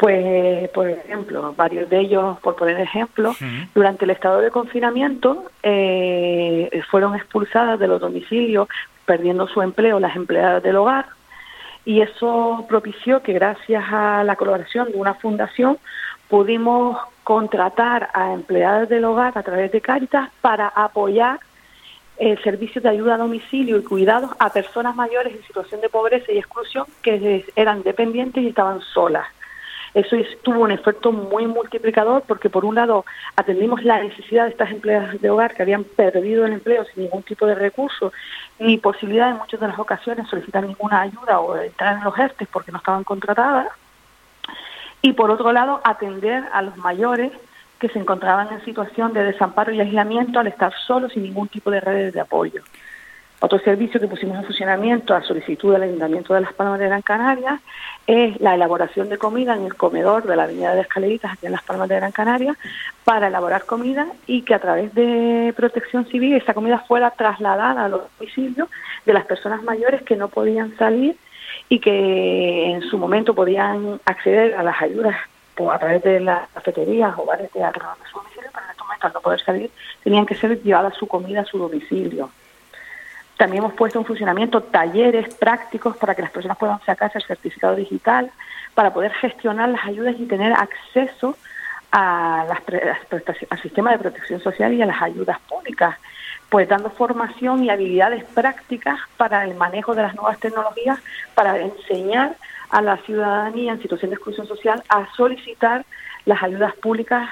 [0.00, 3.36] Pues, por ejemplo, varios de ellos, por poner ejemplo,
[3.74, 8.66] durante el estado de confinamiento eh, fueron expulsadas de los domicilios,
[9.04, 11.04] perdiendo su empleo las empleadas del hogar,
[11.84, 15.76] y eso propició que gracias a la colaboración de una fundación
[16.28, 21.40] pudimos contratar a empleadas del hogar a través de Cáritas para apoyar
[22.16, 26.32] el servicio de ayuda a domicilio y cuidados a personas mayores en situación de pobreza
[26.32, 29.26] y exclusión que eran dependientes y estaban solas.
[29.94, 33.04] Eso es- tuvo un efecto muy multiplicador porque por un lado
[33.36, 37.22] atendimos la necesidad de estas empleadas de hogar que habían perdido el empleo sin ningún
[37.24, 38.12] tipo de recurso
[38.58, 42.48] ni posibilidad en muchas de las ocasiones solicitar ninguna ayuda o entrar en los ERTES
[42.52, 43.68] porque no estaban contratadas
[45.02, 47.32] y por otro lado atender a los mayores
[47.78, 51.70] que se encontraban en situación de desamparo y aislamiento al estar solos sin ningún tipo
[51.70, 52.62] de redes de apoyo.
[53.42, 57.00] Otro servicio que pusimos en funcionamiento a solicitud del Ayuntamiento de Las Palmas de Gran
[57.00, 57.58] Canaria
[58.06, 61.52] es la elaboración de comida en el comedor de la Avenida de Escaleritas aquí en
[61.52, 62.54] Las Palmas de Gran Canaria
[63.02, 67.88] para elaborar comida y que a través de Protección Civil esa comida fuera trasladada a
[67.88, 68.68] los domicilios
[69.06, 71.16] de las personas mayores que no podían salir
[71.70, 75.16] y que en su momento podían acceder a las ayudas
[75.72, 78.86] a través de las cafeterías o bares de alrededor de su domicilio, pero en estos
[78.86, 79.70] momentos al no poder salir
[80.04, 82.30] tenían que ser llevada su comida a su domicilio.
[83.40, 87.74] También hemos puesto en funcionamiento talleres prácticos para que las personas puedan sacarse el certificado
[87.74, 88.30] digital,
[88.74, 91.38] para poder gestionar las ayudas y tener acceso
[91.90, 92.58] a las
[93.48, 95.96] al sistema de protección social y a las ayudas públicas,
[96.50, 100.98] pues dando formación y habilidades prácticas para el manejo de las nuevas tecnologías,
[101.34, 102.36] para enseñar
[102.68, 105.86] a la ciudadanía en situación de exclusión social a solicitar
[106.26, 107.26] las ayudas públicas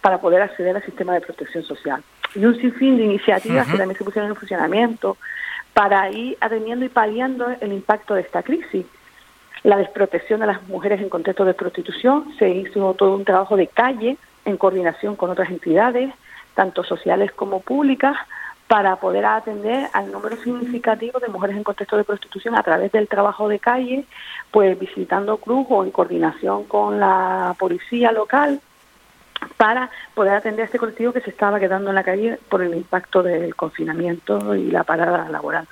[0.00, 2.02] para poder acceder al sistema de protección social.
[2.34, 5.16] Y un sinfín de iniciativas que también se pusieron en funcionamiento
[5.74, 8.86] para ir atendiendo y paliando el impacto de esta crisis.
[9.64, 13.66] La desprotección de las mujeres en contexto de prostitución, se hizo todo un trabajo de
[13.66, 16.14] calle en coordinación con otras entidades,
[16.54, 18.16] tanto sociales como públicas,
[18.68, 23.08] para poder atender al número significativo de mujeres en contexto de prostitución a través del
[23.08, 24.04] trabajo de calle,
[24.50, 28.60] pues visitando cruz o en coordinación con la policía local
[29.56, 32.74] para poder atender a este colectivo que se estaba quedando en la calle por el
[32.74, 35.66] impacto del confinamiento y la parada laboral.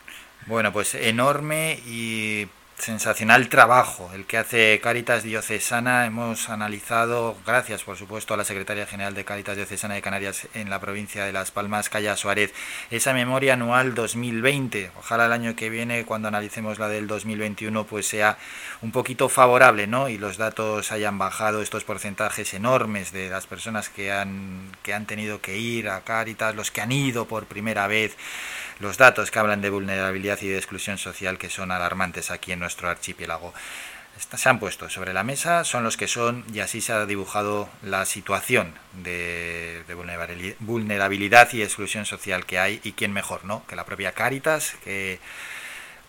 [0.47, 2.49] Bueno, pues enorme y
[2.83, 6.05] sensacional trabajo el que hace Cáritas Diocesana.
[6.05, 10.69] Hemos analizado, gracias por supuesto a la Secretaria General de Cáritas Diocesana de Canarias en
[10.69, 12.53] la provincia de Las Palmas, Calla Suárez,
[12.91, 14.91] esa memoria anual 2020.
[14.99, 18.37] Ojalá el año que viene, cuando analicemos la del 2021, pues sea
[18.81, 20.09] un poquito favorable, ¿no?
[20.09, 25.07] Y los datos hayan bajado estos porcentajes enormes de las personas que han, que han
[25.07, 28.17] tenido que ir a Cáritas, los que han ido por primera vez
[28.83, 32.59] los datos que hablan de vulnerabilidad y de exclusión social que son alarmantes aquí en
[32.59, 33.55] nuestro archipiélago.
[34.37, 37.71] Se han puesto sobre la mesa, son los que son y así se ha dibujado
[37.83, 43.65] la situación de, de vulnerabili- vulnerabilidad y exclusión social que hay y quién mejor, ¿no?
[43.67, 45.19] Que la propia Cáritas, que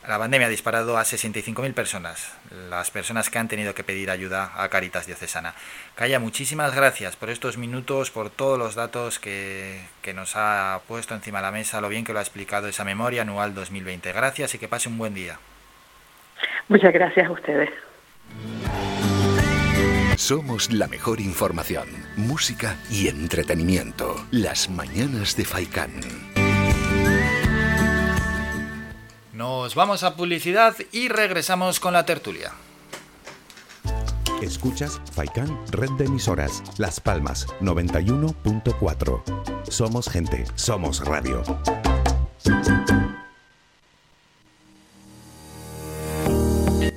[0.08, 2.36] la pandemia ha disparado a 65.000 personas,
[2.70, 5.54] las personas que han tenido que pedir ayuda a Caritas Diocesana.
[5.96, 11.16] Calla, muchísimas gracias por estos minutos, por todos los datos que, que nos ha puesto
[11.16, 14.12] encima de la mesa, lo bien que lo ha explicado esa memoria anual 2020.
[14.12, 15.40] Gracias y que pase un buen día.
[16.68, 17.70] Muchas gracias a ustedes.
[20.18, 24.16] Somos la mejor información, música y entretenimiento.
[24.32, 25.92] Las mañanas de Faikán.
[29.34, 32.52] Nos vamos a publicidad y regresamos con la tertulia.
[34.44, 39.24] Escuchas Faikan Red de Emisoras, Las Palmas 91.4.
[39.72, 41.42] Somos gente, somos radio.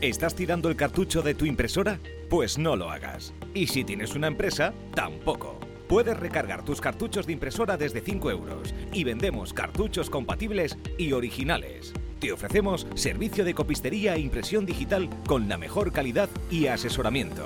[0.03, 1.99] ¿Estás tirando el cartucho de tu impresora?
[2.29, 3.33] Pues no lo hagas.
[3.55, 5.59] Y si tienes una empresa, tampoco.
[5.89, 11.95] Puedes recargar tus cartuchos de impresora desde 5 euros y vendemos cartuchos compatibles y originales.
[12.21, 17.45] Te ofrecemos servicio de copistería e impresión digital con la mejor calidad y asesoramiento.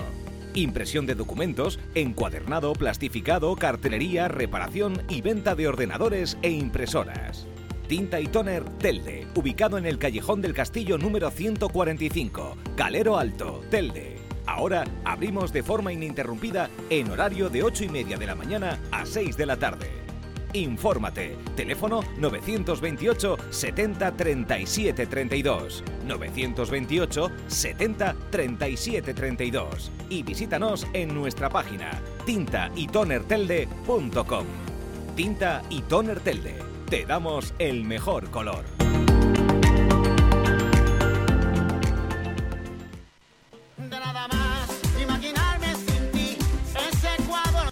[0.54, 7.46] Impresión de documentos, encuadernado, plastificado, cartelería, reparación y venta de ordenadores e impresoras.
[7.88, 14.18] Tinta y Toner Telde, ubicado en el Callejón del Castillo número 145, Calero Alto, Telde.
[14.46, 19.04] Ahora abrimos de forma ininterrumpida en horario de 8 y media de la mañana a
[19.04, 19.99] 6 de la tarde.
[20.52, 21.36] Infórmate.
[21.56, 25.82] Teléfono 928 70 37 32.
[26.06, 29.90] 928 70 37 32.
[30.08, 31.90] Y visítanos en nuestra página
[32.26, 34.44] tintaytonertelde.com.
[35.16, 36.54] Tinta y Toner Telde.
[36.88, 38.64] Te damos el mejor color.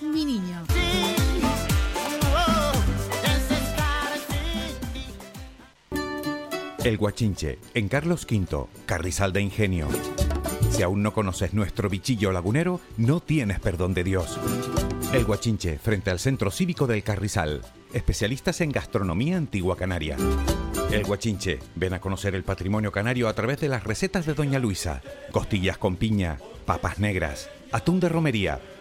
[0.00, 0.64] Mi Niño.
[6.82, 9.88] El Guachinche, en Carlos V, Carrizal de Ingenio.
[10.70, 14.38] Si aún no conoces nuestro bichillo lagunero, no tienes perdón de Dios.
[15.12, 17.62] El Guachinche, frente al Centro Cívico del Carrizal.
[17.92, 20.16] Especialistas en gastronomía antigua canaria.
[20.90, 24.58] El Guachinche, ven a conocer el patrimonio canario a través de las recetas de Doña
[24.58, 25.00] Luisa.
[25.30, 28.60] Costillas con piña, papas negras, atún de romería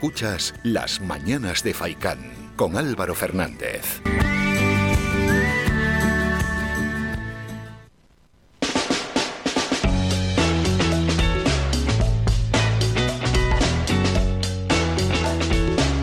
[0.00, 4.00] Escuchas Las Mañanas de Faicán con Álvaro Fernández.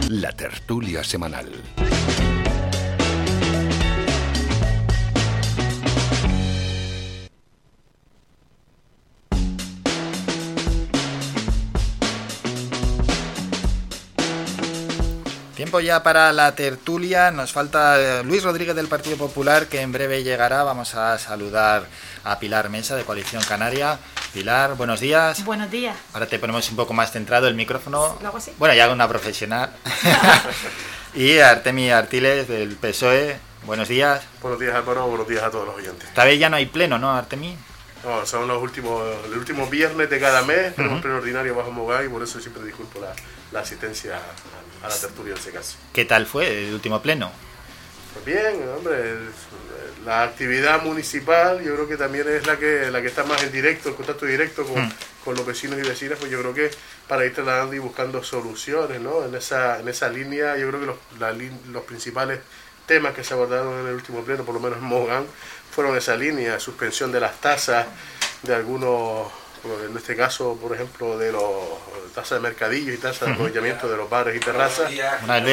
[0.09, 1.49] La tertulia semanal.
[15.76, 17.31] Tiempo ya para la tertulia.
[17.31, 20.64] Nos falta eh, Luis Rodríguez del Partido Popular, que en breve llegará.
[20.64, 21.85] Vamos a saludar
[22.23, 23.99] a Pilar Mesa de Coalición Canaria.
[24.34, 25.43] Pilar, buenos días.
[25.43, 25.97] Buenos días.
[26.14, 28.18] Ahora te ponemos un poco más centrado el micrófono.
[28.22, 28.53] ¿Lo hago así?
[28.57, 29.69] Bueno, ya una profesional.
[31.14, 33.38] y Artemi Artiles del PSOE.
[33.65, 34.22] Buenos días.
[34.41, 36.07] Buenos días Álvaro, buenos días a todos los oyentes.
[36.07, 37.57] Esta vez ya no hay pleno, ¿no, Artemi?
[38.06, 41.02] No, son los últimos, el último viernes de cada mes, tenemos Ujú.
[41.02, 43.11] pleno ordinario bajo Mogay y por eso siempre disculpo la,
[43.52, 44.19] la asistencia
[44.85, 45.77] a, la tertulia en ese caso.
[45.93, 47.31] ¿Qué tal fue el último pleno?
[48.13, 49.29] Pues bien, hombre, el-
[50.05, 53.51] la actividad municipal yo creo que también es la que la que está más en
[53.51, 54.91] directo, en contacto directo con, Mm.
[55.23, 56.69] con los vecinos y vecinas, pues yo creo que
[57.07, 59.25] para ir trasladando y buscando soluciones, ¿no?
[59.25, 61.31] En esa, en esa línea, yo creo que los, la
[61.71, 62.39] los principales
[62.85, 65.25] temas que se abordaron en el último pleno, por lo menos en Mogán,
[65.71, 67.87] fueron esa línea, suspensión de las tasas
[68.43, 69.31] de algunos,
[69.67, 71.43] bueno, en este caso, por ejemplo, de los
[72.13, 74.91] tasas de mercadillos y tasas de aprovechamiento de los bares y terrazas,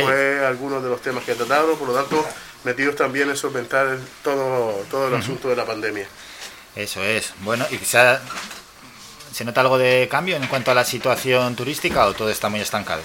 [0.05, 2.24] fue algunos de los temas que trataron, por lo tanto,
[2.64, 6.06] metidos también en solventar todo, todo el asunto de la pandemia.
[6.76, 7.32] Eso es.
[7.40, 8.20] Bueno, ¿y ha-
[9.34, 12.60] se nota algo de cambio en cuanto a la situación turística o todo está muy
[12.60, 13.02] estancado?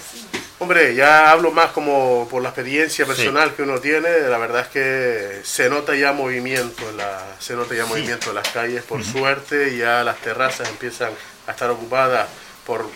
[0.60, 3.08] Hombre, ya hablo más como por la experiencia Sí.
[3.12, 7.54] personal que uno tiene, la verdad es que se nota ya movimiento en la, se
[7.54, 7.90] nota ya Sí.
[7.90, 11.12] movimiento en las calles, por suerte, ya las terrazas empiezan
[11.46, 12.28] a estar ocupadas
[12.66, 12.86] por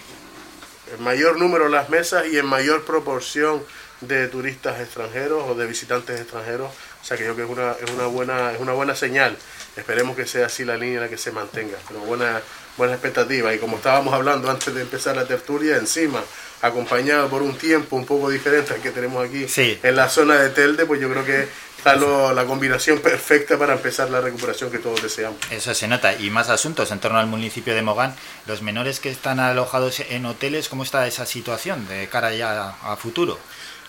[0.97, 3.65] en mayor número las mesas y en mayor proporción
[4.01, 6.69] de turistas extranjeros o de visitantes extranjeros,
[7.01, 9.37] o sea que yo creo que es una, es una buena, es una buena señal.
[9.77, 12.43] Esperemos que sea así la línea en la que se mantenga, pero buena,
[12.77, 13.53] buena expectativa.
[13.55, 16.23] Y como estábamos hablando antes de empezar la tertulia, encima,
[16.63, 19.79] acompañado por un tiempo un poco diferente al que tenemos aquí Sí.
[19.83, 23.73] en la zona de Telde, pues yo creo que está lo- la combinación perfecta para
[23.73, 25.39] empezar la recuperación que todos deseamos.
[25.51, 26.15] Eso se nota.
[26.15, 28.15] Y más asuntos en torno al municipio de Mogán.
[28.47, 32.93] Los menores que están alojados en hoteles, ¿cómo está esa situación de cara ya a,
[32.93, 33.39] a futuro?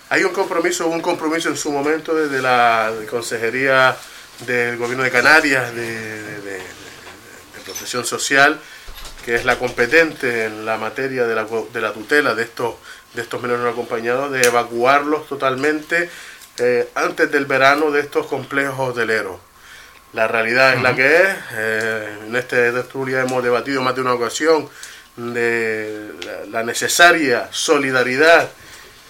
[0.10, 3.96] Hay un compromiso, un compromiso en su momento desde la Consejería
[4.48, 5.82] del Gobierno de Canarias de,
[6.24, 8.60] de- de- de Protección Social,
[9.24, 12.76] que es la competente en la materia de la, de la tutela de estos,
[13.14, 16.10] de estos menores no acompañados, de evacuarlos totalmente
[16.58, 19.38] eh, antes del verano de estos complejos hoteleros.
[20.14, 21.28] La realidad es la que es.
[21.54, 24.70] eh, en este tertulia hemos debatido más de una ocasión
[25.16, 28.50] de la, la necesaria solidaridad,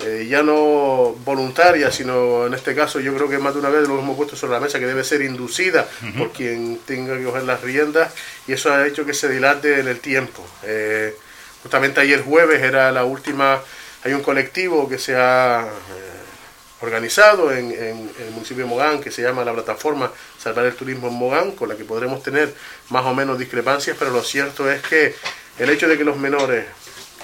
[0.02, 3.88] eh, ya no voluntaria, sino en este caso yo creo que más de una vez
[3.88, 5.88] lo hemos puesto sobre la mesa, que debe ser inducida
[6.18, 8.12] por quien tenga que coger las riendas
[8.48, 10.46] y eso ha hecho que se dilate en el tiempo.
[10.64, 11.16] Eh,
[11.62, 13.62] justamente ayer jueves era la última,
[14.04, 15.62] hay un colectivo que se ha...
[15.68, 16.24] eh,
[16.82, 20.74] organizado en, en- en el municipio de Mogán, que se llama la plataforma Salvar el
[20.76, 22.54] Turismo en Mogán, con la que podremos tener
[22.90, 25.16] más o menos discrepancias, pero lo cierto es que
[25.60, 26.66] el hecho de que los menores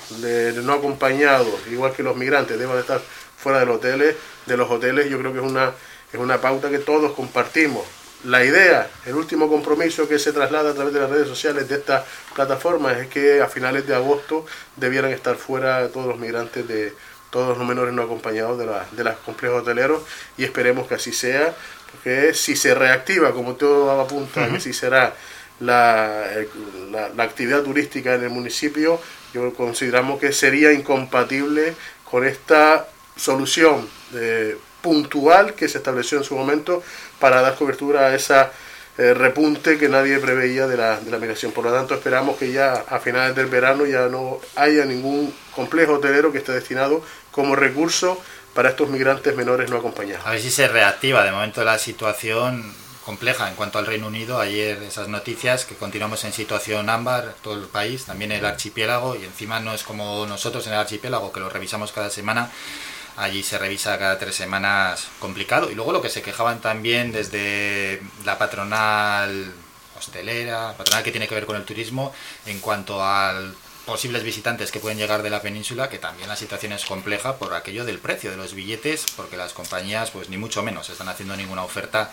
[0.09, 3.01] de, de no acompañados, igual que los migrantes, deban de estar
[3.37, 4.15] fuera de los hoteles,
[4.45, 5.71] de los hoteles, yo creo que es una,
[6.11, 7.83] es una pauta que todos compartimos.
[8.25, 11.75] La idea, el último compromiso que se traslada a través de las redes sociales de
[11.75, 12.03] esta
[12.35, 14.45] plataforma es que a finales de agosto
[14.75, 16.93] debieran estar fuera todos los migrantes de
[17.29, 20.01] todos los menores no acompañados de, la, de los complejos hoteleros
[20.35, 21.53] y esperemos que así sea,
[21.91, 24.61] porque si se reactiva, como todo apunta, que Ujú.
[24.61, 25.13] sí será
[25.59, 26.49] la, eh,
[26.91, 28.99] la, la actividad turística en el municipio,
[29.33, 36.35] yo consideramos que sería incompatible con esta solución eh, puntual que se estableció en su
[36.35, 36.81] momento
[37.19, 38.51] para dar cobertura a esa
[38.97, 41.51] eh, repunte que nadie preveía de la, de la migración.
[41.51, 45.93] Por lo tanto, esperamos que ya a finales del verano ya no haya ningún complejo
[45.93, 48.21] hotelero que esté destinado como recurso
[48.53, 50.25] para estos migrantes menores no acompañados.
[50.25, 51.23] A ver si se reactiva.
[51.23, 52.73] De momento la situación
[53.09, 54.39] compleja en cuanto al Reino Unido.
[54.39, 59.23] Ayer esas noticias que continuamos en situación ámbar, todo el país, también el archipiélago, y
[59.23, 62.51] encima no es como nosotros en el archipiélago, que lo revisamos cada semana.
[63.17, 65.71] Allí se revisa cada tres semanas complicado.
[65.71, 69.55] Y luego lo que se quejaban también desde la patronal
[69.97, 72.13] hostelera, patronal que tiene que ver con el turismo,
[72.45, 73.55] en cuanto al
[73.87, 77.55] posibles visitantes que pueden llegar de la península, que también la situación es compleja por
[77.55, 81.35] aquello del precio de los billetes, porque las compañías, pues ni mucho menos, están haciendo
[81.35, 82.11] ninguna oferta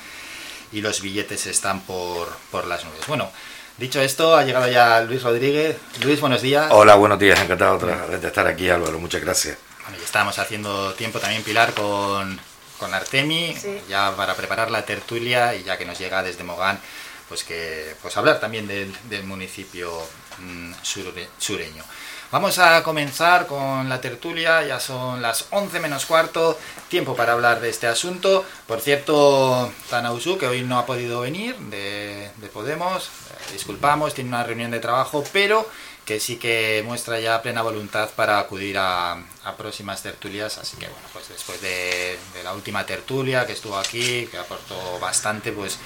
[0.72, 3.06] y los billetes están por, por las nubes.
[3.06, 3.30] Bueno,
[3.78, 5.76] dicho esto, ha llegado ya Luis Rodríguez.
[6.02, 6.68] Luis, buenos días.
[6.70, 9.58] Hola, buenos días, encantado de estar aquí, Álvaro, muchas gracias.
[9.82, 12.38] Bueno, ya estábamos haciendo tiempo también, Pilar, con,
[12.78, 13.78] con Artemi, Sí.
[13.88, 16.80] ya para preparar la tertulia y ya que nos llega desde Mogán,
[17.28, 19.92] pues que pues hablar también del, del municipio
[20.38, 21.84] mm, sure- sureño.
[22.32, 26.58] Vamos a comenzar con la tertulia, ya son las 11 menos cuarto,
[26.88, 28.44] tiempo para hablar de este asunto.
[28.66, 34.30] Por cierto, Tanausu, que hoy no ha podido venir de, de Podemos, eh, disculpamos, tiene
[34.30, 35.68] una reunión de trabajo, pero
[36.04, 39.22] que sí que muestra ya plena voluntad para acudir a,
[39.56, 44.26] próximas tertulias, así que bueno, pues después de, de la última tertulia que estuvo aquí,
[44.26, 45.78] que aportó bastante, pues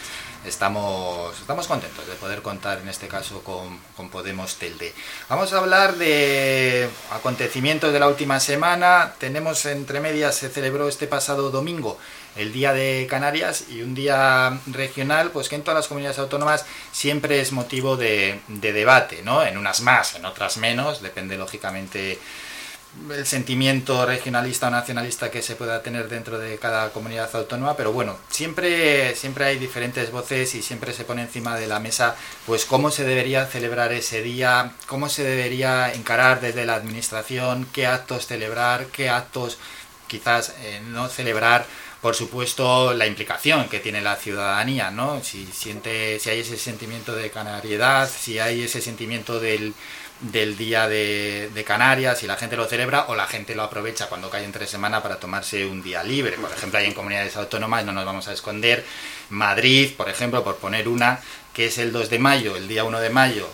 [0.44, 4.94] estamos, estamos contentos de poder contar en este caso con, con Podemos Telde.
[5.28, 9.14] Vamos a hablar de acontecimientos de la última semana.
[9.18, 11.98] Tenemos entre medias, se celebró este pasado domingo
[12.36, 16.64] el Día de Canarias y un día regional, pues que en todas las comunidades autónomas
[16.92, 19.44] siempre es motivo de, de debate, ¿no?
[19.44, 22.18] En unas más, en otras menos, depende lógicamente
[23.10, 27.92] el sentimiento regionalista o nacionalista que se pueda tener dentro de cada comunidad autónoma, pero
[27.92, 32.64] bueno, siempre, siempre hay diferentes voces y siempre se pone encima de la mesa pues
[32.64, 38.26] cómo se debería celebrar ese día, cómo se debería encarar desde la administración, qué actos
[38.26, 39.58] celebrar, qué actos
[40.08, 41.66] quizás eh, no celebrar,
[42.02, 45.22] por supuesto, la implicación que tiene la ciudadanía, ¿no?
[45.22, 49.74] Si siente, si hay ese sentimiento de canariedad, si hay ese sentimiento del,
[50.20, 54.30] del día de, Canarias, si la gente lo celebra o la gente lo aprovecha cuando
[54.30, 56.36] cae entre semana para tomarse un día libre.
[56.36, 58.84] Por ejemplo, hay en comunidades autónomas, no nos vamos a esconder,
[59.30, 61.20] Madrid, por ejemplo, por poner una,
[61.54, 63.48] que es el 2 de mayo, el día 1 de mayo,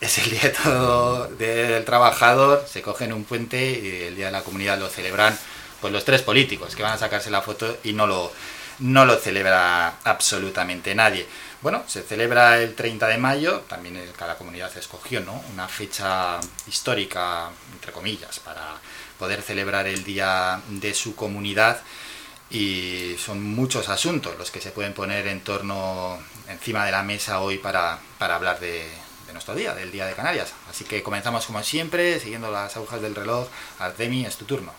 [0.00, 4.42] es el día todo del trabajador, se cogen un puente y el día de la
[4.42, 5.36] comunidad lo celebran
[5.80, 8.32] pues los tres políticos que van a sacarse la foto y no lo,
[8.80, 11.26] no lo celebra absolutamente nadie.
[11.60, 15.42] Bueno, se celebra el 30 de mayo, también cada comunidad escogió ¿no?
[15.52, 18.76] una fecha histórica, entre comillas, para
[19.18, 21.80] poder celebrar el día de su comunidad
[22.48, 26.18] y son muchos asuntos los que se pueden poner en torno,
[26.48, 28.88] encima de la mesa hoy para, para hablar de,
[29.26, 30.52] de nuestro día, del Día de Canarias.
[30.70, 33.48] Así que comenzamos como siempre, siguiendo las agujas del reloj.
[33.80, 34.72] Artemi, es tu turno.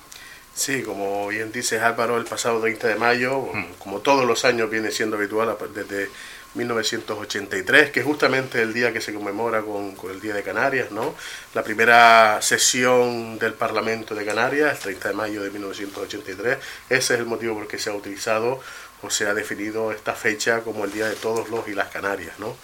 [0.56, 3.48] Sí, como bien dices Álvaro, el pasado 30 de mayo,
[3.78, 6.10] como todos los años viene siendo habitual desde
[6.56, 10.92] 1983, que es justamente el día que se conmemora con, con el Día de Canarias,
[10.92, 11.16] ¿no?
[11.54, 16.58] La primera sesión del Parlamento de Canarias, el 30 de mayo de 1983,
[16.90, 18.60] ese es el motivo por el que se ha utilizado
[19.02, 22.38] o se ha definido esta fecha como el Día de todos los y las Canarias,
[22.40, 22.56] ¿no?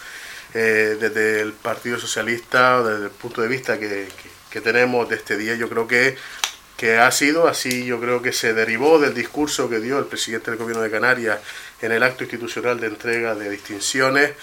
[0.53, 5.17] Eh, desde el Partido Socialista, desde el punto de vista que, que- que tenemos de
[5.17, 6.15] este día, yo creo que
[6.77, 10.51] que ha sido así, yo creo que se derivó del discurso que dio el presidente
[10.51, 11.39] del Gobierno de Canarias
[11.81, 14.33] en el acto institucional de entrega de distinciones.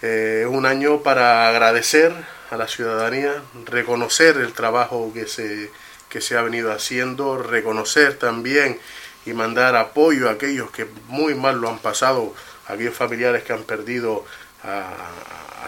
[0.00, 2.12] Eh, un año para agradecer
[2.50, 5.70] a la ciudadanía, reconocer el trabajo que se,
[6.08, 8.78] que se ha venido haciendo, reconocer también
[9.24, 12.34] y mandar apoyo a aquellos que muy mal lo han pasado,
[12.68, 14.24] a aquellos familiares que han perdido
[14.64, 15.10] a,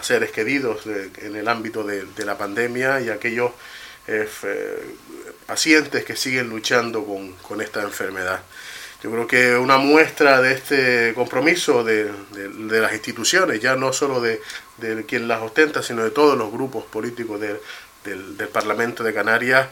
[0.01, 3.51] seres queridos en el ámbito de, la pandemia y aquellos
[4.05, 4.29] eh,
[5.45, 8.41] pacientes que siguen luchando con, con esta enfermedad.
[9.03, 14.19] Yo creo que una muestra de este compromiso de, de- las instituciones, ya no solo
[14.21, 14.41] de,
[14.77, 17.59] de quien las ostenta, sino de todos los grupos políticos del-
[18.03, 19.67] del, del Parlamento de Canarias,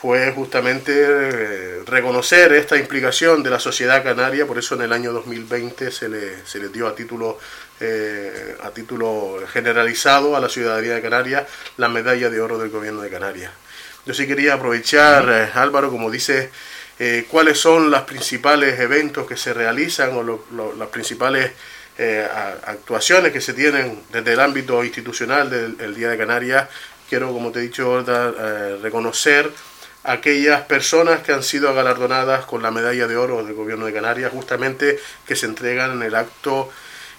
[0.00, 5.12] fue justamente eh, reconocer esta implicación de la sociedad canaria, por eso en el año
[5.12, 7.38] 2020 se le, se le dio a título,
[7.78, 11.44] eh, a título generalizado a la ciudadanía de Canarias
[11.76, 13.52] la medalla de oro del gobierno de Canarias.
[14.04, 16.50] Yo sí quería aprovechar, eh, Álvaro, como dice,
[16.98, 21.52] eh, cuáles son los principales eventos que se realizan o lo- lo- las principales
[21.98, 22.26] eh,
[22.64, 26.68] actuaciones que se tienen desde el ámbito institucional del el Día de Canarias.
[27.08, 29.50] Quiero, como te he dicho, dar, eh, reconocer
[30.04, 33.92] a aquellas personas que han sido galardonadas con la medalla de oro del Gobierno de
[33.92, 36.70] Canarias, justamente que se entregan en el acto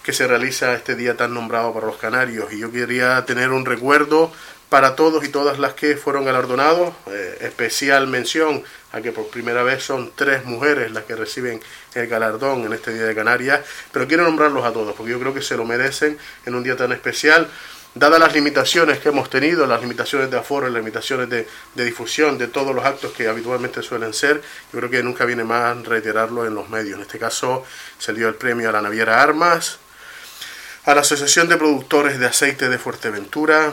[0.02, 2.52] que se realiza este día tan nombrado para los canarios.
[2.52, 4.32] Y yo quería tener un recuerdo
[4.74, 6.92] para todos y todas las que fueron galardonados.
[7.06, 11.60] Eh, especial mención a que por primera vez son tres mujeres las que reciben
[11.94, 13.60] el galardón en este Día de Canarias.
[13.92, 16.76] Pero quiero nombrarlos a todos porque yo creo que se lo merecen en un día
[16.76, 17.48] tan especial.
[17.94, 21.46] Dadas las limitaciones que hemos tenido, las limitaciones de aforo, las limitaciones de,
[21.76, 24.42] de difusión de todos los actos que habitualmente suelen ser,
[24.72, 26.96] yo creo que nunca viene más reiterarlo en los medios.
[26.96, 27.64] En este caso
[27.96, 29.78] se dio el premio a la Naviera Armas,
[30.84, 33.72] a la Asociación de Productores de Aceite de Fuerteventura,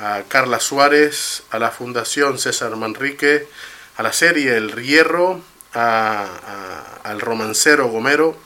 [0.00, 3.46] a Carla Suárez, a la Fundación César Manrique,
[3.96, 5.40] a la serie El Hierro,
[5.74, 6.26] a-
[7.04, 8.36] a- al romancero Gomero,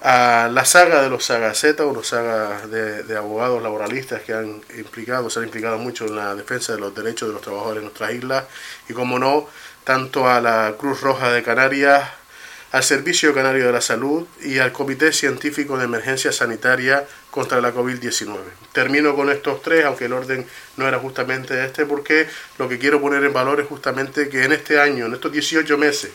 [0.00, 5.28] a la saga de los Sagaceta, una saga de, de abogados laboralistas que han implicado,
[5.28, 8.12] se han implicado mucho en la defensa de los derechos de los trabajadores en nuestras
[8.12, 8.44] islas,
[8.88, 9.48] y como no,
[9.84, 12.08] tanto a la Cruz Roja de Canarias,
[12.70, 17.06] al Servicio Canario de la Salud y al Comité Científico de Emergencia Sanitaria
[17.38, 18.36] contra la COVID-19.
[18.72, 20.44] Termino con estos tres, aunque el orden
[20.76, 22.26] no era justamente este, porque
[22.58, 25.78] lo que quiero poner en valor es justamente que en este año, en estos 18
[25.78, 26.10] meses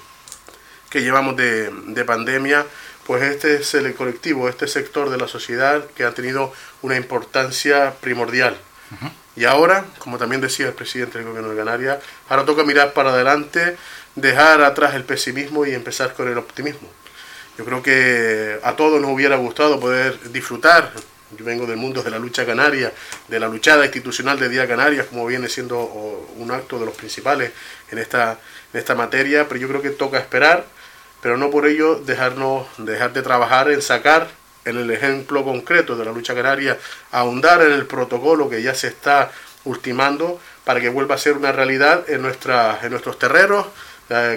[0.89, 2.65] que llevamos de, de pandemia,
[3.07, 7.93] pues este es el colectivo, este sector de la sociedad que ha tenido una importancia
[8.01, 8.57] primordial.
[9.37, 13.11] Y ahora, como también decía el presidente del gobierno de Canarias, ahora toca mirar para
[13.11, 13.77] adelante,
[14.15, 16.89] dejar atrás el pesimismo y empezar con el optimismo.
[17.57, 20.91] Yo creo que a todos nos hubiera gustado poder disfrutar.
[21.37, 22.91] Yo vengo del mundo de la lucha canaria,
[23.27, 25.81] de la luchada institucional de Día Canarias, como viene siendo
[26.37, 27.51] un acto de los principales
[27.91, 28.37] en esta,
[28.73, 30.65] en esta materia, pero yo creo que toca esperar,
[31.21, 34.27] pero no por ello dejarnos, dejar de trabajar en sacar
[34.65, 36.77] en el ejemplo concreto de la lucha canaria,
[37.11, 39.31] ahondar en el protocolo que ya se está
[39.65, 43.69] ultimando para que vuelva a ser una realidad en, nuestra, en nuestros terreros, eh,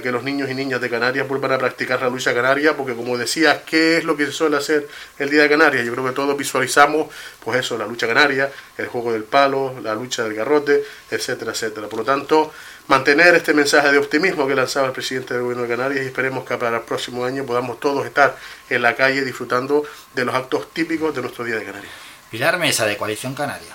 [0.02, 3.18] que los niños y niñas de Canarias vuelvan a practicar la lucha canaria, porque como
[3.18, 4.88] decías, ¿qué es lo que se suele hacer
[5.18, 5.84] el Día de Canarias?
[5.84, 7.08] Yo creo que todos visualizamos,
[7.44, 11.88] pues eso, la lucha canaria, el juego del palo, la lucha del garrote, etcétera, etcétera.
[11.88, 12.52] Por lo tanto,
[12.88, 16.44] mantener este mensaje de optimismo que lanzaba el presidente del gobierno de Canarias y esperemos
[16.44, 18.36] que para el próximo año podamos todos estar
[18.70, 21.92] en la calle disfrutando de los actos típicos de nuestro Día de Canarias.
[22.30, 23.74] Pilar Mesa, de Coalición Canaria.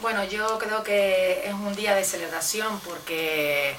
[0.00, 3.74] Bueno, yo creo que es un día de celebración porque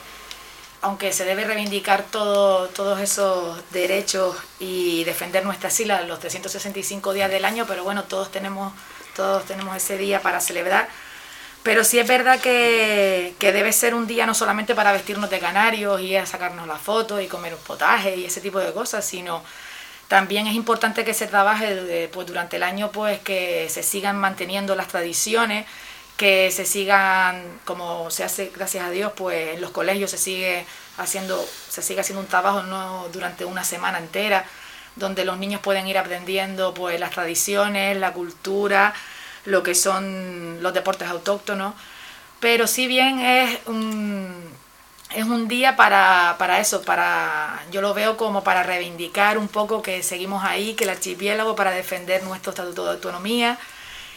[0.82, 7.30] aunque se debe reivindicar todo, todos esos derechos y defender nuestras islas los 365 días
[7.30, 8.74] del año, pero bueno, todos tenemos,
[9.16, 10.90] todos tenemos ese día para celebrar.
[11.64, 15.40] Pero sí es verdad que, que debe ser un día no solamente para vestirnos de
[15.40, 19.06] canarios y a sacarnos la foto y comer un potaje y ese tipo de cosas,
[19.06, 19.44] sino
[20.08, 24.76] también es importante que se trabaje pues, durante el año, pues que se sigan manteniendo
[24.76, 25.66] las tradiciones,
[26.22, 30.68] que se sigan, como se hace, gracias a Dios, pues en los colegios se sigue
[31.00, 34.46] haciendo, se sigue haciendo un trabajo no durante una semana entera,
[34.96, 38.94] donde los niños pueden ir aprendiendo pues las tradiciones, la cultura,
[39.46, 41.74] lo que son los deportes autóctonos.
[42.40, 44.32] Pero si bien es un,
[45.16, 49.82] es un día para, para eso, para yo lo veo como para reivindicar un poco
[49.82, 53.58] que seguimos ahí, que el archipiélago para defender nuestro estatuto de autonomía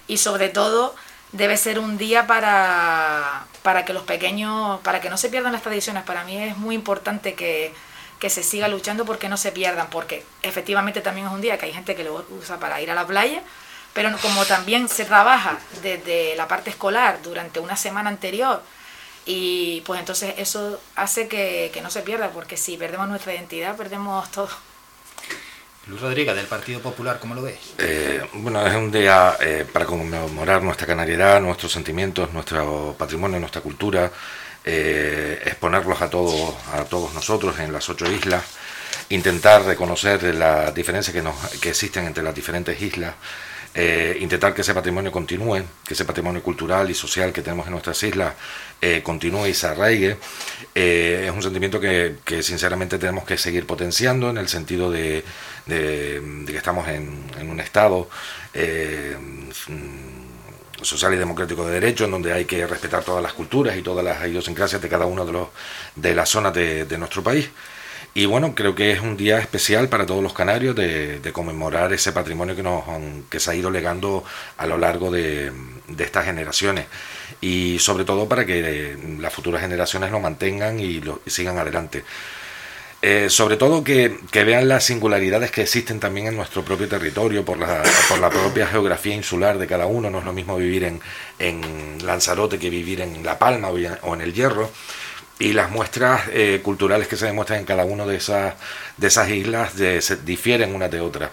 [0.06, 0.94] y sobre todo
[1.34, 5.62] debe ser un día para, para que los pequeños, para que no se pierdan las
[5.62, 6.04] tradiciones.
[6.04, 7.74] Para mí es muy importante que,
[8.20, 11.66] que se siga luchando porque no se pierdan, porque efectivamente también es un día que
[11.66, 13.42] hay gente que lo usa para ir a la playa,
[13.92, 18.62] pero como también se trabaja desde la parte escolar durante una semana anterior,
[19.26, 23.76] y pues entonces eso hace que, que no se pierda, porque si perdemos nuestra identidad,
[23.76, 24.50] perdemos todo.
[25.86, 27.58] Luis Rodríguez, del Partido Popular, ¿cómo lo ves?
[27.78, 33.60] Eh, bueno, es un día eh, para conmemorar nuestra canariedad, nuestros sentimientos, nuestro patrimonio, nuestra
[33.60, 34.10] cultura,
[34.64, 38.42] eh, exponerlos a todos, a todos nosotros en las ocho islas,
[39.10, 43.14] intentar reconocer las diferencias que, que existen entre las diferentes islas,
[43.76, 47.72] eh, intentar que ese patrimonio continúe, que ese patrimonio cultural y social que tenemos en
[47.72, 48.34] nuestras islas
[48.80, 50.16] eh, continúe y se arraigue.
[50.74, 55.24] Eh, es un sentimiento que, sinceramente tenemos que seguir potenciando en el sentido de,
[55.66, 58.08] que estamos en, un estado
[60.80, 64.04] social y democrático de derecho en donde hay que respetar todas las culturas y todas
[64.04, 65.48] las idiosincrasias de cada uno de los
[65.96, 67.50] de las zonas de nuestro país.
[68.16, 72.12] Y bueno, creo que es un día especial para todos los canarios de, conmemorar ese
[72.12, 72.84] patrimonio que, nos,
[73.28, 74.22] que se ha ido legando
[74.56, 75.50] a lo largo de,
[75.98, 76.86] estas generaciones.
[77.40, 82.04] Y sobre todo para que eh, las futuras generaciones lo mantengan y, lo, sigan adelante.
[83.02, 87.44] Eh, sobre todo que, que vean las singularidades que existen también en nuestro propio territorio
[87.44, 90.08] por la, por la propia geografía insular de cada uno.
[90.08, 91.00] No es lo mismo vivir en,
[91.40, 94.70] en Lanzarote que vivir en La Palma o en El Hierro
[95.38, 98.54] y las muestras eh, culturales que se demuestran en cada una de esas,
[98.96, 101.30] de esas islas de- se difieren unas de otras.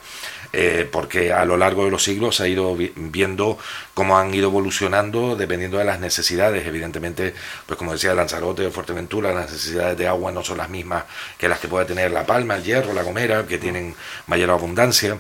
[0.54, 3.58] Eh, porque a lo largo de los siglos se ha ido vi- viendo
[3.94, 6.68] cómo han ido evolucionando dependiendo de las necesidades.
[6.68, 7.34] Evidentemente,
[7.66, 11.06] pues como decía Lanzarote o Fuerteventura, las necesidades de agua no son las mismas
[11.38, 13.96] que las que puede tener La Palma, el Hierro, La Gomera, que tienen
[14.28, 15.18] mayor abundancia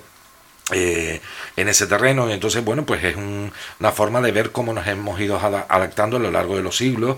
[0.73, 1.21] eh,
[1.57, 4.85] en ese terreno y entonces bueno pues es un- una forma de ver cómo nos
[4.87, 7.17] hemos ido ada- adaptando a lo largo de los siglos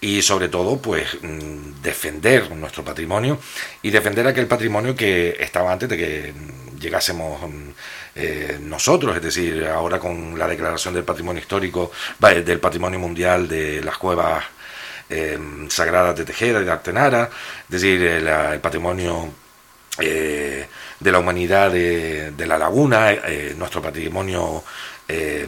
[0.00, 3.38] y sobre todo pues mm, defender nuestro patrimonio
[3.82, 7.70] y defender aquel patrimonio que estaba antes de que mm, llegásemos mm,
[8.14, 11.90] eh, nosotros es decir ahora con la declaración del patrimonio histórico
[12.22, 14.44] va, del patrimonio mundial de las cuevas
[15.08, 15.38] eh,
[15.68, 17.30] sagradas de Tejera y de Artenara
[17.64, 19.30] es decir el, el patrimonio
[19.98, 20.66] eh,
[20.98, 24.62] de la humanidad de, de la laguna, eh, nuestro patrimonio
[25.08, 25.46] eh,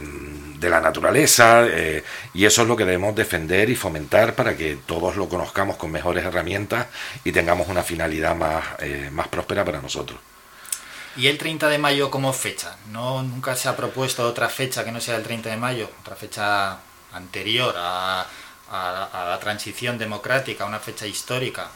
[0.63, 4.77] de la naturaleza, eh, y eso es lo que debemos defender y fomentar para que
[4.77, 6.87] todos lo conozcamos con mejores herramientas
[7.23, 10.19] y tengamos una finalidad más, eh, más próspera para nosotros.
[11.15, 12.77] ¿Y el 30 de mayo como fecha?
[12.87, 15.89] ¿No, ¿Nunca se ha propuesto otra fecha que no sea el 30 de mayo?
[16.01, 16.79] Otra fecha
[17.11, 18.21] anterior a,
[18.69, 21.69] a- a la transición democrática, una fecha histórica.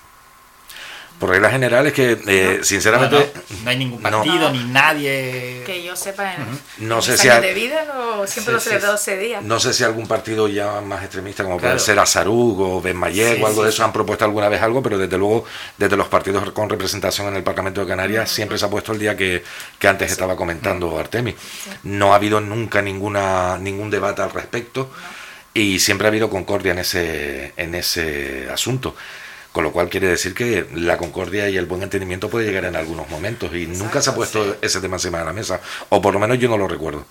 [1.20, 4.10] Por regla general es que, eh, sinceramente, No, no, no hay ningún no.
[4.12, 5.64] partido ni nadie.
[5.66, 8.60] Que yo sepa, en, No en sé si ha- de vida no, siempre Sí, lo
[8.60, 9.12] celebrado sí.
[9.12, 9.42] ese día.
[9.42, 11.74] No sé si algún partido ya más extremista, como Claro.
[11.76, 13.84] puede ser Azarug o Ben Mayek Sí, o algo sí, de eso, sí.
[13.84, 15.46] han propuesto alguna vez algo, pero desde luego,
[15.78, 19.00] desde los partidos con representación en el Parlamento de Canarias, siempre se ha puesto el
[19.00, 19.44] día que,
[19.80, 21.34] que antes estaba comentando Artemis.
[21.82, 24.92] No ha habido nunca ninguna ningún debate al respecto
[25.54, 28.96] y siempre ha habido concordia en ese, en ese asunto.
[29.58, 32.76] Con lo cual quiere decir que la concordia y el buen entendimiento puede llegar en
[32.76, 36.14] algunos momentos y nunca se ha puesto ese tema encima de la mesa, o por
[36.14, 37.08] lo menos yo no lo recuerdo.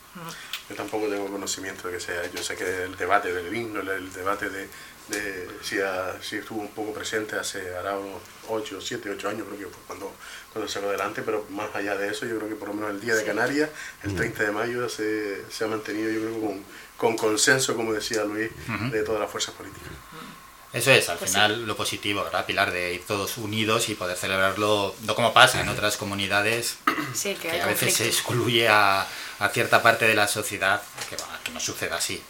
[0.70, 2.22] Yo tampoco tengo conocimiento de que sea.
[2.32, 4.68] Yo sé que el debate del himno, el, debate de,
[5.08, 9.42] de si, ha- si estuvo un poco presente hace hará unos 8, 7, 8 años,
[9.48, 10.12] creo que fue cuando,
[10.52, 12.90] cuando se sacó adelante, pero más allá de eso, yo creo que por lo menos
[12.90, 13.26] el día de Sí.
[13.26, 13.70] Canarias,
[14.04, 14.16] el Mm.
[14.18, 16.64] 30 de mayo, se, se ha mantenido, yo creo, que con,
[16.96, 18.92] con consenso, como decía Luis, Ujú.
[18.92, 19.90] de todas las fuerzas políticas.
[20.76, 22.70] Eso es, al Pues final lo positivo, ¿verdad, Pilar?
[22.70, 26.76] De ir todos unidos y poder celebrarlo, no como pasa en otras comunidades,
[27.14, 29.06] Sí, que, a veces se excluye a,
[29.38, 32.22] a cierta parte de la sociedad, que, va, que no suceda así.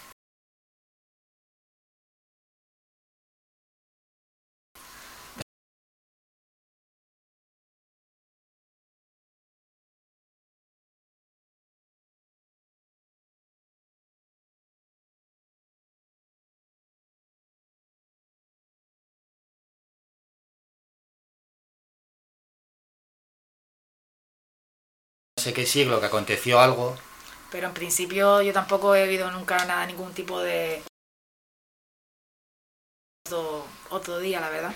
[25.47, 26.97] Sé qué siglo que aconteció algo,
[27.53, 30.83] Pero en principio yo tampoco he vivido nunca nada, ningún tipo de...
[33.27, 34.73] Otro, otro día, la verdad.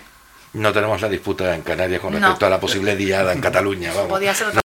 [0.53, 2.19] No tenemos la disputa en Canarias con No.
[2.19, 4.07] respecto a la posible diada en Cataluña, vamos.
[4.09, 4.61] Podía ser otra...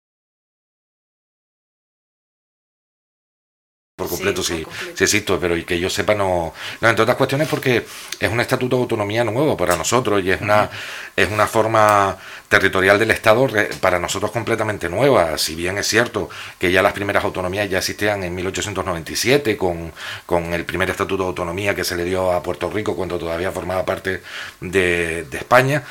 [4.34, 4.96] completo, Sí, sí, por completo.
[4.96, 7.86] sí existo, pero y que yo sepa no, no, entre otras cuestiones porque
[8.18, 10.70] es un estatuto de autonomía nuevo para nosotros y es una,
[11.14, 12.16] es una forma
[12.48, 13.46] territorial del Estado
[13.80, 15.36] para nosotros completamente nueva.
[15.38, 19.92] Si bien es cierto que ya las primeras autonomías ya existían en 1897 con,
[20.26, 23.50] con el primer estatuto de autonomía que se le dio a Puerto Rico cuando todavía
[23.52, 24.22] formaba parte
[24.60, 25.82] de, de España,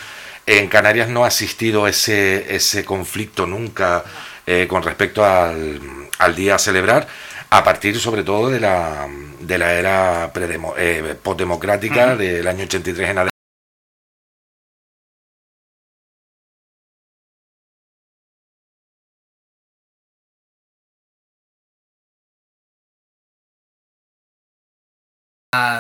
[0.46, 4.04] en Canarias no ha existido ese, ese conflicto nunca
[4.46, 5.80] eh, con respecto al,
[6.20, 7.08] al día a celebrar,
[7.50, 9.08] a partir sobre todo de la,
[9.40, 10.32] de la era
[10.78, 12.18] eh, postdemocrática Ujú.
[12.18, 13.36] del año 83 en adelante.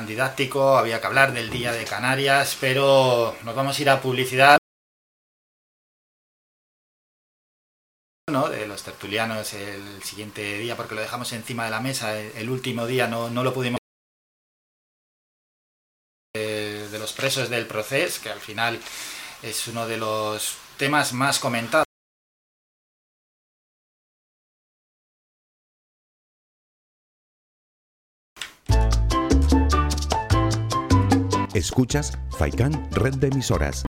[0.07, 4.57] didáctico, había que hablar del Día de Canarias, pero nos vamos a ir a publicidad.
[8.27, 12.49] De los tertulianos el siguiente día porque lo dejamos encima de la mesa el, el
[12.49, 13.79] último día no, no lo pudimos
[16.33, 18.79] de, de los presos del proceso que al final
[19.43, 21.85] es uno de los temas más comentados
[31.53, 33.85] Escuchas Faikan Red de Emisoras.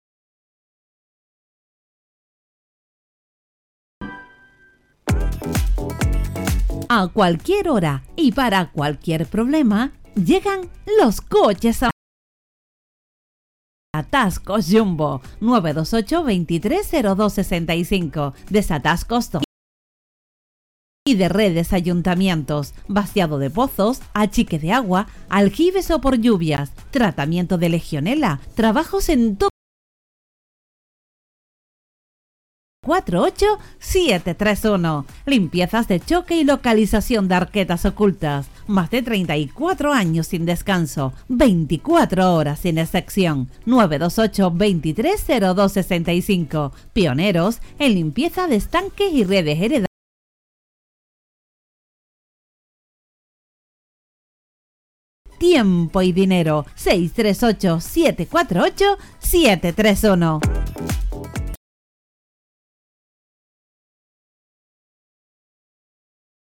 [6.98, 11.92] A cualquier hora y para cualquier problema, llegan los coches a...
[13.94, 19.30] Atascos Jumbo 928 230265 Desatascos
[21.06, 27.58] y de redes ayuntamientos, vaciado de pozos, achique de agua, aljibes o por lluvias, tratamiento
[27.58, 29.50] de legionela, trabajos en todo
[32.86, 35.06] 48731.
[35.26, 38.48] Limpiezas de choque y localización de arquetas ocultas.
[38.68, 41.12] Más de 34 años sin descanso.
[41.28, 43.50] 24 horas sin excepción.
[43.66, 46.72] 928 230265.
[46.94, 49.88] Pioneros en limpieza de estanques y redes heredadas.
[55.40, 56.66] Tiempo y dinero.
[56.76, 57.80] 638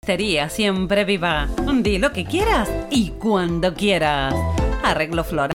[0.10, 0.50] 748 731.
[0.50, 1.48] Sería siempre viva.
[1.84, 4.34] Di lo que quieras y cuando quieras.
[4.84, 5.54] Arreglo floral.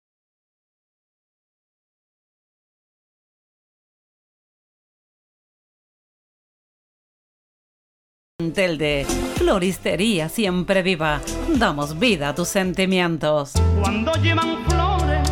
[8.41, 9.05] de
[9.35, 11.21] Floristería siempre viva.
[11.55, 13.53] Damos vida a tus sentimientos.
[13.79, 15.29] Cuando llevan flores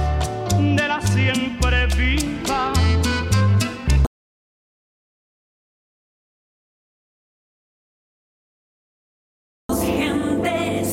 [0.58, 2.39] de la siempre viva.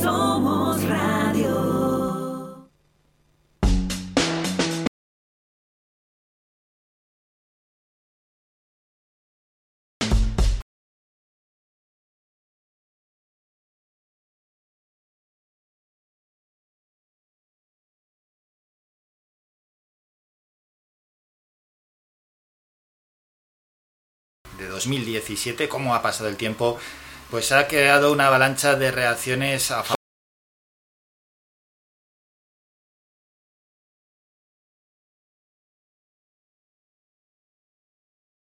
[0.06, 1.66] Somos radio.
[24.58, 26.78] de 2017, cómo ha pasado el tiempo,
[27.30, 29.96] pues ha creado una avalancha de reacciones a favor.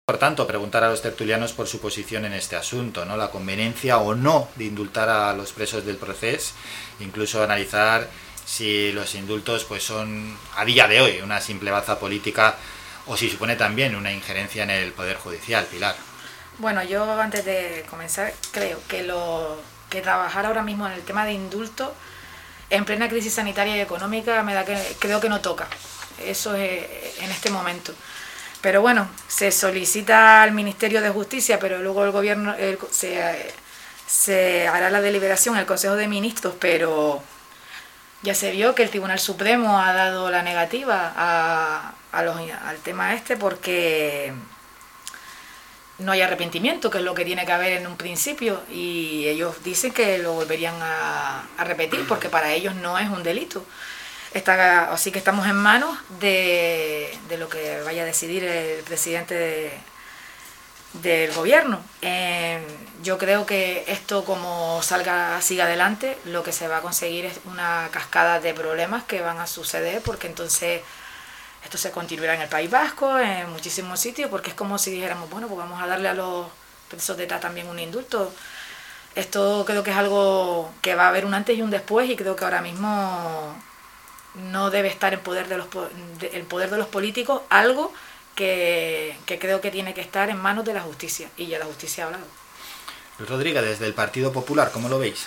[0.07, 3.17] Por tanto, preguntar a los tertulianos por su posición en este asunto, ¿no?
[3.17, 6.55] La conveniencia o no de indultar a los presos del proceso,
[7.01, 8.09] incluso analizar
[8.45, 12.57] si los indultos pues son a día de hoy una simple baza política
[13.07, 15.97] o si supone también una injerencia en el poder judicial, Pilar.
[16.59, 19.61] Bueno, yo antes de comenzar creo que lo
[19.91, 21.95] que trabajar ahora mismo en el tema de indulto
[22.71, 25.69] en plena crisis sanitaria y económica me da que creo que no toca.
[26.25, 26.85] Eso es
[27.21, 27.93] en este momento.
[28.63, 33.53] Pero bueno, se solicita al Ministerio de Justicia, pero luego el gobierno el- se,
[34.07, 37.23] se hará la deliberación el Consejo de Ministros, pero
[38.23, 41.13] ya se vio que el Tribunal Supremo ha dado la negativa
[42.13, 44.33] a los- al tema este porque
[45.99, 49.63] no hay arrepentimiento, que es lo que tiene que haber en un principio, y ellos
[49.65, 53.65] dicen que lo volverían a, repetir porque para ellos no es un delito.
[54.35, 59.35] Está, así que estamos en manos de, de lo que vaya a decidir el presidente
[59.35, 59.73] de-
[60.95, 61.81] del gobierno.
[62.03, 62.61] Eh,
[63.03, 67.39] yo creo que esto como salga, siga adelante, lo que se va a conseguir es
[67.45, 70.81] una cascada de problemas que van a suceder porque entonces
[71.65, 75.29] esto se continuará en el País Vasco, en muchísimos sitios, porque es como si dijéramos,
[75.31, 76.47] bueno, pues vamos a darle a los
[76.89, 78.33] presos de ETA también un indulto.
[79.15, 82.17] Esto creo que es algo que va a haber un antes y un después y
[82.17, 83.57] creo que ahora mismo
[84.35, 85.69] no debe estar en poder de los,
[86.33, 87.93] el poder de los políticos algo
[88.35, 91.65] que, que creo que tiene que estar en manos de la justicia y ya la
[91.65, 92.27] justicia ha hablado.
[93.19, 95.27] Luis Rodríguez, desde el Partido Popular, ¿cómo lo veis?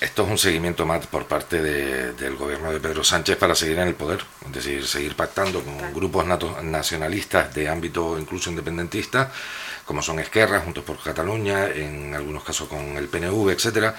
[0.00, 3.78] Esto es un seguimiento más por parte de- del gobierno de Pedro Sánchez para seguir
[3.78, 9.32] en el poder, es decir, seguir pactando con grupos nato- nacionalistas de ámbito incluso independentista,
[9.84, 13.96] como son Esquerra, Juntos por Cataluña, en algunos casos con el PNV, etcétera,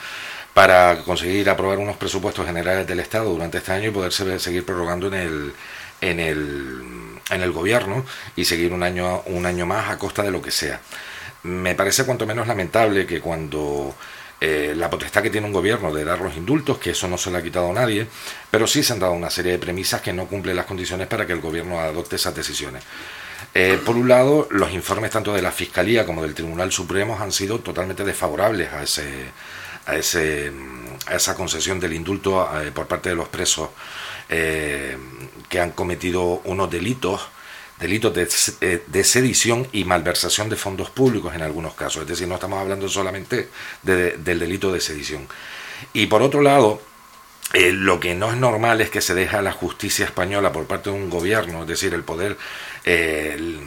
[0.54, 4.66] para conseguir aprobar unos presupuestos generales del Estado durante este año y poder se- seguir
[4.66, 5.54] prorrogando en el
[6.02, 6.82] en el
[7.30, 8.06] en el gobierno
[8.38, 10.80] y seguir un año un año más a costa de lo que sea.
[11.44, 13.94] Me parece cuanto menos lamentable que cuando
[14.42, 17.30] eh, la potestad que tiene un gobierno de dar los indultos, que eso no se
[17.30, 18.08] le ha quitado a nadie,
[18.50, 21.28] pero sí se han dado una serie de premisas que no cumplen las condiciones para
[21.28, 22.84] que el gobierno adopte esas decisiones.
[23.54, 27.32] Eh, por un lado, los informes tanto de la Fiscalía como del Tribunal Supremo han
[27.32, 29.10] sido totalmente desfavorables a ese,
[29.86, 33.70] a ese, mm, a esa concesión del indulto eh, por parte de los presos
[34.30, 37.20] que han cometido unos delitos
[37.80, 38.28] delitos de,
[38.62, 42.04] eh, de sedición y malversación de fondos públicos en algunos casos.
[42.04, 43.50] Es decir, no estamos hablando solamente
[43.84, 45.28] de- del delito de sedición.
[45.94, 46.82] Y por otro lado,
[47.54, 50.66] eh, lo que no es normal es que se deja a la justicia española por
[50.68, 52.38] parte de un gobierno, es decir, el poder,
[52.86, 53.60] eh,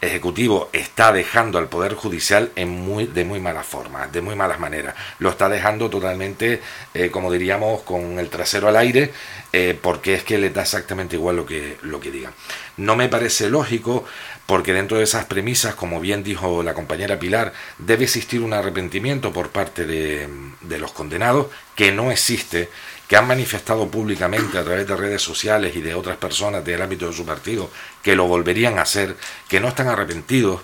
[0.00, 4.58] Ejecutivo está dejando al Poder Judicial en muy, de muy mala forma, de muy malas
[4.58, 4.94] maneras.
[5.18, 6.62] Lo está dejando totalmente,
[6.94, 9.12] eh, como diríamos, con el trasero al aire,
[9.52, 12.32] eh, porque es que le da exactamente igual lo que, lo que digan.
[12.78, 14.06] No me parece lógico,
[14.46, 19.34] porque dentro de esas premisas, como bien dijo la compañera Pilar, debe existir un arrepentimiento
[19.34, 22.70] por parte de los condenados, que no existe
[23.10, 27.08] que han manifestado públicamente a través de redes sociales y de otras personas del ámbito
[27.08, 27.68] de su partido
[28.04, 29.16] que lo volverían a hacer,
[29.48, 30.60] que no están arrepentidos,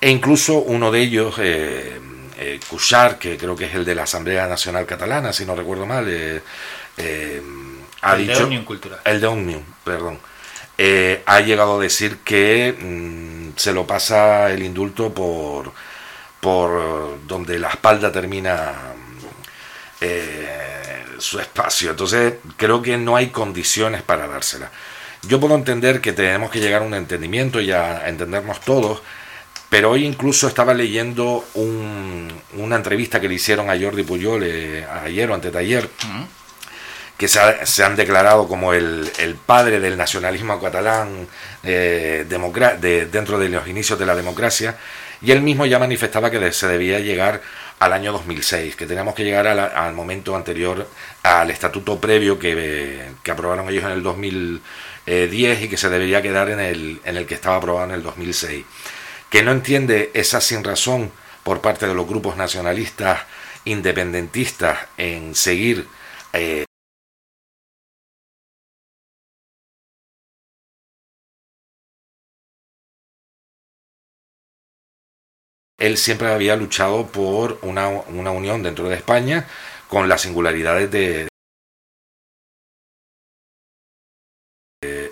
[0.00, 2.00] e incluso uno de ellos, eh,
[2.38, 2.58] eh
[3.20, 6.40] que creo que es el de la Asamblea Nacional Catalana, si no recuerdo mal, eh,
[6.96, 7.42] eh,
[8.00, 8.38] ha el dicho...
[8.38, 9.00] De Omnium Cultural.
[9.04, 10.18] El de Omnium, perdón.
[11.26, 15.70] ha llegado a decir que mm, se lo pasa el indulto por,
[16.40, 18.72] por donde la espalda termina
[21.18, 21.90] su espacio.
[21.90, 24.70] Entonces creo que no hay condiciones para dársela.
[25.22, 29.02] Yo puedo entender que tenemos que llegar a un entendimiento y a entendernos todos,
[29.68, 35.30] pero hoy incluso estaba leyendo una entrevista que le hicieron a Jordi Puyol eh, ayer
[35.30, 35.90] o antes de ayer,
[37.18, 39.10] que se, han declarado como el,
[39.44, 41.26] padre del nacionalismo catalán
[41.64, 44.76] eh, de, dentro de los inicios de la democracia,
[45.20, 47.42] y él mismo ya manifestaba que se debía llegar
[47.78, 50.88] al año 2006, que teníamos que llegar al momento anterior
[51.22, 56.50] al estatuto previo que, que, aprobaron ellos en el 2010 y que se debería quedar
[56.50, 58.64] en el, en el que estaba aprobado en el 2006.
[59.30, 61.12] Que no entiende esa sin razón
[61.44, 63.20] por parte de los grupos nacionalistas
[63.64, 65.86] independentistas en seguir
[66.32, 66.64] eh,
[75.78, 79.46] él siempre había luchado por una, unión dentro de España
[79.88, 81.28] con las singularidades de,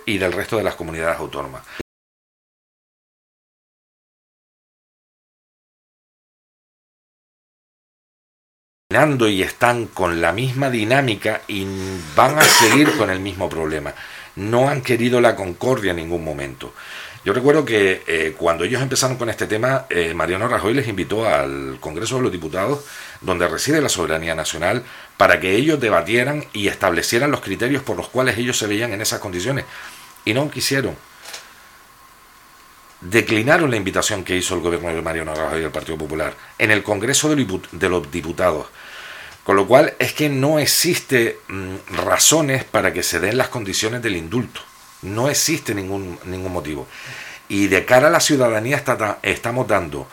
[0.05, 1.63] y del resto de las comunidades autónomas.
[9.29, 11.67] y están con la misma dinámica y
[12.15, 13.93] van a seguir con el mismo problema.
[14.37, 16.73] No han querido la concordia en ningún momento.
[17.27, 21.29] Yo recuerdo que eh, cuando ellos empezaron con este tema, eh, Mariano Rajoy les invitó
[21.29, 22.85] al Congreso de los Diputados,
[23.21, 24.85] donde reside la soberanía nacional,
[25.17, 29.01] para que ellos debatieran y establecieran los criterios por los cuales ellos se veían en
[29.01, 29.65] esas condiciones.
[30.25, 30.97] Y no quisieron.
[33.01, 36.85] Declinaron la invitación que hizo el gobierno de Mariano Rajoy del Partido Popular en el
[36.85, 38.69] Congreso de los Diputados.
[39.43, 44.01] Con lo cual es que no existe mm, razones para que se den las condiciones
[44.01, 44.61] del indulto.
[45.03, 46.87] No existe ningún, ningún motivo.
[47.49, 50.09] Y de cara a la ciudadanía está, estamos dando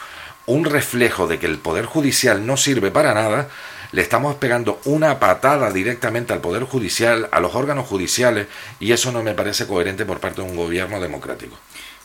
[0.46, 3.50] un reflejo de que el Poder Judicial no sirve para nada,
[3.92, 8.48] le estamos pegando una patada directamente al Poder Judicial, a los órganos judiciales,
[8.80, 11.58] y eso no me parece coherente por parte de un gobierno democrático.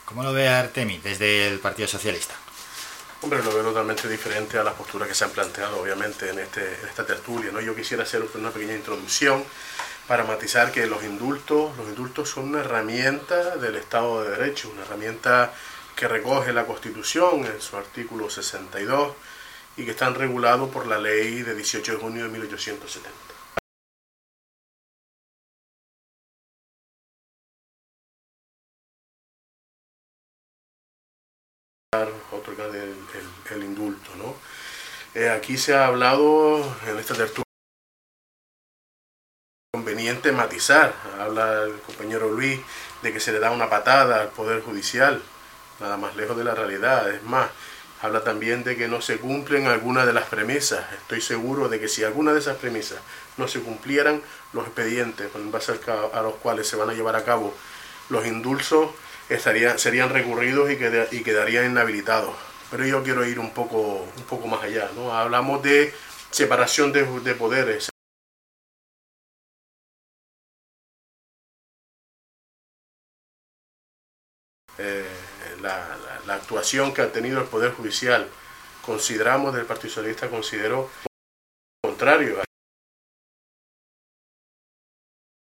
[0.04, 2.34] ¿Cómo lo ve Artemi desde el Partido Socialista?
[3.20, 6.60] Hombre, lo veo totalmente diferente a las posturas que se han planteado, obviamente, en, este,
[6.60, 7.50] en esta tertulia.
[7.52, 7.60] ¿no?
[7.60, 9.44] Yo quisiera hacer una pequeña introducción
[10.08, 14.82] para matizar que los indultos, los indultos son una herramienta del Estado de Derecho, una
[14.82, 15.52] herramienta
[15.94, 19.14] que recoge la Constitución en su artículo 62
[19.76, 23.10] y que están regulados por la ley de 18 de junio de 1870.
[32.32, 34.10] otorgar el, indulto.
[34.16, 34.34] ¿no?
[35.14, 37.47] Eh, aquí se ha hablado en esta tertulia
[39.78, 40.92] conveniente matizar.
[41.20, 42.58] Habla el compañero Luis
[43.00, 45.22] de que se le da una patada al Poder Judicial,
[45.78, 47.08] nada más lejos de la realidad.
[47.08, 47.48] Es más,
[48.02, 50.84] habla también de que no se cumplen algunas de las premisas.
[50.94, 52.98] Estoy seguro de que si alguna de esas premisas
[53.36, 54.20] no se cumplieran,
[54.52, 55.78] los expedientes en base
[56.12, 57.54] a los cuales se van a llevar a cabo
[58.08, 58.90] los indulsos
[59.28, 62.34] estarían, serían recurridos y, y quedarían inhabilitados.
[62.72, 64.90] Pero yo quiero ir un poco, un poco más allá.
[64.96, 65.16] ¿no?
[65.16, 65.94] Hablamos de
[66.32, 67.90] separación de, de poderes.
[74.78, 75.04] Eh,
[75.60, 75.96] la,
[76.28, 78.28] actuación que ha tenido el Poder Judicial,
[78.84, 80.90] consideramos del Partido Socialista, consideró
[81.82, 82.42] contrario.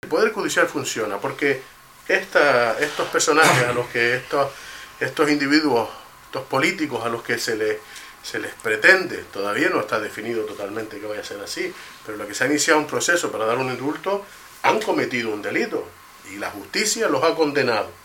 [0.02, 1.62] El Poder Judicial funciona porque
[2.08, 4.50] esta, estos personajes a los que estos,
[4.98, 5.88] estos individuos,
[6.26, 7.78] estos políticos a los que se les,
[8.22, 11.72] se les pretende, todavía no está definido totalmente que vaya a ser así,
[12.04, 14.24] pero lo que se ha iniciado un proceso para dar un indulto,
[14.62, 15.86] han cometido un delito
[16.32, 17.99] y la justicia los ha condenado.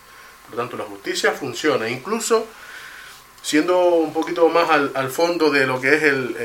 [0.48, 2.46] Por tanto, la justicia funciona, incluso
[3.42, 6.36] siendo un poquito más al, fondo de lo que es el,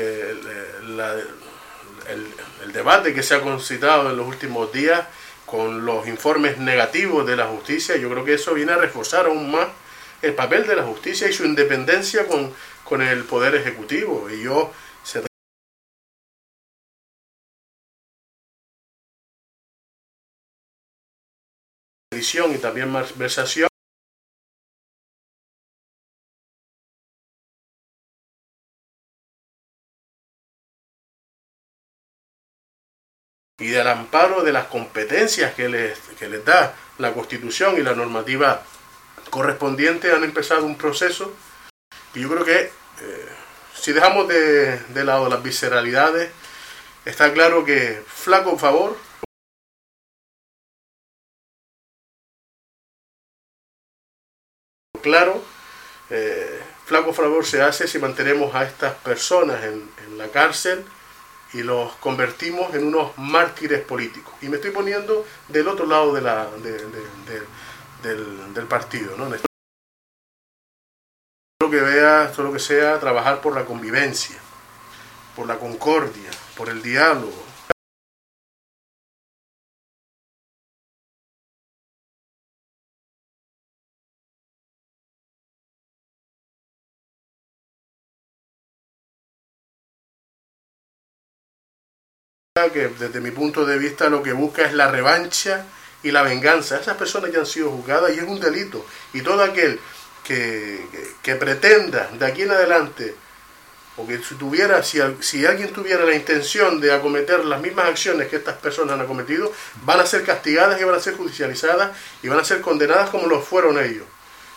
[2.08, 5.04] el, debate que se ha concitado en los últimos días
[5.44, 9.50] con los informes negativos de la justicia, yo creo que eso viene a reforzar aún
[9.50, 9.68] más
[10.22, 14.28] el papel de la justicia y su independencia con, con el poder ejecutivo.
[14.30, 14.72] Y yo
[15.02, 15.22] se
[22.32, 23.71] y también malversación
[33.62, 37.94] y del amparo de las competencias que les, que les da la Constitución y la
[37.94, 38.62] normativa
[39.30, 41.32] correspondiente han empezado un proceso
[42.14, 43.28] y yo creo que eh,
[43.74, 46.30] si dejamos de, de lado las visceralidades,
[47.04, 48.96] está claro que flaco favor
[55.02, 55.42] claro,
[56.10, 60.84] eh, flaco favor se hace si mantenemos a estas personas en, en la cárcel
[61.54, 64.32] y los convertimos en unos mártires políticos.
[64.40, 67.46] Y me estoy poniendo del otro lado de la, de- de- de-
[68.02, 69.16] del, del partido.
[69.16, 69.26] ¿no?
[69.28, 69.38] Todo
[71.60, 74.36] lo que vea, todo lo que sea, trabajar por la convivencia,
[75.36, 77.44] por la concordia, por el diálogo.
[92.70, 95.64] Que desde mi punto de vista lo que busca es la revancha
[96.02, 96.78] y la venganza.
[96.78, 98.84] Esas personas ya han sido juzgadas y es un delito.
[99.12, 99.78] Y todo aquel
[100.24, 100.86] que,
[101.22, 103.14] que- pretenda de aquí en adelante,
[103.96, 108.28] o que si, tuviera, si, si alguien tuviera la intención de acometer las mismas acciones
[108.28, 109.52] que estas personas han acometido,
[109.84, 111.90] van a ser castigadas y van a ser judicializadas
[112.22, 114.06] y van a ser condenadas como lo fueron ellos.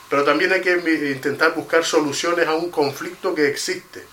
[0.09, 0.73] Pero también hay que
[1.11, 4.03] intentar buscar soluciones a un conflicto que existe.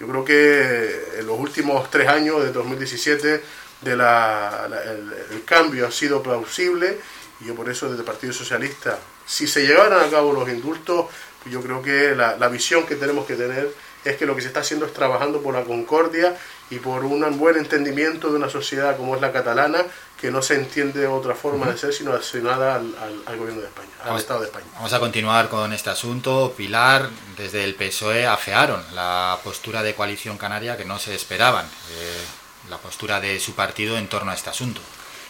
[0.00, 3.42] Yo creo que en los últimos tres años de 2017
[3.82, 6.98] de el, cambio ha sido plausible
[7.40, 11.06] y yo por eso desde el Partido Socialista, si se llevaran a cabo los indultos,
[11.42, 13.70] pues yo creo que la visión que tenemos que tener
[14.04, 16.36] es que lo que se está haciendo es trabajando por la concordia
[16.70, 19.84] y por un buen entendimiento de una sociedad como es la catalana,
[20.20, 23.60] que no se entiende de otra forma de ser sino asignada al, al- al gobierno
[23.62, 24.66] de España, al Vamos- Estado de España.
[24.74, 26.52] Vamos a continuar con este asunto.
[26.56, 27.08] Pilar,
[27.38, 32.20] desde el PSOE afearon la postura de coalición canaria que no se esperaban, eh,
[32.68, 34.80] la postura de su partido en torno a este asunto.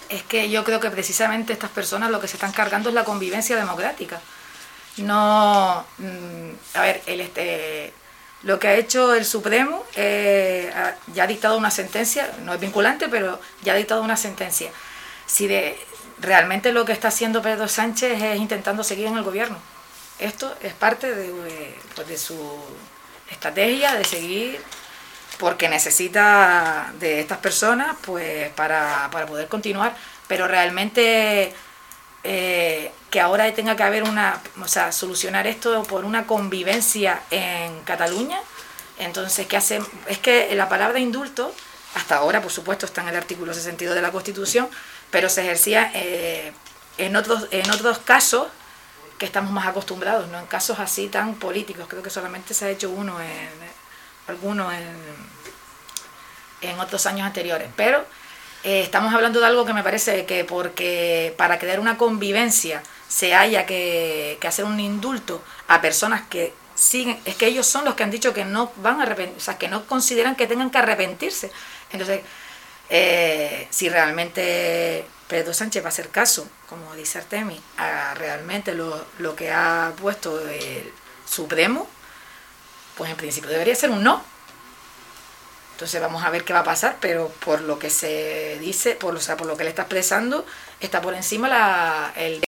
[0.08, 3.04] Es que yo creo que precisamente estas personas lo que se están cargando es la
[3.04, 4.20] convivencia democrática.
[4.96, 7.92] No, mm, a ver, el este,
[8.42, 10.72] lo que ha hecho el Supremo eh,
[11.12, 14.70] ya ha dictado una sentencia, no es vinculante, pero ya ha dictado una sentencia.
[15.26, 15.78] Si de
[16.20, 19.58] realmente lo que está haciendo Pedro Sánchez es intentando seguir en el gobierno.
[20.18, 22.38] Esto es parte de, pues, su
[23.30, 24.60] estrategia de seguir
[25.38, 29.94] porque necesita de estas personas pues para, para poder continuar
[30.30, 31.52] pero realmente
[32.22, 37.80] eh, que ahora tenga que haber una o sea solucionar esto por una convivencia en
[37.80, 38.38] Cataluña
[38.98, 41.52] entonces qué hace es que la palabra indulto
[41.94, 44.68] hasta ahora por supuesto está en el artículo 62 de la Constitución
[45.10, 46.52] pero se ejercía eh,
[46.98, 48.48] en otros en otros casos
[49.20, 51.84] que estamos más acostumbrados no en casos así tan políticos.
[51.88, 53.50] Creo que solamente se ha hecho uno en
[54.26, 54.96] alguno en,
[56.62, 57.68] en otros años anteriores.
[57.76, 58.02] Pero
[58.64, 63.34] eh, estamos hablando de algo que me parece que porque para crear una convivencia se
[63.34, 68.04] haya que, hacer un indulto a personas que siguen, es que ellos son los que
[68.04, 70.78] han dicho que no van a arrepentir, o sea, que no consideran que tengan que
[70.78, 71.50] arrepentirse.
[71.92, 72.20] Entonces,
[72.88, 79.04] eh, si realmente Pedro Sánchez va a hacer caso, como dice Artemi, a realmente lo,
[79.18, 80.92] lo que ha puesto el
[81.26, 81.88] Supremo,
[82.96, 84.22] pues en principio debería ser un no.
[85.72, 89.16] Entonces vamos a ver qué va a pasar, pero por lo que se dice, por,
[89.16, 90.46] o sea, por lo que le está expresando,
[90.78, 92.44] está por encima la, el...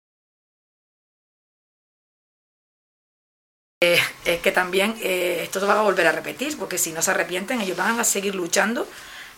[3.82, 7.00] Eh, es que también eh, esto se va a volver a repetir, porque si no
[7.00, 8.86] se arrepienten, ellos van a seguir luchando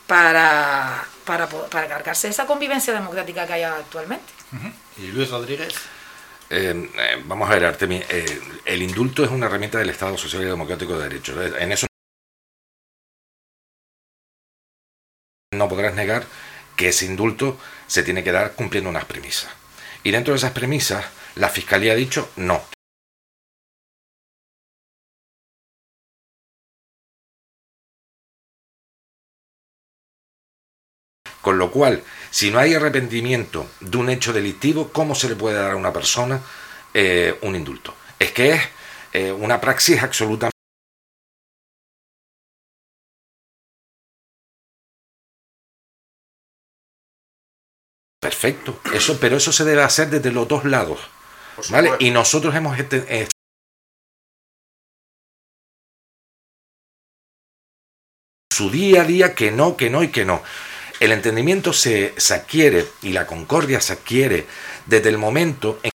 [0.08, 4.32] para, para, para cargarse esa convivencia democrática que hay actualmente.
[4.98, 5.74] ¿Y Luis Rodríguez?
[6.50, 10.42] Eh, eh, vamos a ver, Artemi, eh, el indulto es una herramienta del Estado Social
[10.42, 11.40] y Democrático de Derecho.
[11.40, 11.86] En eso
[15.54, 16.26] no podrás negar
[16.76, 19.50] que ese indulto se tiene que dar cumpliendo unas premisas.
[20.02, 21.06] Y dentro de esas premisas,
[21.36, 22.71] la Fiscalía ha dicho no.
[31.42, 35.56] Con lo cual, si no hay arrepentimiento de un hecho delictivo, ¿cómo se le puede
[35.56, 36.40] dar a una persona
[36.94, 37.94] eh, un indulto?
[38.16, 38.62] Es que es
[39.12, 40.52] eh, una praxis absolutamente...
[48.20, 51.00] Perfecto, eso, pero eso se debe hacer desde los dos lados.
[51.70, 51.90] ¿vale?
[51.98, 53.26] Y nosotros hemos este, eh,
[58.52, 60.40] su día a día que no, que no y que no.
[61.02, 64.46] El entendimiento se, se adquiere y la concordia se adquiere
[64.86, 65.90] desde el momento en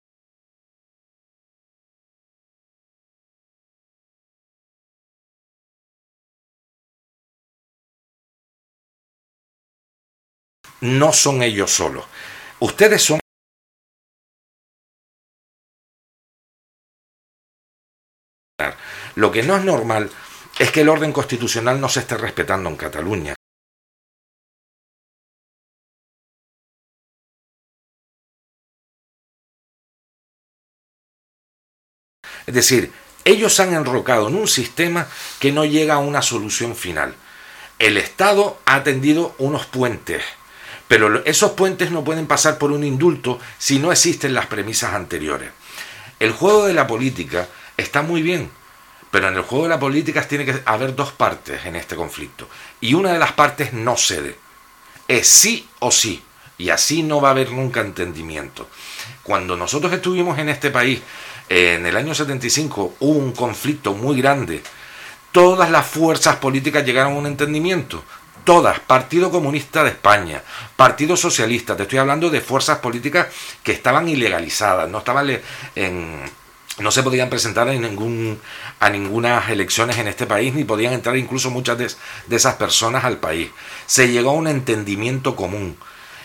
[10.81, 12.07] no son ellos solos.
[12.61, 13.21] Ustedes son
[19.17, 20.11] Lo que no es normal
[20.59, 23.35] es que el orden constitucional no se esté respetando en Cataluña.
[32.47, 32.93] Es decir,
[33.25, 35.07] ellos han enrocado en un sistema
[35.41, 37.15] que no llega a una solución final.
[37.79, 40.23] El Estado ha tendido unos puentes,
[40.89, 45.51] pero esos puentes no pueden pasar por un indulto si no existen las premisas anteriores.
[46.21, 48.51] El juego de la política está muy bien,
[49.11, 52.49] pero en el juego de la política tiene que haber dos partes en este conflicto.
[52.81, 54.37] Y una de las partes no cede.
[55.09, 56.23] Es sí o sí.
[56.57, 58.69] Y así no va a haber nunca entendimiento.
[59.23, 61.01] Cuando nosotros estuvimos en este país,
[61.49, 64.63] en el año 75, hubo un conflicto muy grande.
[65.33, 68.05] Todas las fuerzas políticas llegaron a un entendimiento.
[68.45, 70.43] Todas, Partido Comunista de España,
[70.77, 73.29] Partido Socialista, te estoy hablando de fuerzas políticas
[73.63, 75.41] que estaban ilegalizadas, no estaban
[75.75, 76.21] en,
[76.79, 78.39] no se podían presentar en ningún,
[78.81, 81.91] a ninguna elecciones en este país, ni podían entrar incluso muchas de,
[82.27, 83.51] de, esas personas al país.
[83.87, 85.77] Se llegó a un entendimiento común.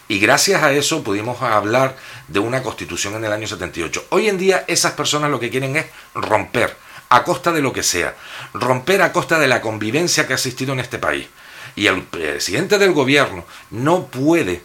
[0.10, 1.96] Y gracias a eso pudimos hablar
[2.28, 4.08] de una constitución en el año 78.
[4.10, 6.76] Hoy en día esas personas lo que quieren es romper,
[7.10, 8.16] a costa de lo que sea.
[8.56, 11.28] Romper a costa de la convivencia que ha existido en este país.
[11.76, 14.64] Y el presidente del gobierno no puede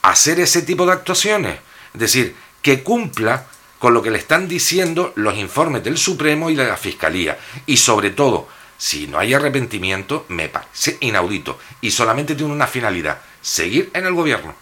[0.00, 1.58] hacer ese tipo de actuaciones.
[1.92, 3.44] Es decir, que cumpla
[3.78, 7.38] con lo que le están diciendo los informes del Supremo y de la Fiscalía.
[7.66, 11.58] Y sobre todo, si no hay arrepentimiento, me parece inaudito.
[11.82, 14.54] Y solamente tiene una finalidad, seguir en el gobierno.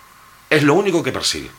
[0.49, 1.51] Es lo único que persigue.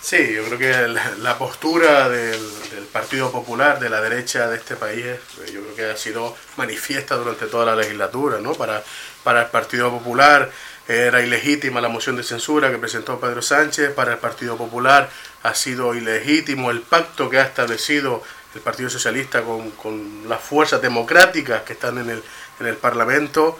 [0.00, 0.88] Sí, yo creo que
[1.18, 5.04] la, postura del, del, Partido Popular, de la derecha de este país,
[5.52, 8.52] yo creo que ha sido manifiesta durante toda la legislatura, ¿no?
[8.54, 8.82] Para,
[9.22, 10.50] para el Partido Popular
[10.88, 15.08] era ilegítima la moción de censura que presentó Pedro Sánchez, para el Partido Popular
[15.44, 20.82] ha sido ilegítimo el pacto que ha establecido el Partido Socialista con, con las fuerzas
[20.82, 22.22] democráticas que están en el,
[22.60, 23.58] en el Parlamento,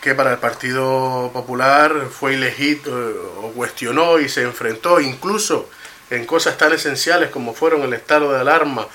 [0.00, 2.96] que para el Partido Popular fue ilegítimo
[3.42, 5.68] o cuestionó y se enfrentó incluso
[6.10, 8.86] en cosas tan esenciales como fueron el estado de alarma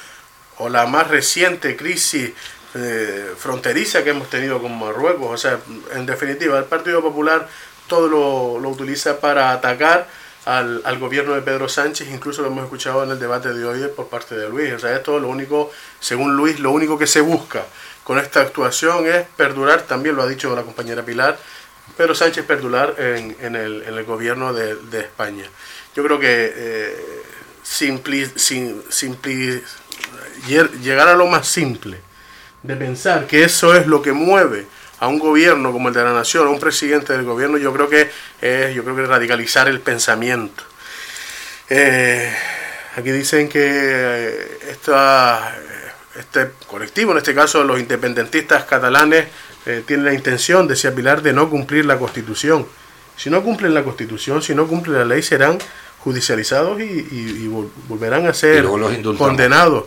[0.57, 2.31] o la más reciente crisis
[2.75, 5.29] eh, fronteriza que hemos tenido con Marruecos.
[5.29, 5.59] O sea,
[5.93, 7.47] en definitiva, el Partido Popular
[7.87, 10.07] todo lo, lo utiliza para atacar
[10.45, 13.87] al, al, gobierno de Pedro Sánchez, incluso lo hemos escuchado en el debate de hoy
[13.95, 14.73] por parte de Luis.
[14.73, 17.65] O sea, esto lo único, según Luis, lo único que se busca
[18.03, 21.37] con esta actuación es perdurar, también lo ha dicho la compañera Pilar,
[21.95, 25.45] Pedro Sánchez perdurar en, en, el, gobierno de, de, España.
[25.95, 27.23] Yo creo que eh,
[27.61, 29.61] simpli, sim, simpli,
[30.47, 31.97] llegar a lo más simple,
[32.63, 34.65] de pensar que eso es lo que mueve
[35.03, 37.89] a un gobierno como el de la nación, a un presidente del gobierno, yo creo
[37.89, 38.09] que
[38.39, 40.63] es yo creo que radicalizar el pensamiento.
[41.69, 42.33] Eh,
[42.95, 45.57] aquí dicen que esta,
[46.17, 49.27] este colectivo, en este caso los independentistas catalanes,
[49.65, 52.65] eh, tienen la intención, decía Pilar, de no cumplir la constitución.
[53.17, 55.57] Si no cumplen la constitución, si no cumplen la ley, serán
[55.99, 57.47] judicializados y, y, y
[57.89, 58.63] volverán a ser
[59.17, 59.83] condenados.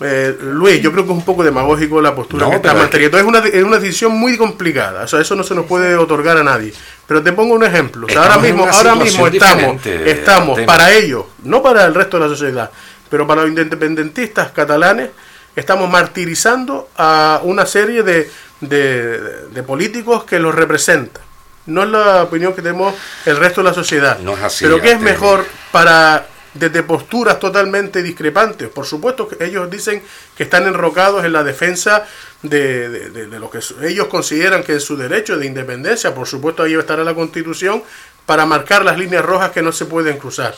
[0.00, 2.72] Eh, Luis, yo creo que es un poco demagógico la postura No, que está
[3.18, 5.04] es una, es una decisión muy complicada.
[5.04, 6.72] O sea, eso no se nos puede otorgar a nadie.
[7.06, 8.06] Pero te pongo un ejemplo.
[8.06, 12.24] O sea, ahora mismo, ahora mismo estamos, estamos para ellos, no para el resto de
[12.24, 12.70] la sociedad,
[13.08, 15.10] pero para los independentistas catalanes,
[15.54, 18.28] estamos martirizando a una serie de,
[18.60, 21.22] de, de políticos que los representan.
[21.66, 24.18] No es la opinión que tenemos el resto de la sociedad.
[24.18, 28.68] No es así, pero ¿qué es mejor para desde posturas totalmente discrepantes?
[28.68, 30.02] Por supuesto que ellos dicen
[30.36, 32.06] que están enrocados en la defensa
[32.42, 36.14] de, de- lo que ellos consideran que es su derecho de independencia.
[36.14, 37.82] Por supuesto ahí estará la constitución
[38.26, 40.54] para marcar las líneas rojas que no se pueden cruzar.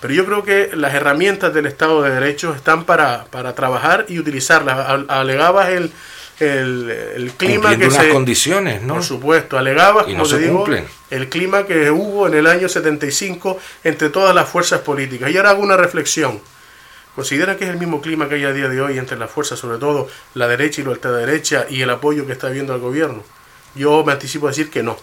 [0.00, 4.18] Pero yo creo que las herramientas del Estado de Derecho están para, para trabajar y
[4.18, 4.78] utilizarlas.
[4.88, 5.90] Al- Alegabas el,
[6.38, 8.12] el, el clima Cumpliendo que unas se...
[8.12, 8.94] condiciones, ¿no?
[8.94, 10.84] Por supuesto, alegabas, Y como no te se digo, cumplen.
[11.10, 15.30] el clima que hubo en el año 75 entre todas las fuerzas políticas.
[15.30, 16.40] Y ahora hago una reflexión.
[17.14, 19.58] ¿Considera que es el mismo clima que hay a día de hoy entre las fuerzas,
[19.58, 23.22] sobre todo la derecha y la ultraderecha, y el apoyo que está viendo al gobierno?
[23.74, 24.98] Yo me anticipo a decir que no.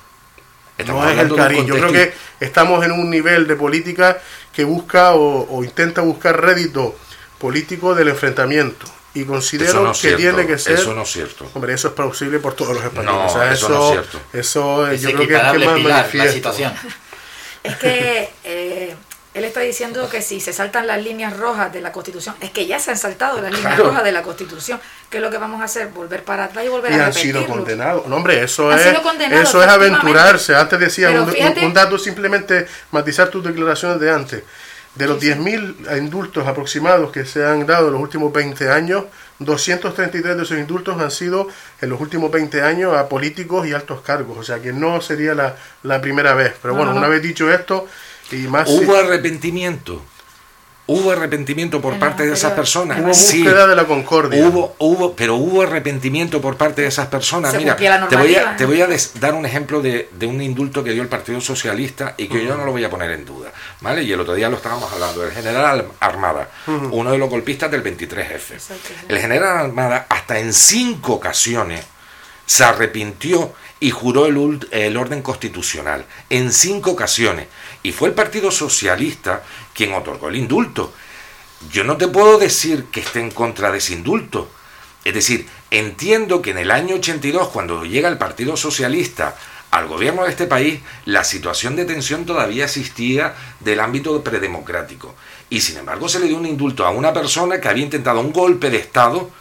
[0.78, 1.66] Estamos no es el cariño.
[1.66, 4.20] Yo creo que estamos en un nivel de política
[4.52, 6.96] que busca o, o intenta buscar rédito
[7.40, 8.86] político del enfrentamiento.
[9.16, 11.48] Y considero Eso no que cierto, tiene que ser eso no es cierto.
[11.54, 14.20] hombre eso es plausible por todos los españoles No, O sea, eso no es cierto.
[14.34, 16.74] eso Es yo creo que es que más Pilar, la situación.
[17.64, 18.96] Es que eh,
[19.34, 22.66] él está diciendo que si se saltan las líneas rojas de la Constitución, es que
[22.68, 23.90] ya se han saltado las líneas Claro.
[23.90, 24.80] rojas de la Constitución.
[25.10, 25.88] ¿Qué es lo que vamos a hacer?
[25.88, 27.64] Volver para atrás y volver y a han sido repetirlo.
[27.64, 28.08] condenados.
[28.08, 30.56] No, hombre, eso Han es sido condenados, eso es aventurarse.
[30.56, 34.44] Antes decía un dato simplemente matizar tus declaraciones de antes.
[34.96, 39.06] De los 10.000 indultos aproximados que se han dado en los últimos 20 años,
[39.40, 41.48] 233 de esos indultos han sido
[41.82, 44.38] en los últimos 20 años a políticos y altos cargos.
[44.38, 46.54] O sea que no sería la, la primera vez.
[46.62, 47.00] Pero bueno, No, no.
[47.00, 47.88] una vez dicho esto,
[48.32, 48.70] y más...
[48.70, 50.04] Hubo si- arrepentimiento.
[50.86, 53.00] Hubo arrepentimiento por parte de esas personas.
[53.00, 53.42] Hubo Sí.
[53.42, 54.46] búsqueda de la concordia.
[54.46, 57.52] Hubo, hubo, pero hubo arrepentimiento por parte de esas personas.
[57.52, 58.56] Se Mira, te voy a, normativa.
[58.58, 61.40] te voy a des- dar un ejemplo de, de un indulto que dio el Partido
[61.40, 63.52] Socialista y que yo no lo voy a poner en duda.
[63.80, 64.04] ¿vale?
[64.04, 65.24] Y el otro día lo estábamos hablando.
[65.24, 68.60] El general Armada, uno de los golpistas del 23F.
[69.08, 71.86] El general Armada, hasta en cinco ocasiones,
[72.46, 76.06] se arrepintió y juró el, ult- el orden constitucional.
[76.30, 77.48] En cinco ocasiones.
[77.84, 80.94] Y fue el Partido Socialista quien otorgó el indulto.
[81.72, 84.50] Yo no te puedo decir que esté en contra de ese indulto.
[85.04, 89.36] Es decir, entiendo que en el año 82, cuando llega el Partido Socialista
[89.72, 95.16] al gobierno de este país, la situación de tensión todavía existía del ámbito predemocrático.
[95.50, 98.32] Y sin embargo se le dio un indulto a una persona que había intentado un
[98.32, 99.32] golpe de Estado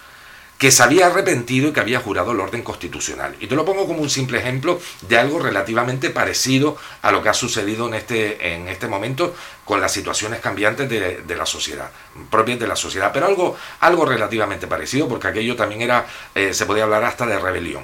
[0.63, 3.35] que se había arrepentido y que había jurado el orden constitucional.
[3.41, 7.31] Y te lo pongo como un simple ejemplo de algo relativamente parecido a lo que
[7.31, 9.35] ha sucedido en este, en este momento
[9.65, 11.91] con las situaciones cambiantes de, la sociedad,
[12.31, 16.65] propias de la sociedad, pero algo, algo relativamente parecido, porque aquello también era, eh, se
[16.65, 17.83] podía hablar hasta de rebelión.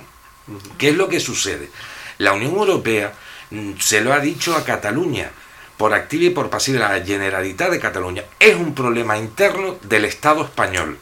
[0.79, 1.71] ¿Qué es lo que sucede?
[2.19, 3.13] La Unión Europea
[3.51, 5.33] mm, se lo ha dicho a Cataluña,
[5.77, 8.23] por activa y por pasiva, la Generalitat de Cataluña.
[8.39, 11.01] Es un problema interno del Estado español.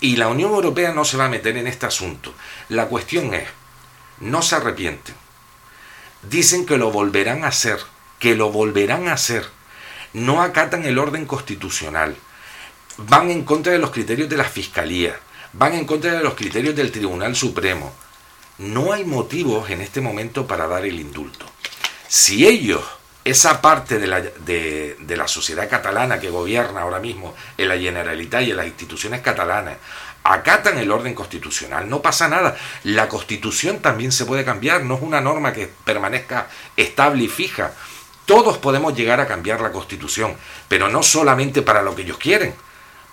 [0.00, 2.34] Y la Unión Europea no se va a meter en este asunto.
[2.68, 3.48] La cuestión es,
[4.20, 5.14] no se arrepienten.
[6.22, 7.78] Dicen que lo volverán a hacer,
[8.18, 9.46] que lo volverán a hacer.
[10.12, 12.16] No acatan el orden constitucional.
[12.96, 15.18] Van en contra de los criterios de la Fiscalía.
[15.52, 17.92] Van en contra de los criterios del Tribunal Supremo.
[18.58, 21.46] No hay motivos en este momento para dar el indulto.
[22.08, 22.82] Si ellos,
[23.30, 28.42] esa parte de la, de, la sociedad catalana que gobierna ahora mismo en la Generalitat
[28.42, 29.76] y en las instituciones catalanas,
[30.24, 32.56] acatan el orden constitucional, no pasa nada.
[32.84, 37.72] La constitución también se puede cambiar, no es una norma que permanezca estable y fija.
[38.24, 40.34] Todos podemos llegar a cambiar la constitución,
[40.68, 42.54] pero no solamente para lo que ellos quieren.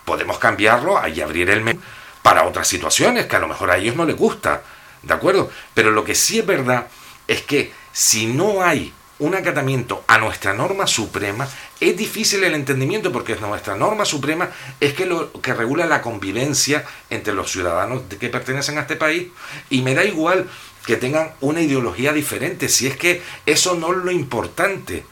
[0.06, 1.82] Podemos cambiarlo y abrir el menú
[2.22, 4.62] para otras situaciones que a lo mejor a ellos no les gusta.
[5.02, 5.52] ¿De acuerdo?
[5.74, 6.88] Pero lo que sí es verdad
[7.28, 11.48] es que si no hay un acatamiento a nuestra norma suprema,
[11.80, 16.86] es difícil el entendimiento porque nuestra norma suprema es que lo que regula la convivencia
[17.10, 19.28] entre los ciudadanos que pertenecen a este país.
[19.70, 20.50] Y me da igual
[20.86, 25.06] que tengan una ideología diferente, si es que eso no es lo importante,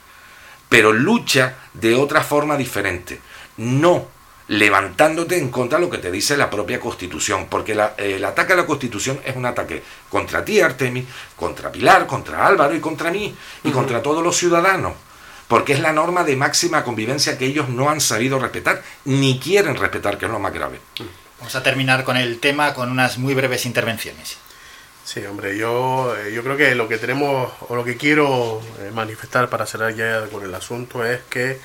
[0.69, 3.19] pero lucha de otra forma diferente,
[3.57, 4.07] no
[4.47, 8.53] levantándote en contra de lo que te dice la propia Constitución, porque la- el ataque
[8.53, 11.05] a la Constitución es un ataque contra ti, Artemis,
[11.35, 14.93] contra Pilar, contra Álvaro y contra mí, y contra todos los ciudadanos,
[15.47, 19.75] porque es la norma de máxima convivencia que ellos no han sabido respetar, ni quieren
[19.75, 20.79] respetar, que es lo más grave.
[21.39, 24.37] Vamos a terminar con el tema con unas muy breves intervenciones.
[25.05, 28.91] Sí, hombre, yo, eh, yo creo que lo que tenemos o lo que quiero eh,
[28.93, 31.59] manifestar para cerrar ya con el asunto es que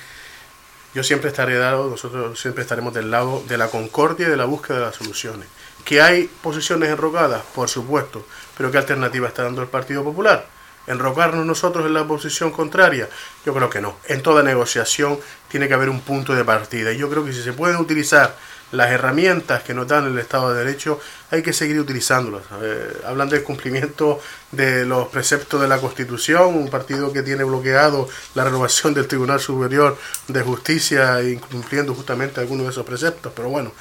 [0.93, 4.45] yo siempre estaré dado, nosotros siempre estaremos del lado de la concordia y de la
[4.45, 5.47] búsqueda de las soluciones.
[5.85, 7.43] ¿Que hay posiciones enrocadas?
[7.53, 8.25] Por supuesto,
[8.57, 10.45] pero ¿qué alternativa está dando el Partido Popular?
[10.87, 13.07] ¿Enrocarnos nosotros en la posición contraria?
[13.45, 13.97] Yo creo que no.
[14.07, 16.91] En toda negociación tiene que haber un punto de partida.
[16.91, 18.35] Y yo creo que si se pueden utilizar
[18.71, 20.99] las herramientas que nos dan el Estado de Derecho,
[21.31, 22.43] hay que seguir utilizándolas.
[22.61, 24.19] Eh, hablan del cumplimiento
[24.51, 29.39] de los preceptos de la Constitución, un partido que tiene bloqueado la renovación del Tribunal
[29.39, 33.33] Superior de Justicia, incumpliendo justamente algunos de esos preceptos.
[33.35, 33.71] Pero bueno,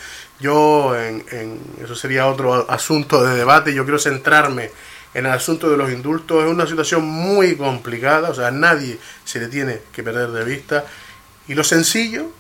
[0.41, 1.25] yo, en,
[1.83, 3.75] eso sería otro asunto de debate.
[3.75, 4.70] Yo quiero centrarme
[5.12, 6.44] en el asunto de los indultos.
[6.44, 10.44] Es una situación muy complicada, o sea, a nadie se le tiene que perder de
[10.44, 10.84] vista.
[11.47, 12.31] Y lo sencillo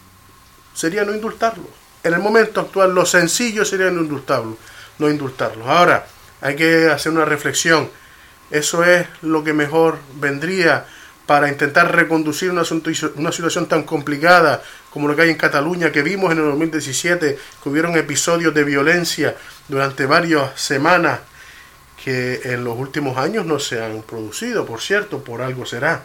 [0.74, 1.77] sería no indultarlo.
[2.04, 4.56] En el momento actual, lo sencillo sería no indultarlo.
[4.98, 5.70] No indultarlo.
[5.70, 6.06] Ahora,
[6.40, 7.90] hay que hacer una reflexión.
[8.50, 10.86] Eso es lo que mejor vendría
[11.26, 15.92] para intentar reconducir una, asunto- una situación tan complicada como lo que hay en Cataluña,
[15.92, 19.36] que vimos en el 2017, que hubieron episodios de violencia
[19.68, 21.20] durante varias semanas
[22.02, 26.02] que en los últimos años no se han producido, por cierto, por algo será.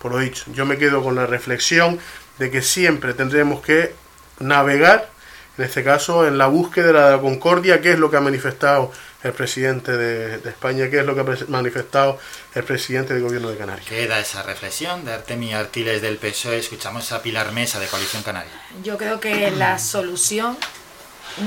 [0.00, 1.98] Por lo dicho, yo me quedo con la reflexión
[2.38, 3.94] de que siempre tendremos que
[4.40, 5.10] navegar
[5.56, 8.90] en este caso en la búsqueda de la concordia, que es lo que ha manifestado
[9.22, 12.18] el presidente de, de España, que es lo que ha manifestado
[12.54, 13.86] el presidente del gobierno de Canarias.
[13.88, 16.58] Queda esa reflexión de Artemi Artiles del PSOE.
[16.58, 18.52] Escuchamos a Pilar Mesa de Coalición Canaria.
[18.82, 20.58] Yo creo que la solución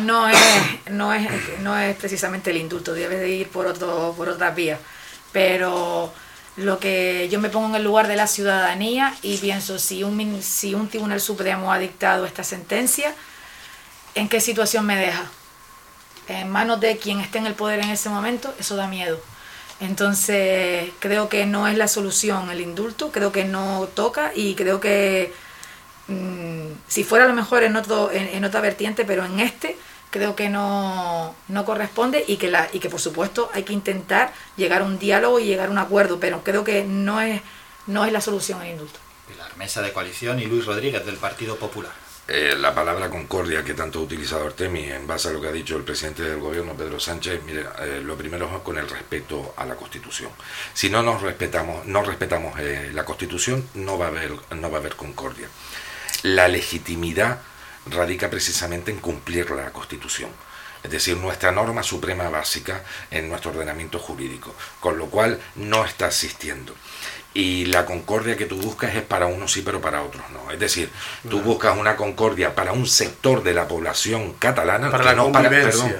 [0.03, 0.37] no es,
[0.89, 1.29] no es,
[1.59, 4.79] no es precisamente el indulto, debe de ir por, otro, por otras vías.
[5.31, 6.13] Pero
[6.57, 10.41] lo que yo me pongo en el lugar de la ciudadanía y pienso, si un,
[10.41, 13.13] si un Tribunal Supremo ha dictado esta sentencia,
[14.17, 15.25] ¿en qué situación me deja?
[16.27, 19.19] En manos de quien esté en el poder en ese momento, eso da miedo.
[19.79, 24.79] Entonces, creo que no es la solución el indulto, creo que no toca y creo
[24.79, 25.31] que
[26.07, 29.77] mm, si fuera a lo mejor en, otro, en, otra vertiente, pero en este
[30.09, 34.33] creo que no, no corresponde y que, la, y que por supuesto hay que intentar
[34.55, 37.41] llegar a un diálogo y llegar a un acuerdo, pero creo que no es,
[37.85, 38.99] no es la solución el indulto.
[39.27, 42.06] Pilar Mesa de Coalición y Luis Rodríguez del Partido Popular.
[42.30, 45.51] Eh, la palabra concordia que tanto ha utilizado Artemi en base a lo que ha
[45.51, 49.53] dicho el presidente del gobierno, Pedro Sánchez, mire, eh, lo primero es con el respeto
[49.56, 50.30] a la Constitución.
[50.73, 54.77] Si no nos respetamos, no respetamos eh, la Constitución, no va a haber, no va
[54.77, 55.47] a haber concordia.
[56.23, 57.39] La legitimidad
[57.85, 60.30] radica precisamente en cumplir la Constitución.
[60.83, 66.07] Es decir, nuestra norma suprema básica en nuestro ordenamiento jurídico, con lo cual no está
[66.07, 66.75] existiendo
[67.33, 70.51] y la concordia que tú buscas es para unos sí, pero para otros no.
[70.51, 70.89] Es decir,
[71.30, 75.49] tú buscas una concordia para un sector de la población catalana, para la no para,
[75.49, 75.95] perdón,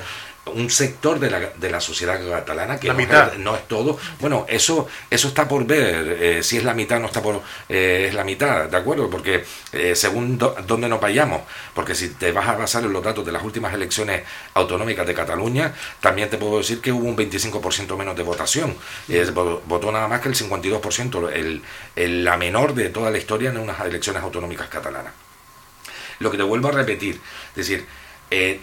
[0.54, 3.34] un sector de la, de la sociedad catalana que la no, mitad.
[3.34, 3.98] Es, no es todo.
[4.20, 6.18] Bueno, eso eso está por ver.
[6.20, 7.42] Eh, si es la mitad, no está por.
[7.70, 9.10] Eh, es la mitad, ¿de acuerdo?
[9.10, 11.42] Porque eh, según do, dónde nos vayamos,
[11.74, 15.14] porque si te vas a basar en los datos de las últimas elecciones autonómicas de
[15.14, 18.76] Cataluña, también te puedo decir que hubo un 25% menos de votación.
[19.66, 21.62] votó nada más que el 52%, el,
[21.96, 25.14] el, la menor de toda la historia en unas elecciones autonómicas catalanas.
[26.20, 27.20] Lo que te vuelvo a repetir,
[27.56, 27.86] es decir,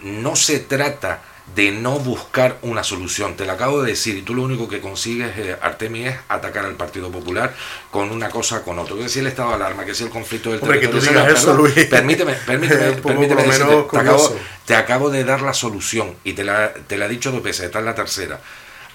[0.03, 1.21] no se trata
[1.53, 3.35] de no buscar una solución.
[3.35, 6.65] Te lo acabo de decir, y tú lo único que consigues, eh, Artemis, es atacar
[6.65, 7.53] al Partido Popular
[7.91, 8.97] con una cosa con otro.
[8.97, 11.01] Que si el estado de alarma, que si el conflicto del Hombre, territorio.
[11.01, 11.73] que tú digas eso, Luis.
[11.85, 16.73] Permíteme, permíteme, permíteme decirte, te, acabo, te, acabo, de dar la solución y te la,
[16.73, 18.41] te la he dicho dos veces, esta es la tercera.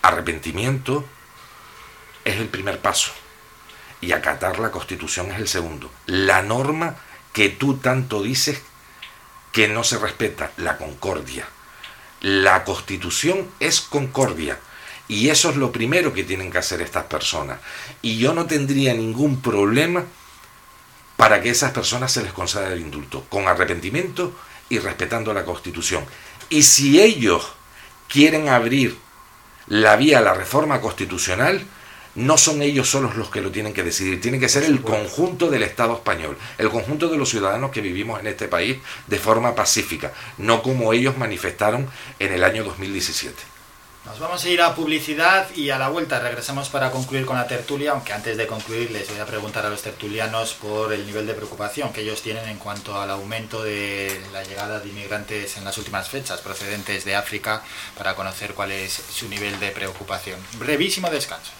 [0.02, 1.04] Arrepentimiento
[2.24, 3.12] es el primer paso
[4.00, 5.90] y acatar la Constitución es el segundo.
[6.06, 6.96] La norma
[7.32, 8.60] que tú tanto dices
[9.52, 11.46] que no se respeta, la concordia
[12.20, 14.58] la constitución es concordia.
[15.08, 17.58] Y eso es lo primero que tienen que hacer estas personas.
[18.00, 20.04] Y yo no tendría ningún problema
[21.16, 24.34] para que esas personas se les conceda el indulto, con arrepentimiento
[24.68, 26.04] y respetando la constitución.
[26.48, 27.52] Y si ellos
[28.08, 28.96] quieren abrir
[29.66, 31.64] la vía a la reforma constitucional,
[32.14, 35.48] no son ellos solos los que lo tienen que decidir, tiene que ser el conjunto
[35.48, 39.54] del Estado español, el conjunto de los ciudadanos que vivimos en este país de forma
[39.54, 43.60] pacífica, no como ellos manifestaron en el año 2017.
[44.06, 47.46] Nos vamos a ir a publicidad y a la vuelta regresamos para concluir con la
[47.46, 51.26] tertulia, aunque antes de concluir les voy a preguntar a los tertulianos por el nivel
[51.26, 55.64] de preocupación que ellos tienen en cuanto al aumento de la llegada de inmigrantes en
[55.64, 57.62] las últimas fechas procedentes de África
[57.96, 60.40] para conocer cuál es su nivel de preocupación.
[60.58, 61.59] Brevísimo descanso.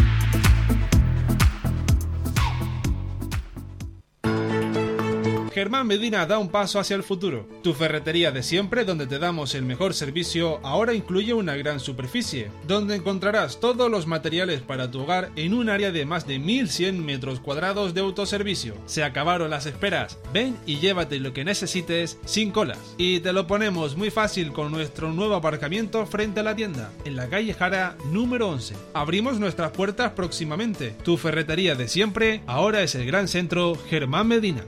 [5.51, 7.47] Germán Medina da un paso hacia el futuro.
[7.61, 12.49] Tu ferretería de siempre, donde te damos el mejor servicio, ahora incluye una gran superficie,
[12.67, 17.05] donde encontrarás todos los materiales para tu hogar en un área de más de 1100
[17.05, 18.75] metros cuadrados de autoservicio.
[18.85, 20.17] Se acabaron las esperas.
[20.33, 22.79] Ven y llévate lo que necesites sin colas.
[22.97, 27.15] Y te lo ponemos muy fácil con nuestro nuevo aparcamiento frente a la tienda, en
[27.15, 28.75] la calle Jara número 11.
[28.93, 30.95] Abrimos nuestras puertas próximamente.
[31.03, 34.63] Tu ferretería de siempre, ahora es el gran centro Germán Medina.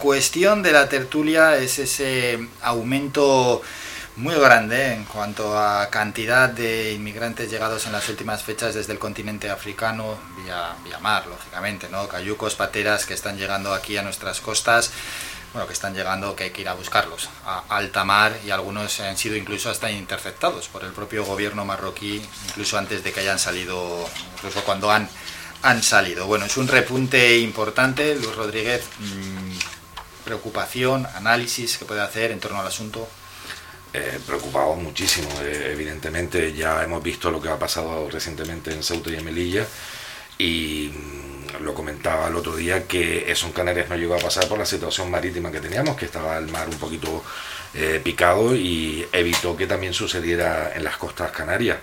[0.00, 3.62] Cuestión de la tertulia es ese aumento
[4.16, 8.98] muy grande en cuanto a cantidad de inmigrantes llegados en las últimas fechas desde el
[8.98, 12.06] continente africano, vía, vía mar, lógicamente, ¿no?
[12.08, 14.90] Cayucos, pateras que están llegando aquí a nuestras costas,
[15.52, 19.00] bueno, que están llegando, que hay que ir a buscarlos a alta mar y algunos
[19.00, 23.38] han sido incluso hasta interceptados por el propio gobierno marroquí, incluso antes de que hayan
[23.38, 25.08] salido, incluso cuando han,
[25.62, 26.26] han salido.
[26.26, 32.60] Bueno, es un repunte importante, Luis Rodríguez, mm, preocupación, análisis que puede hacer en torno
[32.60, 33.08] al asunto.
[33.92, 35.28] Eh, preocupado muchísimo.
[35.42, 39.66] Eh, evidentemente ya hemos visto lo que ha pasado recientemente en Ceuta y en Melilla
[40.38, 44.48] y mm, lo comentaba el otro día que eso en Canarias no llegó a pasar
[44.48, 47.22] por la situación marítima que teníamos, que estaba el mar un poquito
[47.74, 51.78] eh, picado y evitó que también sucediera en las costas canarias.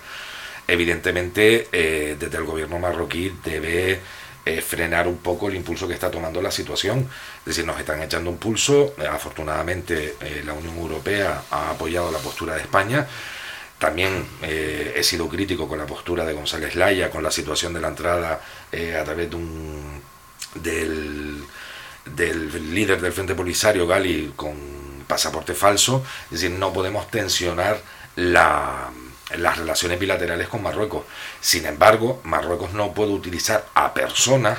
[0.68, 4.00] Evidentemente desde el gobierno marroquí debe
[4.48, 7.06] eh, frenar un poco el impulso que está tomando la situación.
[7.40, 8.94] Es decir, nos están echando un pulso.
[8.96, 13.06] Eh, afortunadamente, eh, la Unión Europea ha apoyado la postura de España.
[13.78, 17.88] También he sido crítico con la postura de González Laya, con la situación de la
[17.88, 18.40] entrada
[18.72, 20.02] a través de un,
[20.54, 21.44] del
[22.74, 24.56] líder del Frente Polisario, Gali, con
[25.06, 26.04] pasaporte falso.
[26.24, 27.80] Es decir, no podemos tensionar
[28.16, 28.90] la,
[29.36, 31.04] las relaciones bilaterales con Marruecos.
[31.40, 34.58] Sin embargo, Marruecos no puede utilizar a personas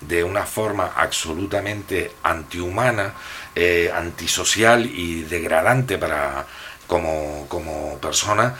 [0.00, 3.14] de una forma absolutamente antihumana,
[3.54, 6.46] eh, antisocial y degradante para
[6.86, 8.56] como, como persona,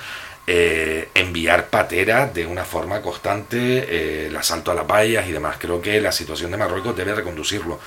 [0.47, 5.57] eh, enviar pateras de una forma constante, eh, el asalto a las vallas y demás.
[5.59, 7.79] Creo que la situación de Marruecos debe reconducirlo.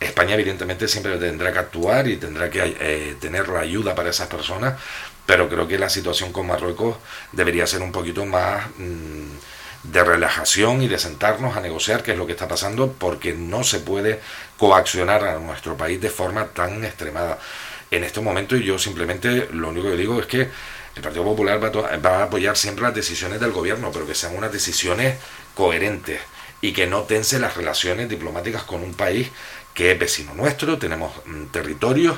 [0.00, 4.74] España evidentemente siempre tendrá que actuar y tendrá que tener la ayuda para esas personas,
[5.28, 6.96] pero creo que la situación con Marruecos
[7.32, 12.16] debería ser un poquito más mm, de relajación y de sentarnos a negociar qué es
[12.16, 14.20] lo que está pasando, porque no se puede
[14.56, 17.38] coaccionar a nuestro país de forma tan extremada.
[17.90, 20.48] En este momento yo simplemente lo único que digo es que
[20.96, 24.50] el Partido Popular va a, apoyar siempre las decisiones del gobierno, pero que sean unas
[24.50, 25.18] decisiones
[25.54, 26.22] coherentes
[26.62, 29.28] y que no tense las relaciones diplomáticas con un país
[29.74, 32.16] que es vecino nuestro, tenemos mm, territorios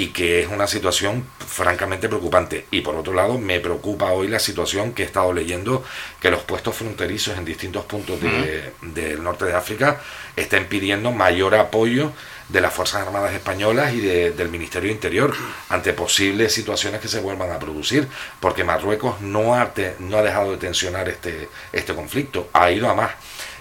[0.00, 2.64] y que es una situación francamente preocupante.
[2.70, 5.84] Y por otro lado, me preocupa hoy la situación que he estado leyendo,
[6.20, 10.00] que los puestos fronterizos en distintos puntos del norte de África
[10.36, 12.12] estén pidiendo mayor apoyo
[12.48, 15.34] de las Fuerzas Armadas Españolas y del Ministerio Interior
[15.68, 18.08] ante posibles situaciones que se vuelvan a producir,
[18.40, 22.94] porque Marruecos no ha, no ha dejado de tensionar este, este conflicto, ha ido a
[22.94, 23.10] más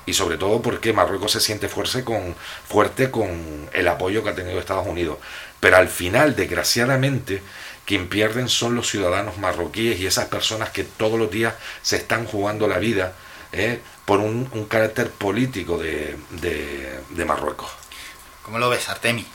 [0.09, 2.35] y sobre todo porque Marruecos se siente fuerte con,
[2.67, 5.17] fuerte con el apoyo que ha tenido Estados Unidos.
[5.59, 7.41] Pero al final, desgraciadamente,
[7.85, 12.25] quien pierden son los ciudadanos marroquíes y esas personas que todos los días se están
[12.25, 13.13] jugando la vida
[13.51, 13.79] ¿eh?
[14.05, 17.69] por un, carácter político de, de, Marruecos.
[18.43, 19.25] ¿Cómo lo ves, Artemi?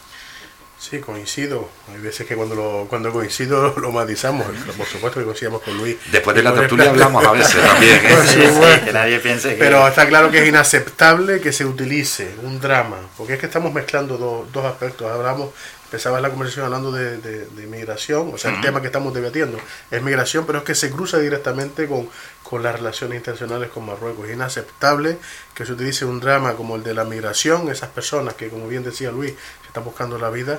[0.79, 1.71] Sí, coincido.
[1.93, 4.47] Hay veces que cuando lo, cuando coincido lo matizamos.
[4.77, 5.97] Por supuesto que coincidamos con Luis.
[6.13, 8.01] Después de la tertulia hablamos a veces también.
[8.05, 8.81] ¿eh?
[8.85, 9.55] que nadie piense que...
[9.57, 13.73] Pero está claro que es inaceptable que se utilice un drama, porque es que estamos
[13.73, 15.11] mezclando dos aspectos.
[15.11, 15.51] Hablamos
[15.95, 19.59] empezaba la conversación hablando de, de, migración, o sea, el tema que estamos debatiendo
[19.93, 22.09] es migración, pero es que se cruza directamente con,
[22.43, 24.27] con las relaciones internacionales con Marruecos.
[24.27, 25.19] Es inaceptable
[25.55, 28.83] que se utilice un drama como el de la migración, esas personas que, como bien
[28.83, 30.59] decía Luis, se están buscando la vida,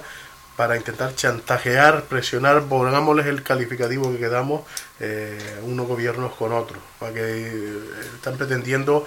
[0.56, 4.62] para intentar chantajear, presionar, pongámosles el calificativo que quedamos
[5.02, 7.80] eh, unos gobiernos con otros, para que eh,
[8.16, 9.06] están pretendiendo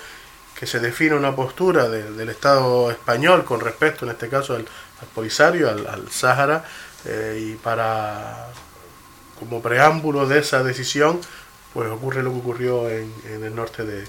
[0.58, 4.66] que se define una postura del Estado español con respecto, en este caso, al,
[5.00, 6.64] al Polisario, al, al Sáhara,
[7.04, 8.48] eh, y para,
[9.38, 11.20] como preámbulo de esa decisión,
[11.72, 14.06] pues ocurre lo que ocurrió en, el norte de,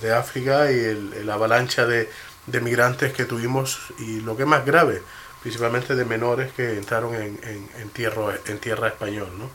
[0.00, 2.08] de, África y el, avalancha de,
[2.46, 5.02] de, migrantes que tuvimos y lo que es más grave,
[5.42, 9.30] principalmente de menores que entraron en, en, tierra, en tierra español.
[9.38, 9.50] ¿no?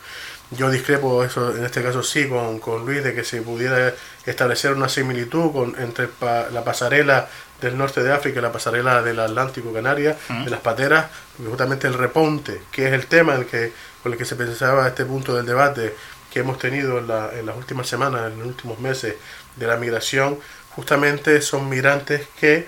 [0.51, 3.93] Yo discrepo eso, en este caso sí, con, con Luis, de que se pudiera
[4.25, 6.09] establecer una similitud con, entre
[6.51, 7.29] la pasarela
[7.61, 11.93] del norte de África y la pasarela del Atlántico Canaria, de las pateras, justamente el
[11.93, 15.45] reponte, que es el tema el que, con el que se pensaba este punto del
[15.45, 15.93] debate
[16.31, 19.15] que hemos tenido en, la, en las últimas semanas, en los últimos meses
[19.55, 20.39] de la migración,
[20.75, 22.67] justamente son migrantes que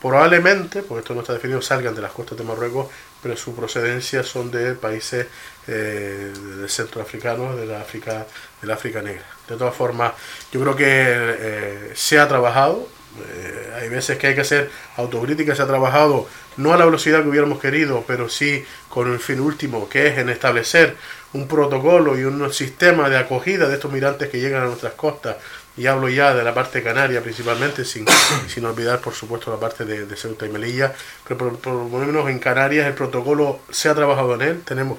[0.00, 2.88] probablemente, porque esto no está definido, salgan de las costas de Marruecos,
[3.22, 5.26] pero su procedencia son de países
[5.68, 8.26] eh, de centroafricanos, de la África,
[8.60, 9.24] de la África negra.
[9.48, 10.12] De todas formas,
[10.52, 12.88] yo creo que eh, se ha trabajado,
[13.18, 17.22] Eh, hay veces que hay que hacer autocrítica, se ha trabajado no a la velocidad
[17.22, 20.96] que hubiéramos querido, pero sí con el fin último, que es en establecer
[21.32, 25.36] un protocolo y un sistema de acogida de estos migrantes que llegan a nuestras costas.
[25.76, 28.06] Y hablo ya de la parte canaria principalmente, sin,
[28.48, 30.94] sin olvidar por supuesto la parte de, de Ceuta y Melilla.
[31.26, 34.98] Pero por, por lo menos en Canarias el protocolo se ha trabajado en él, tenemos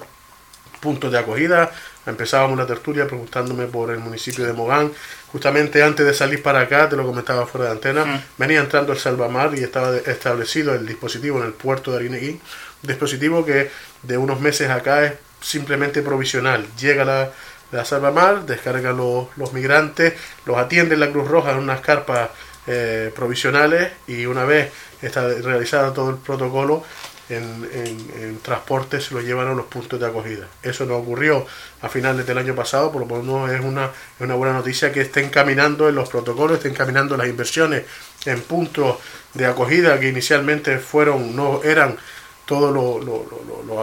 [0.80, 1.72] puntos de acogida.
[2.06, 4.92] Empezábamos la tertulia preguntándome por el municipio de Mogán.
[5.32, 9.00] Justamente antes de salir para acá, te lo comentaba fuera de antena, venía entrando el
[9.00, 12.30] Salvamar y estaba establecido el dispositivo en el puerto de Arineguí.
[12.30, 13.70] Un dispositivo que
[14.04, 16.66] de unos meses acá es simplemente provisional.
[16.80, 17.30] Llega la,
[17.72, 20.14] la Salvamar, descarga los, los migrantes,
[20.46, 22.30] los atiende la Cruz Roja en unas carpas
[22.68, 26.84] eh, provisionales y una vez está realizado todo el protocolo,
[27.30, 30.48] en, en, en transporte se lo llevan a los puntos de acogida.
[30.64, 31.46] Eso no ocurrió
[31.82, 35.02] a finales del año pasado, por lo menos es una, es una buena noticia que
[35.02, 37.84] estén caminando en los protocolos, estén caminando las inversiones
[38.26, 38.98] en puntos
[39.34, 41.98] de acogida que inicialmente fueron, no eran
[42.46, 43.76] todo lo, lo, lo, lo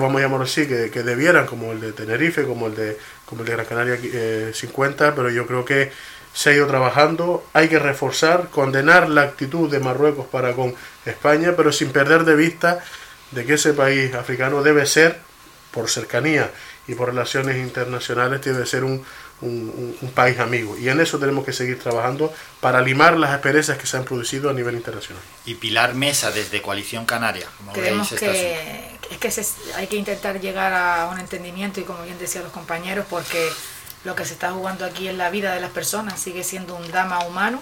[0.00, 3.42] vamos a llamarlo así, que, que debieran, como el de Tenerife, como el de, como
[3.42, 5.92] el de Gran Canaria eh, 50, pero yo creo que
[6.36, 10.74] se ha ido trabajando, hay que reforzar, condenar la actitud de Marruecos para con
[11.06, 12.84] España, pero sin perder de vista
[13.30, 15.18] de que ese país africano debe ser,
[15.70, 16.50] por cercanía
[16.86, 19.02] y por relaciones internacionales, debe ser un,
[19.40, 20.76] un, un- país amigo.
[20.76, 24.50] Y en eso tenemos que seguir trabajando para limar las asperezas que se han producido
[24.50, 25.22] a nivel internacional.
[25.46, 27.46] Y Pilar Mesa desde Coalición Canaria.
[27.56, 31.84] como Creemos veis que, es que se- hay que intentar llegar a un entendimiento y
[31.84, 33.50] como bien decían los compañeros, porque
[34.06, 36.86] lo que se está jugando aquí es la vida de las personas, sigue siendo un
[36.86, 37.60] drama humano.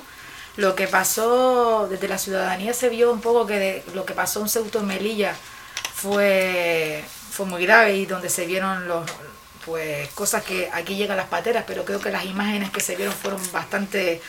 [0.57, 4.51] Lo que pasó desde la ciudadanía se vio un poco que lo que pasó en
[4.51, 5.35] Ceuta y Melilla
[5.95, 9.11] fue, fue muy grave y donde se vieron los
[9.65, 13.15] pues cosas que aquí llegan las pateras, pero creo que las imágenes que se vieron
[13.15, 14.21] fueron bastante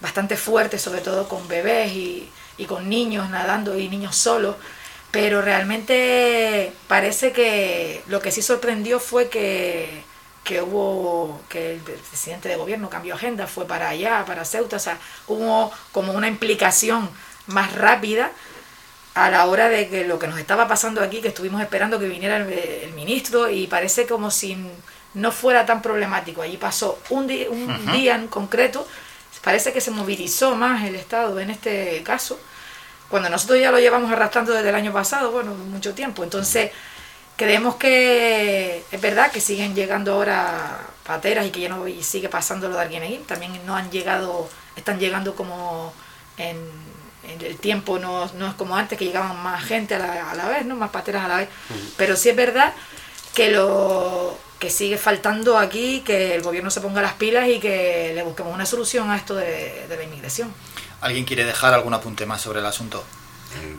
[0.00, 2.28] bastante fuertes, sobre todo con bebés y,
[2.58, 4.56] y con niños nadando y niños solos.
[5.10, 10.04] Pero realmente parece que lo que sí sorprendió fue que,
[10.44, 14.80] que hubo, que el presidente de gobierno cambió agenda, fue para allá, para Ceuta, o
[14.80, 14.98] sea,
[15.28, 17.08] hubo como una implicación
[17.46, 18.32] más rápida
[19.14, 22.08] a la hora de que lo que nos estaba pasando aquí, que estuvimos esperando que
[22.08, 24.56] viniera el, el ministro y parece como si
[25.14, 26.42] no fuera tan problemático.
[26.42, 28.86] Allí pasó un, di- un día en concreto,
[29.44, 32.40] parece que se movilizó más el Estado en este caso,
[33.10, 36.24] cuando nosotros ya lo llevamos arrastrando desde el año pasado, bueno, mucho tiempo.
[36.24, 36.70] Entonces,
[37.36, 42.28] creemos que es verdad que siguen llegando ahora pateras y que ya no y sigue
[42.28, 45.92] pasando lo de Arguineguín, también no han llegado, están llegando como
[46.36, 46.56] en,
[47.28, 50.34] en el tiempo, no, no es como antes que llegaban más gente a la, a
[50.34, 50.76] la vez, ¿no?
[50.76, 51.48] más pateras a la vez.
[51.96, 52.72] Pero sí es verdad
[53.34, 58.12] que lo que sigue faltando aquí, que el gobierno se ponga las pilas y que
[58.14, 60.54] le busquemos una solución a esto de, de la inmigración.
[61.00, 63.02] ¿Alguien quiere dejar algún apunte más sobre el asunto?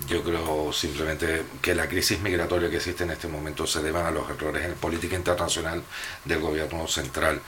[0.07, 4.11] Yo creo simplemente que la crisis migratoria que existe en este momento se debe a
[4.11, 5.83] los errores en política internacional
[6.25, 7.41] del gobierno central.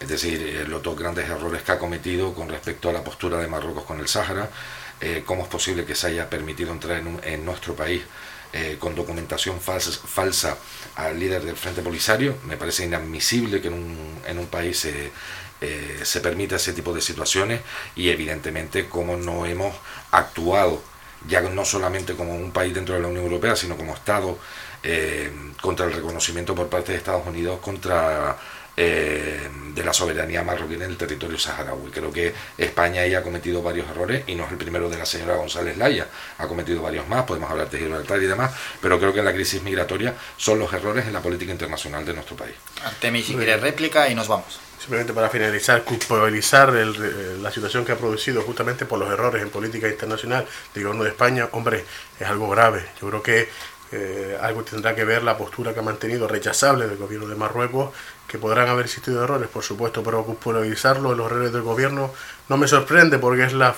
[0.00, 3.38] Es decir, eh, los dos grandes errores que ha cometido con respecto a la postura
[3.38, 4.48] de Marruecos con el Sáhara,
[5.00, 8.02] eh, cómo es posible que se haya permitido entrar en, nuestro país
[8.52, 10.56] eh, con documentación falsa, falsa
[10.96, 12.36] al líder del Frente Polisario.
[12.46, 14.86] Me parece inadmisible que en un, en un país
[15.62, 17.60] eh, se permita ese tipo de situaciones
[17.94, 19.74] y evidentemente cómo no hemos
[20.10, 20.82] actuado
[21.28, 24.38] ya no solamente como un país dentro de la Unión Europea, sino como Estado,
[24.82, 28.36] eh, contra el reconocimiento por parte de Estados Unidos contra
[28.76, 31.90] eh, de la soberanía marroquí en el territorio saharaui.
[31.90, 35.06] Creo que España ahí ha cometido varios errores y no es el primero de la
[35.06, 36.06] señora González Laya,
[36.38, 39.62] ha cometido varios más, podemos hablar de Gibraltar y demás, pero creo que la crisis
[39.62, 42.54] migratoria son los errores en la política internacional de nuestro país.
[42.84, 43.60] Artemis, si bien.
[43.60, 44.60] réplica y nos vamos.
[44.78, 49.42] Simplemente para finalizar, culpabilizar el- eh, la situación que ha producido justamente por los errores
[49.42, 51.84] en política internacional del gobierno de España, hombre,
[52.18, 52.84] es algo grave.
[53.00, 53.48] Yo creo que
[53.92, 57.90] eh, algo tendrá que ver la postura que ha mantenido rechazable del gobierno de Marruecos,
[58.30, 62.12] que podrán haber existido errores, por supuesto, pero culpabilizarlo en los errores del gobierno
[62.48, 63.74] no me sorprende porque es la,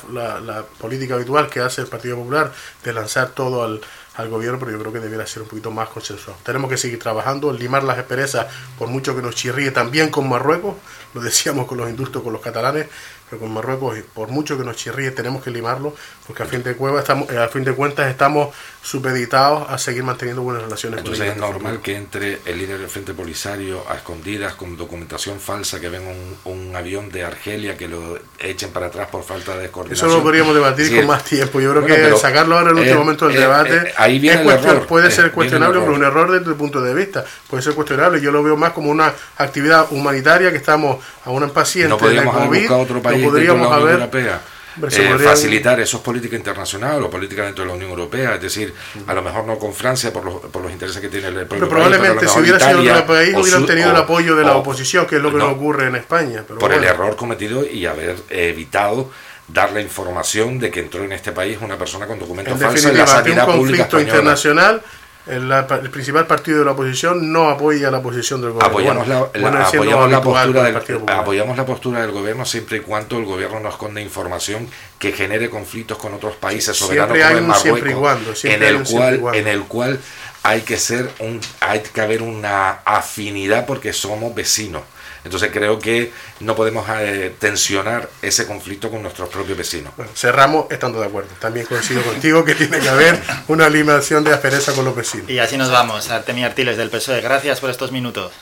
[0.78, 2.52] política habitual que hace el Partido Popular
[2.84, 3.80] de lanzar todo al,
[4.28, 6.38] gobierno, pero yo creo que debería ser un poquito más consensuado.
[6.42, 8.46] Tenemos que seguir trabajando, limar las asperezas,
[8.78, 10.74] por mucho que nos chirríe también con Marruecos,
[11.14, 12.88] lo decíamos con los indultos, con los catalanes,
[13.32, 15.96] pero con Marruecos, y por mucho que nos chirríe, tenemos que limarlo,
[16.26, 20.02] porque a fin de, cueva estamos, eh, a fin de cuentas estamos supeditados a seguir
[20.02, 23.14] manteniendo buenas relaciones con Entonces ellos es el normal que entre el líder del Frente
[23.14, 28.18] Polisario a escondidas con documentación falsa, que venga un, un avión de Argelia que lo
[28.38, 30.10] echen para atrás por falta de coordinación.
[30.10, 31.58] Eso lo podríamos debatir Sí, con más tiempo.
[31.58, 33.94] Yo creo bueno, que sacarlo ahora en el eh, último momento del eh, debate eh,
[33.96, 36.82] ahí viene es el error, puede ser el cuestionable, pero un error desde tu punto
[36.82, 37.24] de vista.
[37.48, 38.20] Puede ser cuestionable.
[38.20, 42.24] Yo lo veo más como una actividad humanitaria que estamos a una paciente No de
[42.24, 42.70] COVID.
[42.72, 44.40] otro país podríamos de la Unión haber Europea
[44.74, 48.40] eh, podría- facilitar eso es política internacional o política dentro de la Unión Europea, es
[48.40, 48.72] decir,
[49.06, 51.48] a lo mejor no con Francia por los, por los intereses que tiene el propio
[51.48, 53.98] Pero país, probablemente a si hubiera mejor sido Italia otro país hubieran tenido el o-
[54.00, 56.42] apoyo de la o- oposición, que es lo que no, no ocurre en España.
[56.48, 56.94] Pero por el bueno.
[56.94, 59.10] error cometido y haber evitado
[59.48, 62.90] dar la información de que entró en este país una persona con documentos En falsos
[62.90, 64.08] en la sanidad pública española.
[64.08, 64.82] internacional,
[65.26, 68.68] el, principal partido de la oposición no apoya la posición del gobierno.
[68.70, 71.18] Apoyamos, Bueno, la, bueno, la- apoyamos, la postura del, Popular.
[71.20, 74.68] apoyamos la postura del gobierno siempre y cuando el gobierno no esconda información
[74.98, 78.86] que genere conflictos con otros países soberanos como en Marruecos, cuando, siempre en el un
[78.86, 79.38] siempre y cual cuando.
[79.40, 80.00] en el cual
[80.44, 84.82] hay que ser un hay que haber una afinidad porque somos vecinos.
[85.24, 89.92] Entonces creo que no podemos eh, tensionar ese conflicto con nuestros propios vecinos.
[89.96, 91.30] Bueno, cerramos estando de acuerdo.
[91.38, 95.30] También coincido contigo que tiene que haber una eliminación de aspereza con los vecinos.
[95.30, 96.10] Y así nos vamos.
[96.10, 98.32] Artemio Artiles del PSOE, gracias por estos minutos.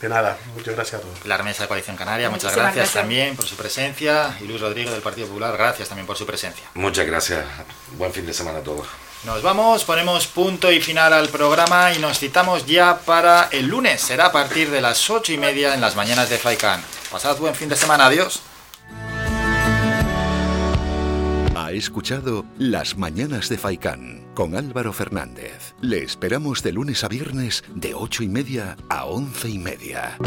[0.00, 1.18] De nada, muchas gracias a todos.
[1.20, 2.92] Pilar Mesa, Coalición Canaria, muchas gracias, gracias.
[2.94, 4.36] también por su presencia.
[4.40, 6.64] Y Luis Rodrigo del Partido Popular, gracias también por su presencia.
[6.74, 7.44] Muchas gracias.
[7.96, 8.86] Buen fin de semana a todos.
[9.24, 14.02] Nos vamos, ponemos punto y final al programa y nos citamos ya para el lunes.
[14.02, 16.82] Será a partir de las ocho y media en las mañanas de Faikan.
[17.10, 18.42] Pasad buen fin de semana, adiós.
[21.56, 25.74] Ha escuchado Las Mañanas de Faicán con Álvaro Fernández.
[25.80, 30.18] Le esperamos de lunes a viernes de ocho y media a once y media.